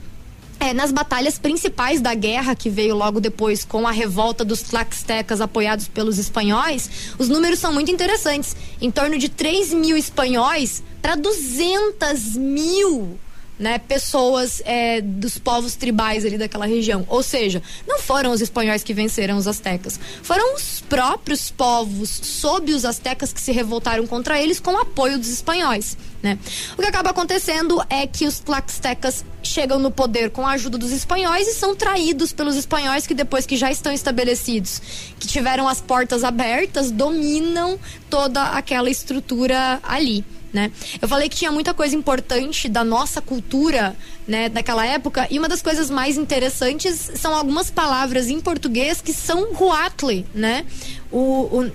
[0.61, 5.41] É, nas batalhas principais da guerra, que veio logo depois com a revolta dos Tlaxtecas
[5.41, 6.87] apoiados pelos espanhóis,
[7.17, 8.55] os números são muito interessantes.
[8.79, 13.17] Em torno de 3 mil espanhóis para 200 mil
[13.61, 17.05] né, pessoas é, dos povos tribais ali daquela região.
[17.07, 22.73] Ou seja, não foram os espanhóis que venceram os astecas, foram os próprios povos sob
[22.73, 25.95] os astecas que se revoltaram contra eles com o apoio dos espanhóis.
[26.23, 26.37] Né?
[26.77, 30.91] O que acaba acontecendo é que os tlaxtecas chegam no poder com a ajuda dos
[30.91, 34.81] espanhóis e são traídos pelos espanhóis que depois que já estão estabelecidos,
[35.19, 37.79] que tiveram as portas abertas, dominam
[38.09, 40.25] toda aquela estrutura ali.
[40.53, 40.69] Né?
[41.01, 43.95] Eu falei que tinha muita coisa importante da nossa cultura,
[44.27, 49.13] né, daquela época, e uma das coisas mais interessantes são algumas palavras em português que
[49.13, 50.65] são ruatle, né?
[51.09, 51.71] O, o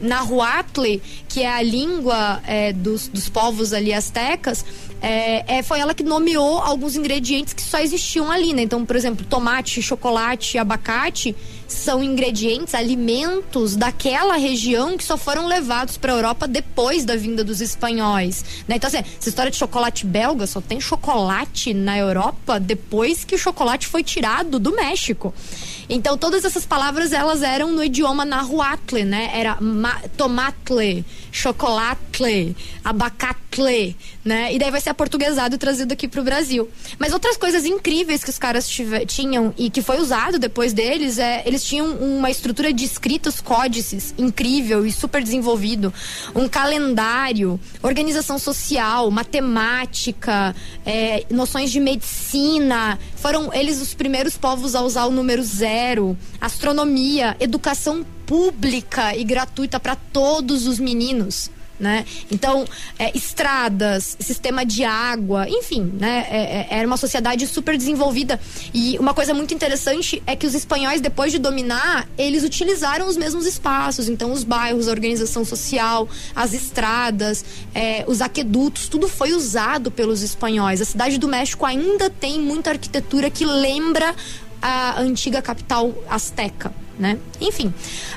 [1.28, 4.64] que é a língua é, dos, dos povos ali astecas,
[5.00, 8.62] é, é, foi ela que nomeou alguns ingredientes que só existiam ali, né?
[8.62, 11.36] Então, por exemplo, tomate, chocolate, abacate
[11.66, 17.42] são ingredientes, alimentos daquela região que só foram levados para a Europa depois da vinda
[17.42, 18.76] dos espanhóis, né?
[18.76, 23.38] Então, assim, essa história de chocolate belga só tem chocolate na Europa depois que o
[23.38, 25.34] chocolate foi tirado do México.
[25.88, 29.30] Então todas essas palavras elas eram no idioma nahuatl, né?
[29.32, 29.58] Era
[30.16, 31.04] tomatle,
[31.36, 33.94] chocolatle, abacatle,
[34.24, 34.54] né?
[34.54, 36.66] E daí vai ser aportuguesado e trazido aqui pro Brasil.
[36.98, 38.66] Mas outras coisas incríveis que os caras
[39.06, 44.14] tinham e que foi usado depois deles é eles tinham uma estrutura de escritos códices
[44.16, 45.92] incrível e super desenvolvido,
[46.34, 50.56] um calendário, organização social, matemática,
[50.86, 52.98] é, noções de medicina.
[53.16, 59.78] Foram eles os primeiros povos a usar o número zero, astronomia, educação pública e gratuita
[59.78, 62.04] para todos os meninos né?
[62.30, 62.64] Então,
[62.98, 66.26] é, estradas, sistema de água, enfim, né?
[66.30, 68.40] É, é, era uma sociedade super desenvolvida.
[68.72, 73.16] E uma coisa muito interessante é que os espanhóis, depois de dominar, eles utilizaram os
[73.16, 74.08] mesmos espaços.
[74.08, 77.44] Então, os bairros, a organização social, as estradas,
[77.74, 80.80] é, os aquedutos, tudo foi usado pelos espanhóis.
[80.80, 84.14] A cidade do México ainda tem muita arquitetura que lembra
[84.62, 87.18] a antiga capital azteca, né?
[87.40, 87.72] Enfim,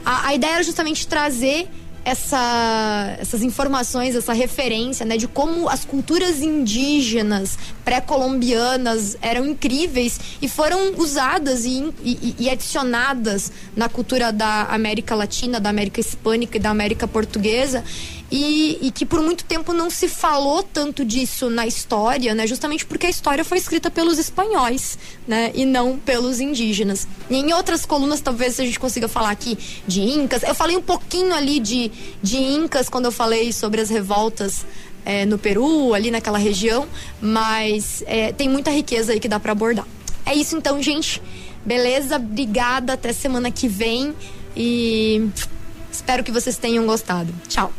[0.06, 1.70] a, a ideia era justamente trazer
[2.04, 10.48] essa, essas informações, essa referência, né, de como as culturas indígenas pré-colombianas eram incríveis e
[10.48, 16.60] foram usadas e, e, e, adicionadas na cultura da América Latina, da América Hispânica e
[16.60, 17.84] da América Portuguesa
[18.32, 22.46] e, e, que por muito tempo não se falou tanto disso na história, né?
[22.46, 25.52] Justamente porque a história foi escrita pelos espanhóis, né?
[25.56, 27.08] E não pelos indígenas.
[27.30, 29.58] E em outras colunas, talvez a gente consiga falar aqui
[29.88, 30.44] de incas.
[30.44, 31.92] Eu falei um pouquinho ali de,
[32.22, 34.64] de incas quando eu falei sobre as revoltas
[35.04, 36.88] é, no Peru, ali naquela região,
[37.20, 39.88] mas é, tem muita riqueza aí que dá para abordar.
[40.24, 41.20] É isso então, gente.
[41.66, 42.18] Beleza?
[42.18, 42.94] Obrigada.
[42.94, 44.14] Até semana que vem.
[44.56, 45.28] E
[45.92, 47.34] espero que vocês tenham gostado.
[47.48, 47.74] Tchau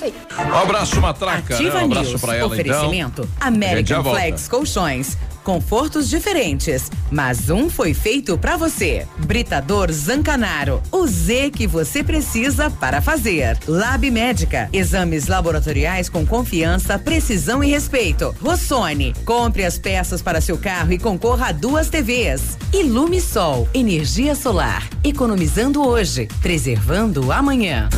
[0.00, 0.14] isso aí.
[0.46, 1.54] Um abraço, Matraca.
[1.54, 1.82] Ativa né?
[1.82, 2.20] Um abraço News.
[2.20, 3.28] pra ela, Oferecimento então.
[3.40, 5.16] American Flex Colchões.
[5.42, 9.06] Confortos diferentes, mas um foi feito para você.
[9.16, 13.58] Britador Zancanaro, o Z que você precisa para fazer.
[13.66, 18.36] Lab Médica, exames laboratoriais com confiança, precisão e respeito.
[18.40, 22.58] Rossoni, compre as peças para seu carro e concorra a duas TVs.
[22.72, 27.88] Ilume Sol, energia solar, economizando hoje, preservando amanhã.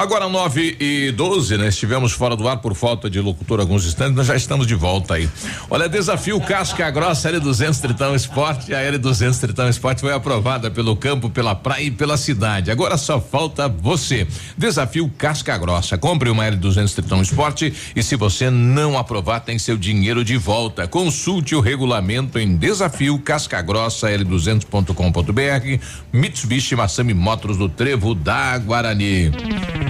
[0.00, 1.68] Agora 9 e 12, né?
[1.68, 5.12] Estivemos fora do ar por falta de locutor alguns instantes, nós já estamos de volta
[5.12, 5.28] aí.
[5.68, 8.74] Olha, desafio Casca Grossa L200 Tritão Esporte.
[8.74, 12.70] A L200 Tritão Esporte foi aprovada pelo campo, pela praia e pela cidade.
[12.70, 14.26] Agora só falta você.
[14.56, 15.98] Desafio Casca Grossa.
[15.98, 20.88] Compre uma L200 Tritão Esporte e se você não aprovar, tem seu dinheiro de volta.
[20.88, 25.84] Consulte o regulamento em desafio Casca Grossa L200.com.br.
[26.10, 29.89] Mitsubishi Massami Motors do Trevo da Guarani.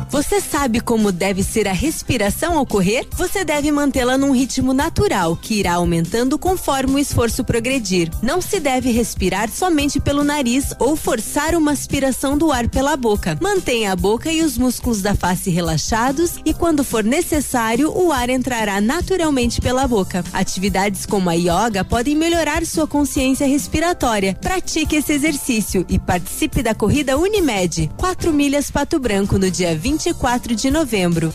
[0.11, 3.07] Você sabe como deve ser a respiração ao correr?
[3.15, 8.11] Você deve mantê-la num ritmo natural, que irá aumentando conforme o esforço progredir.
[8.21, 13.37] Não se deve respirar somente pelo nariz ou forçar uma aspiração do ar pela boca.
[13.41, 18.29] Mantenha a boca e os músculos da face relaxados e, quando for necessário, o ar
[18.29, 20.25] entrará naturalmente pela boca.
[20.33, 24.35] Atividades como a yoga podem melhorar sua consciência respiratória.
[24.41, 27.89] Pratique esse exercício e participe da corrida Unimed.
[27.95, 31.31] 4 milhas Pato Branco no dia 20 24 de novembro.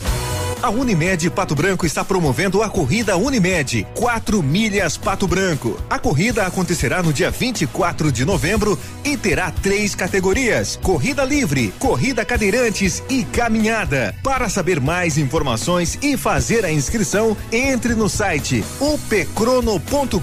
[0.61, 5.79] A Unimed Pato Branco está promovendo a corrida Unimed 4 milhas Pato Branco.
[5.89, 12.25] A corrida acontecerá no dia 24 de novembro e terá três categorias: corrida livre, corrida
[12.25, 14.13] cadeirantes e caminhada.
[14.21, 20.19] Para saber mais informações e fazer a inscrição, entre no site upcrono.com.br.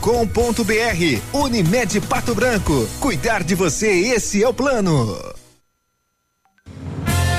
[1.32, 2.86] Unimed Pato Branco.
[3.00, 5.33] Cuidar de você, esse é o plano.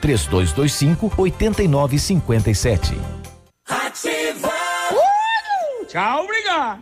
[0.00, 2.98] 3225 8957.
[3.68, 4.52] Ativa!
[5.88, 6.80] Tchau, obrigado!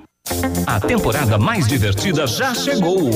[0.66, 3.10] A temporada mais divertida já chegou.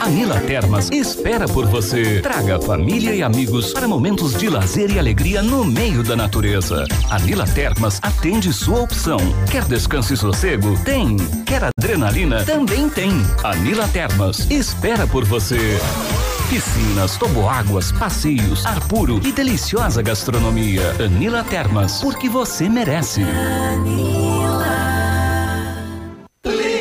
[0.00, 2.20] A Nila Termas espera por você.
[2.20, 6.84] Traga família e amigos para momentos de lazer e alegria no meio da natureza.
[7.10, 9.18] A Nila Termas atende sua opção.
[9.50, 10.78] Quer descanso e sossego?
[10.84, 11.16] Tem.
[11.44, 12.44] Quer adrenalina?
[12.44, 13.10] Também tem.
[13.42, 15.78] A Nila Termas espera por você.
[16.48, 20.94] Piscinas, toboáguas, passeios, ar puro e deliciosa gastronomia.
[20.98, 23.22] Anila Termas, porque você merece.
[26.42, 26.77] Pré-Natal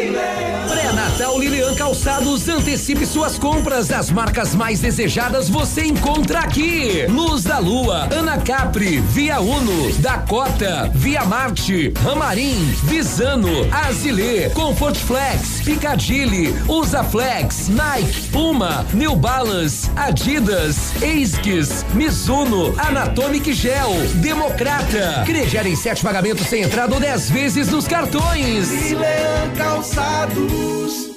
[1.76, 3.92] Calçados, antecipe suas compras.
[3.92, 7.06] As marcas mais desejadas você encontra aqui.
[7.08, 15.62] Luz da Lua, Ana Capri, Via Uno, Dakota, Via Marte, Ramarim, Visano, Azilê, Comfort Flex,
[15.64, 25.24] Picadilly, Usaflex, Nike, Puma, New Balance, Adidas, ASICS, Mizuno, Anatomic Gel, Democrata.
[25.26, 28.92] Crediar em sete pagamentos sem entrada ou dez vezes nos cartões.
[28.92, 31.17] Leão Calçados.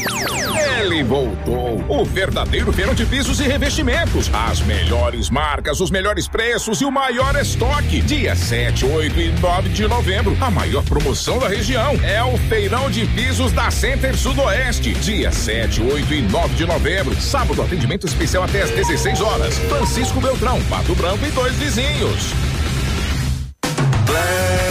[1.03, 4.29] Voltou, o verdadeiro feirão de pisos e revestimentos.
[4.33, 8.01] As melhores marcas, os melhores preços e o maior estoque.
[8.01, 10.37] Dia 7, 8 e 9 de novembro.
[10.41, 14.93] A maior promoção da região é o feirão de pisos da Center Sudoeste.
[14.93, 17.15] Dia 7, 8 e 9 de novembro.
[17.19, 19.57] Sábado, atendimento especial até às 16 horas.
[19.57, 22.33] Francisco Beltrão, Pato Branco e dois vizinhos.
[24.05, 24.70] Black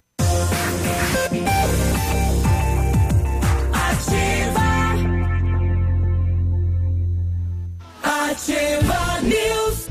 [8.31, 9.89] Ativa News.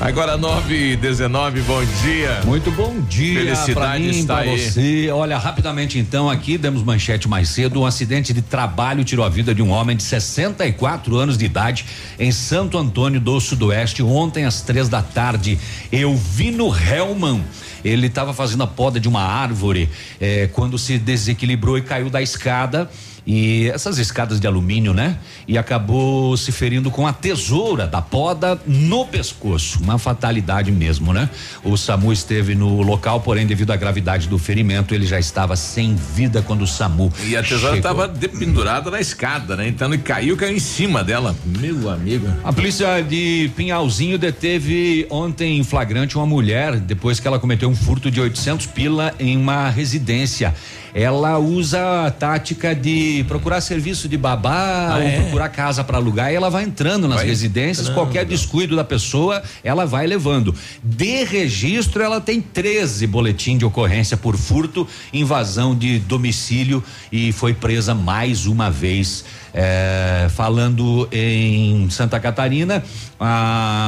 [0.00, 2.40] Agora 9 e 19 bom dia.
[2.44, 3.38] Muito bom dia.
[3.38, 4.58] Felicidade pra mim, está aí.
[4.58, 5.08] você.
[5.12, 7.82] Olha, rapidamente então, aqui demos manchete mais cedo.
[7.82, 11.86] Um acidente de trabalho tirou a vida de um homem de 64 anos de idade
[12.18, 15.56] em Santo Antônio do Sudoeste ontem às três da tarde.
[15.92, 17.44] Elvino Helman.
[17.84, 19.88] Ele estava fazendo a poda de uma árvore
[20.20, 22.90] eh, quando se desequilibrou e caiu da escada.
[23.26, 25.16] E essas escadas de alumínio, né?
[25.46, 29.80] E acabou se ferindo com a tesoura da poda no pescoço.
[29.82, 31.30] Uma fatalidade mesmo, né?
[31.62, 35.94] O SAMU esteve no local, porém, devido à gravidade do ferimento, ele já estava sem
[35.94, 37.12] vida quando o SAMU.
[37.24, 39.68] E a tesoura estava pendurada na escada, né?
[39.68, 41.36] Então ele caiu, caiu em cima dela.
[41.44, 42.26] Meu amigo.
[42.42, 47.76] A polícia de Pinhalzinho deteve ontem em flagrante uma mulher depois que ela cometeu um
[47.76, 50.54] furto de 800 pila em uma residência.
[50.94, 55.20] Ela usa a tática de procurar serviço de babá Ah, ou é?
[55.22, 57.94] procurar casa para alugar e ela vai entrando nas Vai residências, entrando.
[57.94, 60.54] qualquer descuido da pessoa, ela vai levando.
[60.82, 67.54] De registro, ela tem 13 boletim de ocorrência por furto, invasão de domicílio e foi
[67.54, 69.24] presa mais uma vez.
[69.54, 72.82] É, falando em Santa Catarina,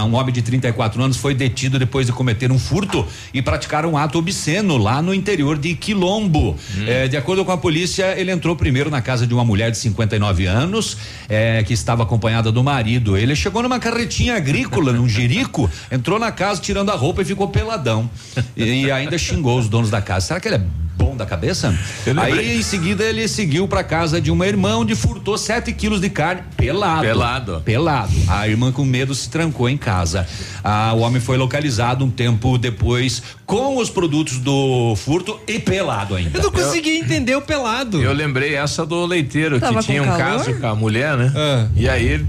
[0.06, 3.96] um homem de 34 anos foi detido depois de cometer um furto e praticar um
[3.96, 6.56] ato obsceno lá no interior de Quilombo.
[6.86, 9.78] É, de acordo com a polícia, ele entrou primeiro na casa de uma mulher de
[9.78, 10.96] 59 anos,
[11.28, 13.16] é, que estava acompanhada do marido.
[13.16, 17.48] Ele chegou numa carretinha agrícola, num jerico, entrou na casa tirando a roupa e ficou
[17.48, 18.08] peladão.
[18.56, 20.26] E, ainda xingou os donos da casa.
[20.26, 21.74] Será que ele é bom da cabeça?
[22.16, 26.10] Aí em seguida ele seguiu para casa de uma irmã onde furtou 7 quilos de
[26.10, 27.02] carne pelado.
[27.02, 27.62] Pelado.
[27.64, 28.12] Pelado.
[28.28, 30.26] A irmã com medo se trancou em casa.
[30.62, 36.14] Ah, o homem foi localizado um tempo depois com os produtos do furto e pelado
[36.14, 36.39] ainda.
[36.39, 38.00] Eu não consegui entender o pelado.
[38.00, 40.18] Eu lembrei essa do leiteiro Tava que tinha um calor?
[40.18, 41.32] caso com a mulher, né?
[41.36, 41.66] Ah.
[41.76, 42.26] E aí ele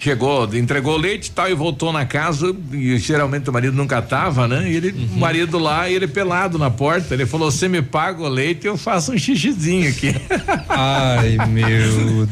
[0.00, 4.00] chegou, entregou o leite e tal e voltou na casa e geralmente o marido nunca
[4.00, 4.68] tava, né?
[4.68, 8.22] E ele, o marido lá, e ele pelado na porta, ele falou: "Você me paga
[8.22, 10.14] o leite, eu faço um xixizinho aqui".
[10.68, 12.26] Ai, meu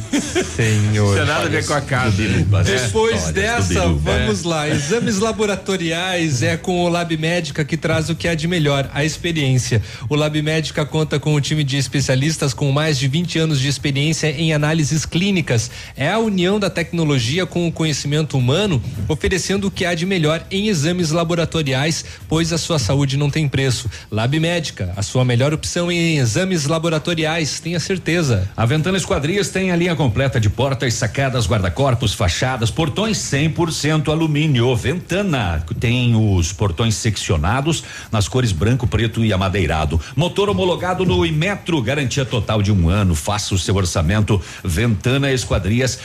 [0.56, 1.08] senhor.
[1.08, 2.22] Não tem nada a ver com a casa.
[2.22, 2.47] né?
[2.64, 3.86] Depois dessa, É.
[3.86, 4.68] vamos lá.
[4.68, 9.05] Exames laboratoriais é com o Lab Médica que traz o que há de melhor, a
[9.05, 9.82] experiência.
[10.08, 13.68] O Lab Médica conta com um time de especialistas com mais de 20 anos de
[13.68, 15.70] experiência em análises clínicas.
[15.97, 20.45] É a união da tecnologia com o conhecimento humano, oferecendo o que há de melhor
[20.51, 23.91] em exames laboratoriais, pois a sua saúde não tem preço.
[24.11, 28.49] Lab Médica, a sua melhor opção em exames laboratoriais, tenha certeza.
[28.57, 34.75] A Ventana Esquadrias tem a linha completa de portas, sacadas, guarda-corpos, fachadas, portões 100% alumínio.
[34.77, 40.01] Ventana tem os portões seccionados nas cores branco, preto e amadeirado.
[40.15, 43.15] Motor homologado no Imetro, garantia total de um ano.
[43.15, 44.41] Faça o seu orçamento.
[44.65, 45.99] Ventana Esquadrias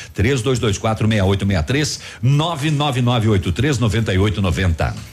[1.46, 5.13] 32246863 999839890.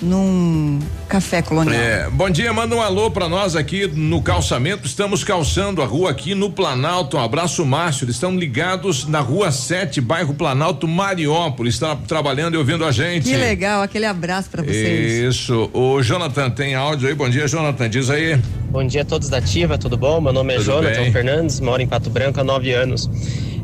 [0.01, 1.75] num café colonial.
[1.75, 4.85] É, bom dia, manda um alô pra nós aqui no calçamento.
[4.85, 7.17] Estamos calçando a rua aqui no Planalto.
[7.17, 8.05] Um abraço, Márcio.
[8.05, 11.75] Eles estão ligados na rua 7, bairro Planalto, Mariópolis.
[11.75, 13.29] Estão trabalhando e ouvindo a gente.
[13.29, 15.35] Que legal, aquele abraço pra vocês.
[15.35, 15.69] Isso.
[15.73, 17.15] O Jonathan tem áudio aí.
[17.15, 17.89] Bom dia, Jonathan.
[17.89, 18.39] Diz aí.
[18.69, 20.19] Bom dia a todos da Ativa, tudo bom?
[20.19, 21.11] Meu nome é Tudo Jonathan bem.
[21.11, 23.09] Fernandes, moro em Pato Branco há nove anos.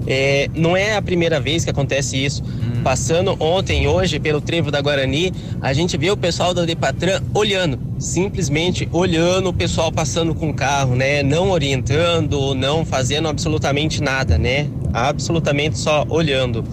[0.07, 2.43] É, não é a primeira vez que acontece isso.
[2.43, 2.81] Hum.
[2.83, 5.31] Passando ontem hoje pelo trevo da Guarani,
[5.61, 10.53] a gente vê o pessoal da Depatran olhando, simplesmente olhando o pessoal passando com o
[10.53, 11.21] carro, né?
[11.21, 14.67] Não orientando, não fazendo absolutamente nada, né?
[14.93, 16.63] Absolutamente só olhando.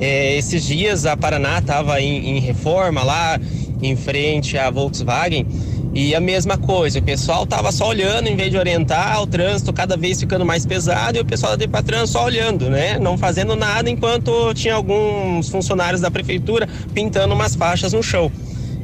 [0.00, 3.38] É, esses dias a Paraná estava em, em reforma lá
[3.82, 5.46] em frente à Volkswagen
[5.92, 9.72] e a mesma coisa, o pessoal tava só olhando em vez de orientar, o trânsito
[9.72, 12.98] cada vez ficando mais pesado e o pessoal da Depatran só olhando, né?
[12.98, 18.30] Não fazendo nada enquanto tinha alguns funcionários da prefeitura pintando umas faixas no chão.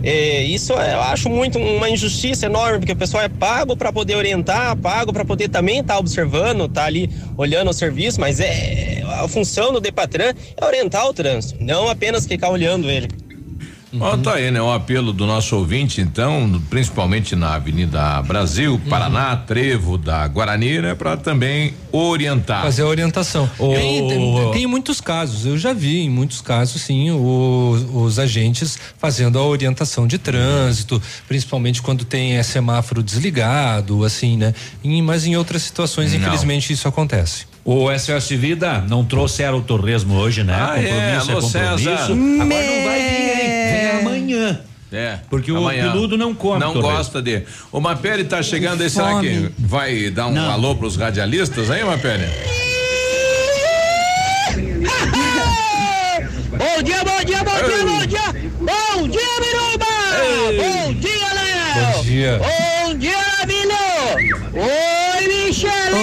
[0.02, 3.92] É, isso é, eu acho muito uma injustiça enorme, porque o pessoal é pago para
[3.92, 9.02] poder orientar, pago para poder também estar observando, tá ali olhando o serviço, mas é
[9.04, 13.08] a função do Depatran é orientar o trânsito, não apenas ficar olhando ele.
[13.98, 14.60] Ó, tá aí, né?
[14.60, 20.94] O apelo do nosso ouvinte, então, principalmente na Avenida Brasil, Paraná, Trevo da Guarani, né?
[20.94, 22.62] Pra também orientar.
[22.62, 23.48] Fazer a orientação.
[23.56, 28.76] Tem, tem- tem muitos casos, eu já vi em muitos casos, sim, os, os agentes
[28.98, 34.52] fazendo a orientação de trânsito, principalmente quando tem é, semáforo desligado, assim, né?
[35.04, 36.18] Mas em outras situações, Não.
[36.20, 37.46] infelizmente, isso acontece.
[37.68, 40.54] O SOS Vida não trouxeram o torresmo hoje, né?
[40.56, 42.04] Ah, é, alô, César.
[42.04, 43.72] Agora não vai vir, hein?
[43.72, 44.60] Vem amanhã.
[44.92, 45.18] É.
[45.28, 46.96] Porque o peludo não come Não torresmo.
[46.96, 47.42] gosta de.
[47.72, 50.48] O Mapele tá chegando aí, será que vai dar um Não.
[50.48, 52.24] alô pros radialistas aí, Mapele?
[56.56, 58.32] Bom dia, bom dia, bom dia, bom dia!
[58.60, 59.86] Bom dia, Miruba!
[60.56, 61.92] Bom dia, Léo!
[61.96, 62.38] Bom dia.
[62.38, 63.84] Bom dia, Navilho!
[64.54, 65.96] Oi, Michele!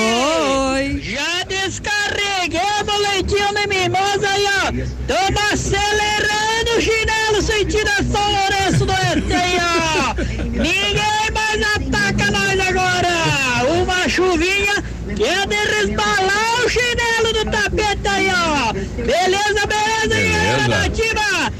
[0.74, 1.02] Oi!
[1.02, 4.63] Já descarregamos o leitinho de mimosa aí, ó!
[5.08, 10.14] Tamo acelerando o chinelo sentido a São Lourenço do Este aí, ó!
[10.44, 13.72] Ninguém mais ataca nós agora!
[13.84, 14.84] Uma chuvinha
[15.16, 18.74] que é de resbalar o chinelo do tapete aí, ó!
[18.74, 20.38] Beleza, beleza, Beleza.
[20.38, 21.54] galera nativa!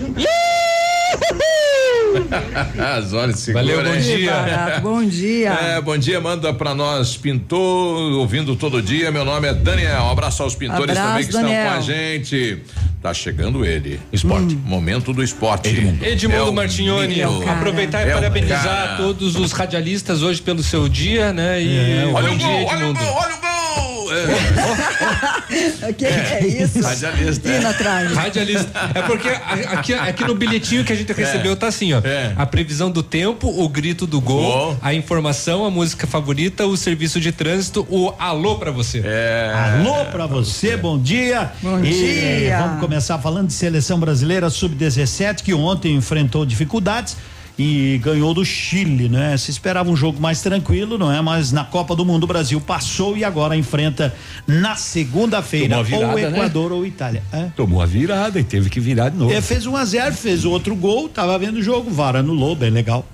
[2.98, 4.80] As horas segura, Valeu, bom dia.
[4.82, 5.50] Bom dia.
[5.54, 9.12] É, bom dia, manda pra nós, pintor, ouvindo todo dia.
[9.12, 10.04] Meu nome é Daniel.
[10.04, 11.54] Um abraço aos pintores Abraço, também que Daniel.
[11.60, 12.62] estão com a gente.
[13.04, 14.00] Tá chegando ele.
[14.14, 14.56] Esporte.
[14.56, 15.68] Momento do esporte.
[16.02, 18.96] Edmundo É o Martignoni, aproveitar e É o parabenizar cara.
[18.98, 21.62] todos os radialistas hoje pelo seu dia, né?
[21.62, 23.00] E É, olha bom o dia, gol, olha o Edmundo.
[23.00, 23.43] gol, olha o gol!
[25.90, 26.82] O que é isso?
[26.82, 27.70] Radialista.
[27.70, 28.12] Atrás.
[28.14, 28.72] Radialista.
[28.96, 32.02] É porque a- aqui, aqui no bilhetinho que a gente recebeu tá assim, ó.
[32.36, 37.20] A previsão do tempo, o grito do gol, a informação, a música favorita, o serviço
[37.20, 39.02] de trânsito, o alô pra você.
[39.06, 39.52] É.
[39.54, 41.52] Alô pra você, bom dia.
[41.62, 42.58] Bom E dia.
[42.58, 47.16] Vamos começar falando de seleção brasileira sub-17 que ontem enfrentou dificuldades
[47.58, 49.38] e ganhou do Chile, né?
[49.38, 51.22] Se esperava um jogo mais tranquilo, não é?
[51.22, 54.14] Mas na Copa do Mundo o Brasil passou e agora enfrenta
[54.48, 55.84] na segunda-feira ou
[56.16, 56.30] né?
[56.30, 57.24] Equador ou Itália.
[57.32, 57.50] É?
[57.56, 59.32] Tomou a virada e teve que virar de novo.
[59.32, 62.72] É, fez 1 a 0 fez outro gol, tava vendo o jogo, VAR anulou, bem
[62.72, 63.06] legal.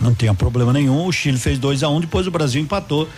[0.00, 1.04] Não tem problema nenhum.
[1.06, 3.08] O Chile fez 2 a 1 depois o Brasil empatou.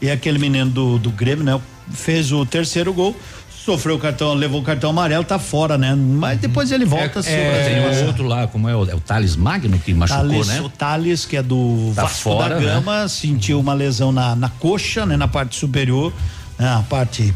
[0.00, 1.60] E aquele menino do, do Grêmio, né?
[1.90, 3.16] Fez o terceiro gol,
[3.68, 5.94] sofreu o cartão, levou o cartão amarelo, tá fora, né?
[5.94, 9.00] Mas depois ele volta o Brasil tem o outro lá, como é o, é o
[9.00, 10.60] Thales Magno que machucou, Thales, né?
[10.62, 12.66] O Thales, que é do Tá Vasco fora, da né?
[12.66, 15.18] Gama, sentiu uma lesão na, na coxa, né?
[15.18, 16.14] Na parte superior,
[16.58, 17.34] né, na parte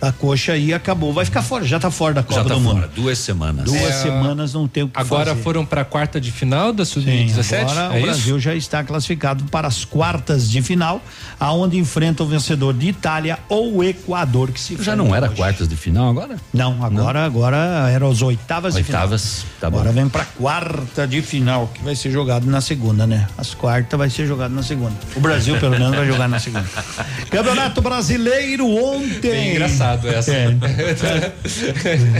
[0.00, 1.12] da coxa e acabou.
[1.12, 2.90] Vai ficar fora, já tá fora da Copa Já tá do fora, Mundo.
[2.94, 3.64] duas semanas.
[3.64, 5.42] Duas É, semanas não tem o que Agora fazer.
[5.42, 7.60] foram pra quarta de final da Sim, Sub-17?
[7.62, 11.00] agora é o Brasil já está classificado para as quartas de final,
[11.40, 15.76] aonde enfrenta o vencedor de Itália ou Equador que se Já não era quartas de
[15.76, 16.36] final agora?
[16.52, 17.56] Não, agora agora
[17.90, 19.54] eram as oitavas, de Oitavas, final.
[19.60, 19.78] tá bom.
[19.78, 23.26] agora vem para quarta de final, que vai ser jogado na segunda, né?
[23.38, 24.94] As quartas vai ser jogado na segunda.
[25.16, 26.66] O Brasil pelo menos vai jogar na segunda.
[27.30, 29.30] Campeonato Brasileiro ontem.
[29.30, 30.32] Bem engraçado essa.
[30.32, 30.56] É.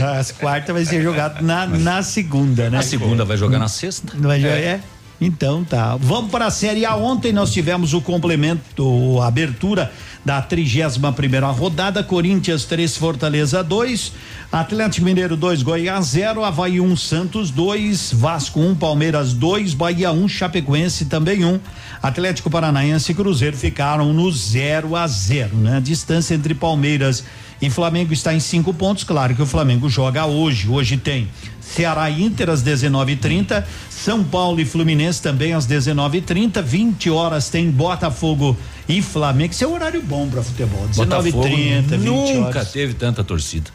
[0.19, 2.79] As quartas vai ser jogado na, na segunda, né?
[2.79, 4.13] A segunda vai jogar na sexta?
[4.17, 4.79] Vai jogar, é.
[5.19, 5.95] Então tá.
[5.95, 6.95] Vamos para a Série A.
[6.95, 9.91] Ontem nós tivemos o complemento, a abertura
[10.25, 12.03] da 31 primeira rodada.
[12.03, 14.11] Corinthians 3, Fortaleza 2,
[14.51, 19.73] Atlético Mineiro 2, Goiás 0, Havaí 1, um, Santos 2, Vasco 1, um, Palmeiras 2,
[19.73, 21.59] Bahia 1, um, Chapecoense também 1.
[22.05, 25.77] Atlético Paranaense e Cruzeiro ficaram no 0 a 0, né?
[25.77, 27.23] A distância entre Palmeiras
[27.59, 29.03] e Flamengo está em cinco pontos.
[29.03, 30.69] Claro que o Flamengo joga hoje.
[30.69, 31.27] Hoje tem
[31.59, 37.71] Ceará e Inter às 19:30, São Paulo e Fluminense também às 19:30, 20 horas tem
[37.71, 38.55] Botafogo
[38.87, 39.51] e Flamengo.
[39.51, 40.87] Isso é um horário bom para futebol.
[40.87, 42.37] 19:30, 20 nunca horas.
[42.37, 43.71] Nunca teve tanta torcida.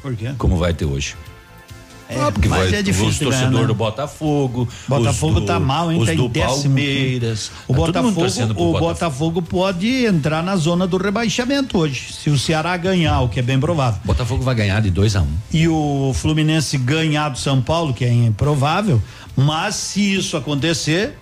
[0.00, 0.32] Por quê?
[0.38, 1.16] Como vai ter hoje.
[2.08, 3.08] É, ah, porque mas vai, é difícil.
[3.08, 3.66] Os torcedores né?
[3.66, 4.66] do Botafogo.
[4.88, 6.00] Botafogo tá mal, hein?
[6.00, 6.30] Os tá do.
[6.30, 7.50] Palmeiras.
[7.68, 8.78] O tá Botafogo, o Botafogo.
[8.78, 12.14] Botafogo pode entrar na zona do rebaixamento hoje.
[12.14, 14.00] Se o Ceará ganhar, o que é bem provável.
[14.04, 15.28] Botafogo vai ganhar de 2 a 1 um.
[15.52, 19.02] E o Fluminense ganhar do São Paulo, que é improvável.
[19.36, 21.14] Mas se isso acontecer,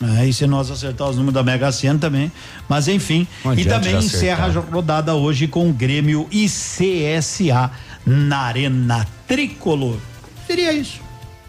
[0.00, 2.30] né, e se nós acertar os números da Mega Sena também.
[2.68, 3.26] Mas enfim.
[3.56, 7.70] e também encerra a rodada hoje com o Grêmio e CSA
[8.06, 9.98] na Arena Tricolor.
[10.46, 11.00] Seria isso.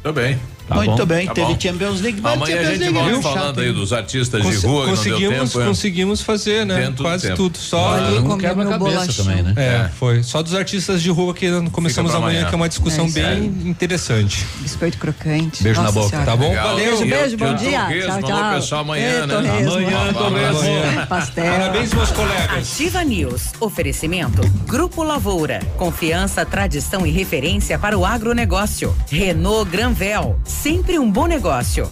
[0.03, 0.39] Tudo bem.
[0.71, 1.05] Tá Muito bom.
[1.05, 1.59] bem, tá teve bom.
[1.59, 2.19] Champions League.
[2.23, 3.21] Amanhã Champions a gente League, volta viu?
[3.21, 5.65] falando Chato, aí dos artistas de rua conseguimos, que não deu tempo.
[5.65, 6.81] Conseguimos fazer, né?
[6.81, 7.57] Dentro Quase do tudo.
[7.57, 9.53] Só ah, um quebra-cabeça também, né?
[9.57, 10.23] É, é, foi.
[10.23, 13.43] Só dos artistas de rua que começamos amanhã, amanhã, que é uma discussão É, bem
[13.65, 14.47] interessante.
[14.59, 15.61] Biscoito crocante.
[15.61, 16.09] Beijo na Nossa boca.
[16.09, 16.25] Senhora.
[16.25, 16.49] Tá bom?
[16.49, 16.67] Legal.
[16.69, 16.97] Valeu.
[16.97, 17.87] Beijo, beijo, bom dia.
[18.05, 18.53] Tchau, alô, tchau.
[18.55, 19.35] pessoal, amanhã, né?
[19.35, 21.07] Amanhã, torresmo.
[21.09, 21.51] Pastel.
[21.51, 22.71] Parabéns, meus colegas.
[22.71, 23.41] Ativa News.
[23.59, 24.41] Oferecimento.
[24.65, 25.59] Grupo Lavoura.
[25.77, 28.95] Confiança, tradição e referência para o agronegócio.
[29.09, 30.39] Renault Granvel.
[30.61, 31.91] Sempre um bom negócio.